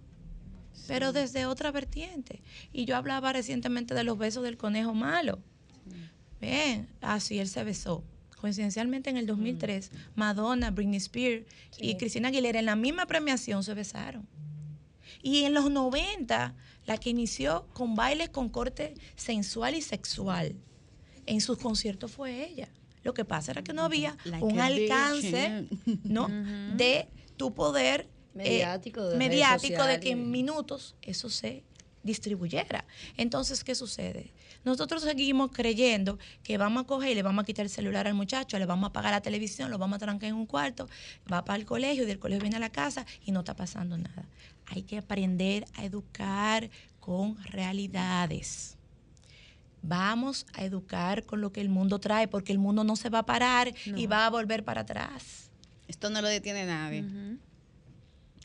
[0.87, 2.41] pero desde otra vertiente.
[2.71, 5.39] Y yo hablaba recientemente de los besos del conejo malo.
[6.39, 8.03] Bien, así él se besó
[8.45, 11.47] coincidencialmente en el 2003, Madonna, Britney Spears
[11.79, 14.27] y Cristina Aguilera en la misma premiación se besaron.
[15.23, 16.53] Y en los 90,
[16.85, 20.55] la que inició con bailes con corte sensual y sexual
[21.25, 22.69] en sus conciertos fue ella.
[23.01, 25.67] Lo que pasa era que no había un alcance
[26.03, 26.27] ¿no?
[26.75, 31.63] de tu poder mediático, de, mediático de que en minutos eso se
[32.03, 32.85] distribuyera.
[33.17, 34.31] Entonces, ¿qué sucede?
[34.63, 38.13] Nosotros seguimos creyendo que vamos a coger y le vamos a quitar el celular al
[38.13, 40.87] muchacho, le vamos a apagar la televisión, lo vamos a trancar en un cuarto,
[41.31, 43.97] va para el colegio y del colegio viene a la casa y no está pasando
[43.97, 44.27] nada
[44.67, 48.77] hay que aprender a educar con realidades.
[49.81, 53.19] Vamos a educar con lo que el mundo trae, porque el mundo no se va
[53.19, 55.51] a parar y va a volver para atrás.
[55.87, 57.05] Esto no lo detiene nadie.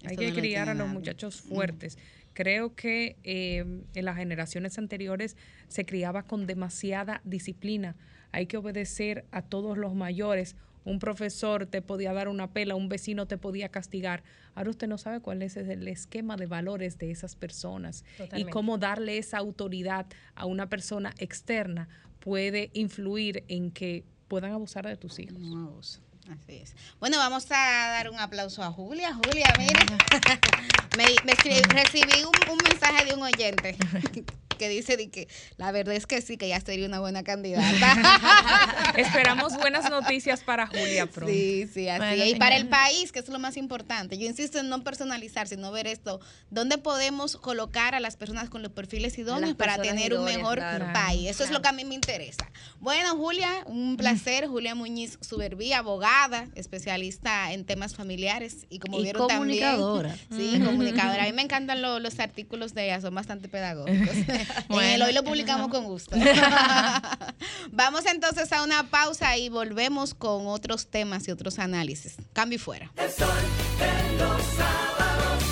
[0.05, 1.99] Hay que criar a los muchachos fuertes.
[2.33, 3.65] Creo que eh,
[3.95, 5.37] en las generaciones anteriores
[5.69, 7.97] se criaba con demasiada disciplina.
[8.33, 12.89] Hay que obedecer a todos los mayores un profesor te podía dar una pela, un
[12.89, 14.23] vecino te podía castigar.
[14.55, 18.05] Ahora usted no sabe cuál es el esquema de valores de esas personas
[18.35, 21.89] y cómo darle esa autoridad a una persona externa
[22.20, 26.01] puede influir en que puedan abusar de tus hijos.
[26.31, 26.75] Así es.
[27.00, 29.12] Bueno, vamos a dar un aplauso a Julia.
[29.15, 29.81] Julia, mire,
[30.97, 31.34] me,
[31.65, 33.76] recibí un, un mensaje de un oyente
[34.60, 35.26] que dice de que
[35.57, 38.92] la verdad es que sí, que ya sería una buena candidata.
[38.97, 41.33] Esperamos buenas noticias para Julia pronto.
[41.33, 42.23] Sí, sí, así.
[42.23, 44.18] y para el país, que es lo más importante.
[44.18, 46.20] Yo insisto en no personalizar, sino ver esto.
[46.50, 50.60] ¿Dónde podemos colocar a las personas con los perfiles idóneos para tener un mejor
[50.92, 51.31] país?
[51.31, 52.50] Eso es lo que a mí me interesa.
[52.81, 54.47] Bueno, Julia, un placer.
[54.47, 56.19] Julia Muñiz Suberví, abogada,
[56.55, 60.15] especialista en temas familiares y como vieron comunicadora.
[60.28, 60.50] también.
[60.60, 61.23] Sí, comunicadora.
[61.24, 64.15] A mí me encantan los artículos de ella, son bastante pedagógicos.
[64.68, 65.07] Bueno.
[65.07, 66.16] hoy lo publicamos con gusto.
[67.73, 72.16] Vamos entonces a una pausa y volvemos con otros temas y otros análisis.
[72.32, 72.92] Cambio y fuera.
[72.97, 73.28] El sol
[73.78, 75.44] de los sábados.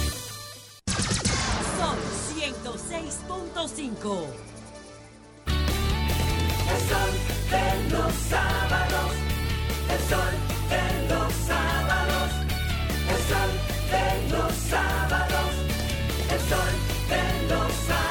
[1.78, 1.98] Sol
[2.36, 4.26] 106.5.
[6.68, 7.12] El sol
[7.50, 9.12] de los sábados.
[9.90, 12.30] El sol de los sábados.
[13.12, 13.50] El sol
[13.92, 15.52] de los sábados.
[16.30, 16.72] El sol
[17.10, 18.08] de los sábados.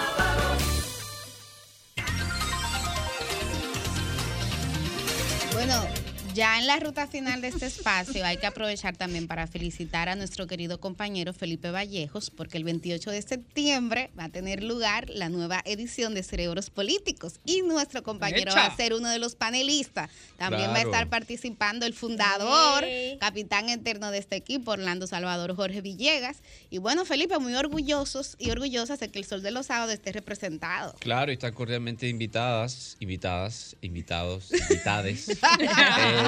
[6.37, 10.15] Ya en la ruta final de este espacio hay que aprovechar también para felicitar a
[10.15, 15.29] nuestro querido compañero Felipe Vallejos, porque el 28 de septiembre va a tener lugar la
[15.29, 20.11] nueva edición de Cerebros Políticos y nuestro compañero va a ser uno de los panelistas.
[20.37, 22.85] También va a estar participando el fundador,
[23.19, 26.43] capitán eterno de este equipo, Orlando Salvador Jorge Villegas.
[26.69, 30.11] Y bueno, Felipe, muy orgullosos y orgullosas de que el Sol de los Sábados esté
[30.11, 30.93] representado.
[30.99, 35.29] Claro, y están cordialmente invitadas, invitadas, invitados, invitades.
[35.59, 36.26] eh,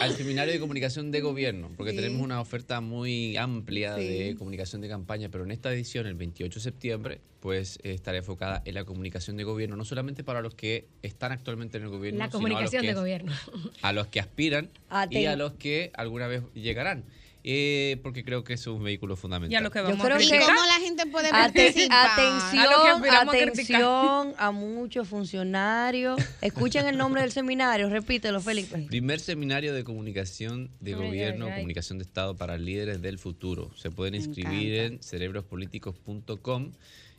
[0.00, 1.96] al seminario de comunicación de gobierno, porque Sí.
[1.96, 6.58] tenemos una oferta muy amplia de comunicación de campaña, pero en esta edición, el 28
[6.58, 10.54] de septiembre, pues eh, estará enfocada en la comunicación de gobierno, no solamente para los
[10.54, 13.32] que están actualmente en el gobierno, La sino a los comunicación que- de gobierno.
[13.82, 14.70] a los que aspiran
[15.10, 17.04] y a los que alguna vez llegarán.
[17.44, 19.52] Eh, porque creo que es un vehículo fundamental.
[19.52, 20.54] Y a lo que Yo creo a que- ¿Y criticar.
[20.54, 22.10] cómo la gente puede participar?
[22.12, 22.62] atención,
[23.12, 26.20] A atención a muchos funcionarios.
[26.40, 28.78] Escuchen el nombre del seminario, repítelo, Felipe.
[28.88, 31.56] Primer seminario de comunicación de Ay, gobierno, ay, ay.
[31.58, 33.70] comunicación de Estado para líderes del futuro.
[33.76, 36.72] Se pueden inscribir en cerebrospoliticos.com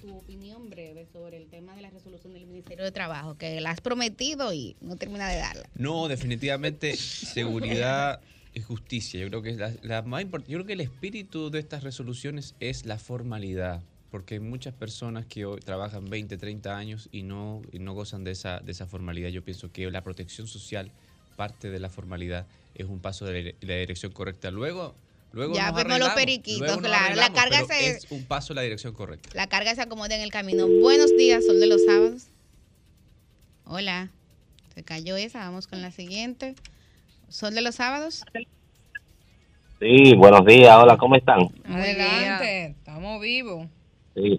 [0.00, 3.70] Tu opinión breve sobre el tema de la resolución del Ministerio de Trabajo, que la
[3.70, 5.68] has prometido y no termina de darla.
[5.74, 8.20] No, definitivamente seguridad
[8.60, 9.20] justicia.
[9.20, 10.52] Yo creo que es la, la más importante.
[10.52, 15.24] Yo creo que el espíritu de estas resoluciones es la formalidad, porque hay muchas personas
[15.26, 18.86] que hoy trabajan 20, 30 años y no, y no gozan de esa, de esa
[18.86, 19.30] formalidad.
[19.30, 20.90] Yo pienso que la protección social,
[21.36, 24.50] parte de la formalidad, es un paso de la, dirección correcta.
[24.50, 24.94] Luego,
[25.32, 27.14] luego Ya nos vemos los periquitos, claro.
[27.16, 29.30] La carga se- es un paso en la dirección correcta.
[29.34, 30.68] La carga se acomoda en el camino.
[30.68, 32.24] Buenos días, Sol de los Sábados.
[33.64, 34.10] Hola.
[34.74, 36.54] Se cayó esa, vamos con la siguiente.
[37.32, 38.24] Sol de los Sábados.
[39.80, 41.40] Sí, buenos días, hola, ¿cómo están?
[41.64, 43.66] Adelante, estamos vivos.
[44.14, 44.38] Sí,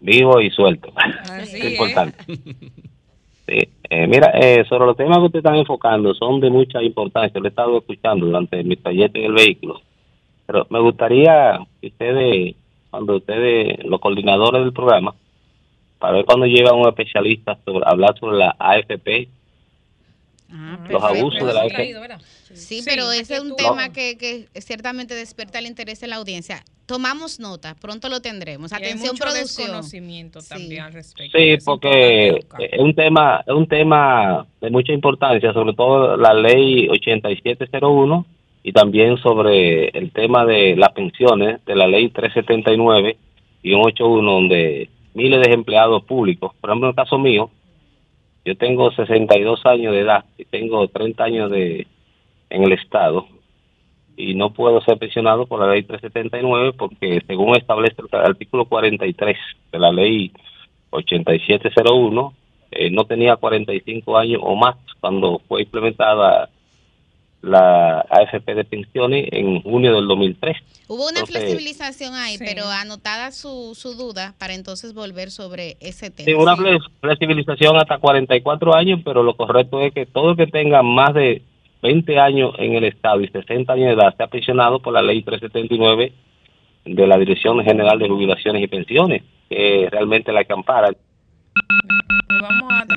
[0.00, 0.92] vivo y suelto.
[0.96, 1.70] Así es es.
[1.72, 2.24] importante.
[2.26, 7.38] Sí, eh, mira, eh, sobre los temas que ustedes están enfocando son de mucha importancia.
[7.38, 9.80] Lo he estado escuchando durante mi trayecto en el vehículo.
[10.46, 12.56] Pero me gustaría que ustedes,
[12.90, 15.14] cuando ustedes, los coordinadores del programa,
[16.00, 19.28] para ver cuando llega un especialista sobre hablar sobre la AFP,
[20.90, 21.94] los abusos de la AFP.
[22.54, 26.16] Sí, pero ese es un tú- tema que, que ciertamente despierta el interés de la
[26.16, 26.62] audiencia.
[26.86, 28.72] Tomamos nota, pronto lo tendremos.
[28.72, 29.66] Atención, mucho producción.
[29.66, 31.36] desconocimiento también al respecto.
[31.36, 32.28] Sí, porque
[32.58, 38.26] es un tema es un tema de mucha importancia, sobre todo la ley 8701
[38.62, 43.16] y también sobre el tema de las pensiones de la ley 379
[43.62, 47.50] y 81 donde miles de empleados públicos, por ejemplo en el caso mío,
[48.46, 51.86] yo tengo 62 años de edad y tengo 30 años de
[52.48, 53.26] en el estado
[54.16, 59.36] y no puedo ser pensionado por la ley 379 porque según establece el artículo 43
[59.72, 60.30] de la ley
[60.90, 62.34] 8701
[62.70, 66.48] eh, no tenía 45 años o más cuando fue implementada
[67.46, 70.56] la AFP de pensiones en junio del 2003.
[70.88, 76.10] Hubo una Entonces- flexibilización ahí, pero anotada su, su duda para entonces volver sobre ese
[76.10, 76.26] tema.
[76.26, 80.46] Sí, una fle- flexibilización hasta 44 años, pero lo correcto es que todo el que
[80.46, 81.42] tenga más de
[81.82, 85.22] 20 años en el Estado y 60 años de edad sea pensionado por la ley
[85.22, 86.12] 379
[86.84, 90.90] de la Dirección General de Jubilaciones y Pensiones, que realmente la que ampara.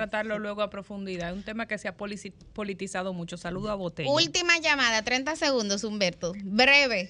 [0.10, 1.30] Tratarlo luego a profundidad.
[1.30, 3.38] Es un tema que se ha politizado mucho.
[3.38, 4.10] Saludo a Botella.
[4.10, 6.34] Última llamada, 30 segundos, Humberto.
[6.44, 7.10] Breve.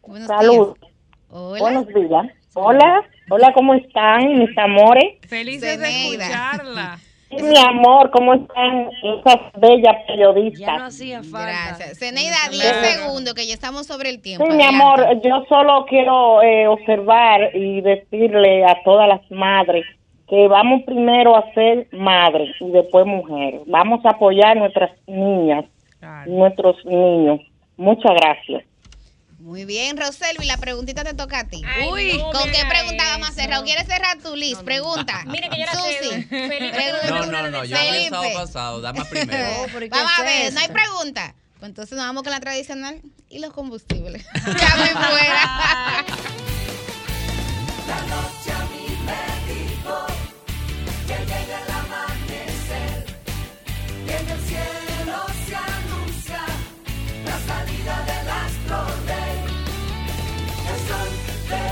[0.00, 0.74] Buenos Salud.
[0.80, 0.92] días.
[1.28, 1.60] Hola.
[1.60, 2.26] Buenos días.
[2.54, 5.18] Hola, hola, ¿cómo están mis amores?
[5.28, 6.98] Felices de escucharla.
[7.28, 10.60] Sí, mi amor, ¿cómo están esas bellas periodistas?
[10.60, 11.76] Ya no hacía falta.
[11.76, 11.98] Gracias.
[11.98, 12.62] Zeneida, 10
[12.94, 14.46] segundos, que ya estamos sobre el tiempo.
[14.46, 19.84] Sí, mi amor, yo solo quiero eh, observar y decirle a todas las madres
[20.28, 23.62] que vamos primero a ser madres y después mujeres.
[23.66, 25.64] Vamos a apoyar a nuestras niñas,
[26.26, 27.40] y nuestros niños.
[27.76, 28.64] Muchas gracias.
[29.38, 31.62] Muy bien, Roselvi, la preguntita te toca a ti.
[31.64, 33.60] Ay, Uy, ¿con qué pregunta vamos a cerrar?
[33.60, 34.62] ¿O quieres cerrar tu list?
[34.62, 35.24] Pregunta.
[35.26, 36.28] Mire que yo la Susi.
[37.08, 38.10] No, no, no, yo he Felipe.
[38.10, 39.48] pensado pasado, dame primero.
[39.90, 41.34] Vamos a ver, no hay pregunta.
[41.58, 44.24] Pues entonces nos vamos con la tradicional y los combustibles.
[44.44, 46.04] ya me fuera.
[47.88, 48.47] La
[57.46, 59.38] salida del astro rey,
[60.70, 61.10] el sol
[61.50, 61.62] de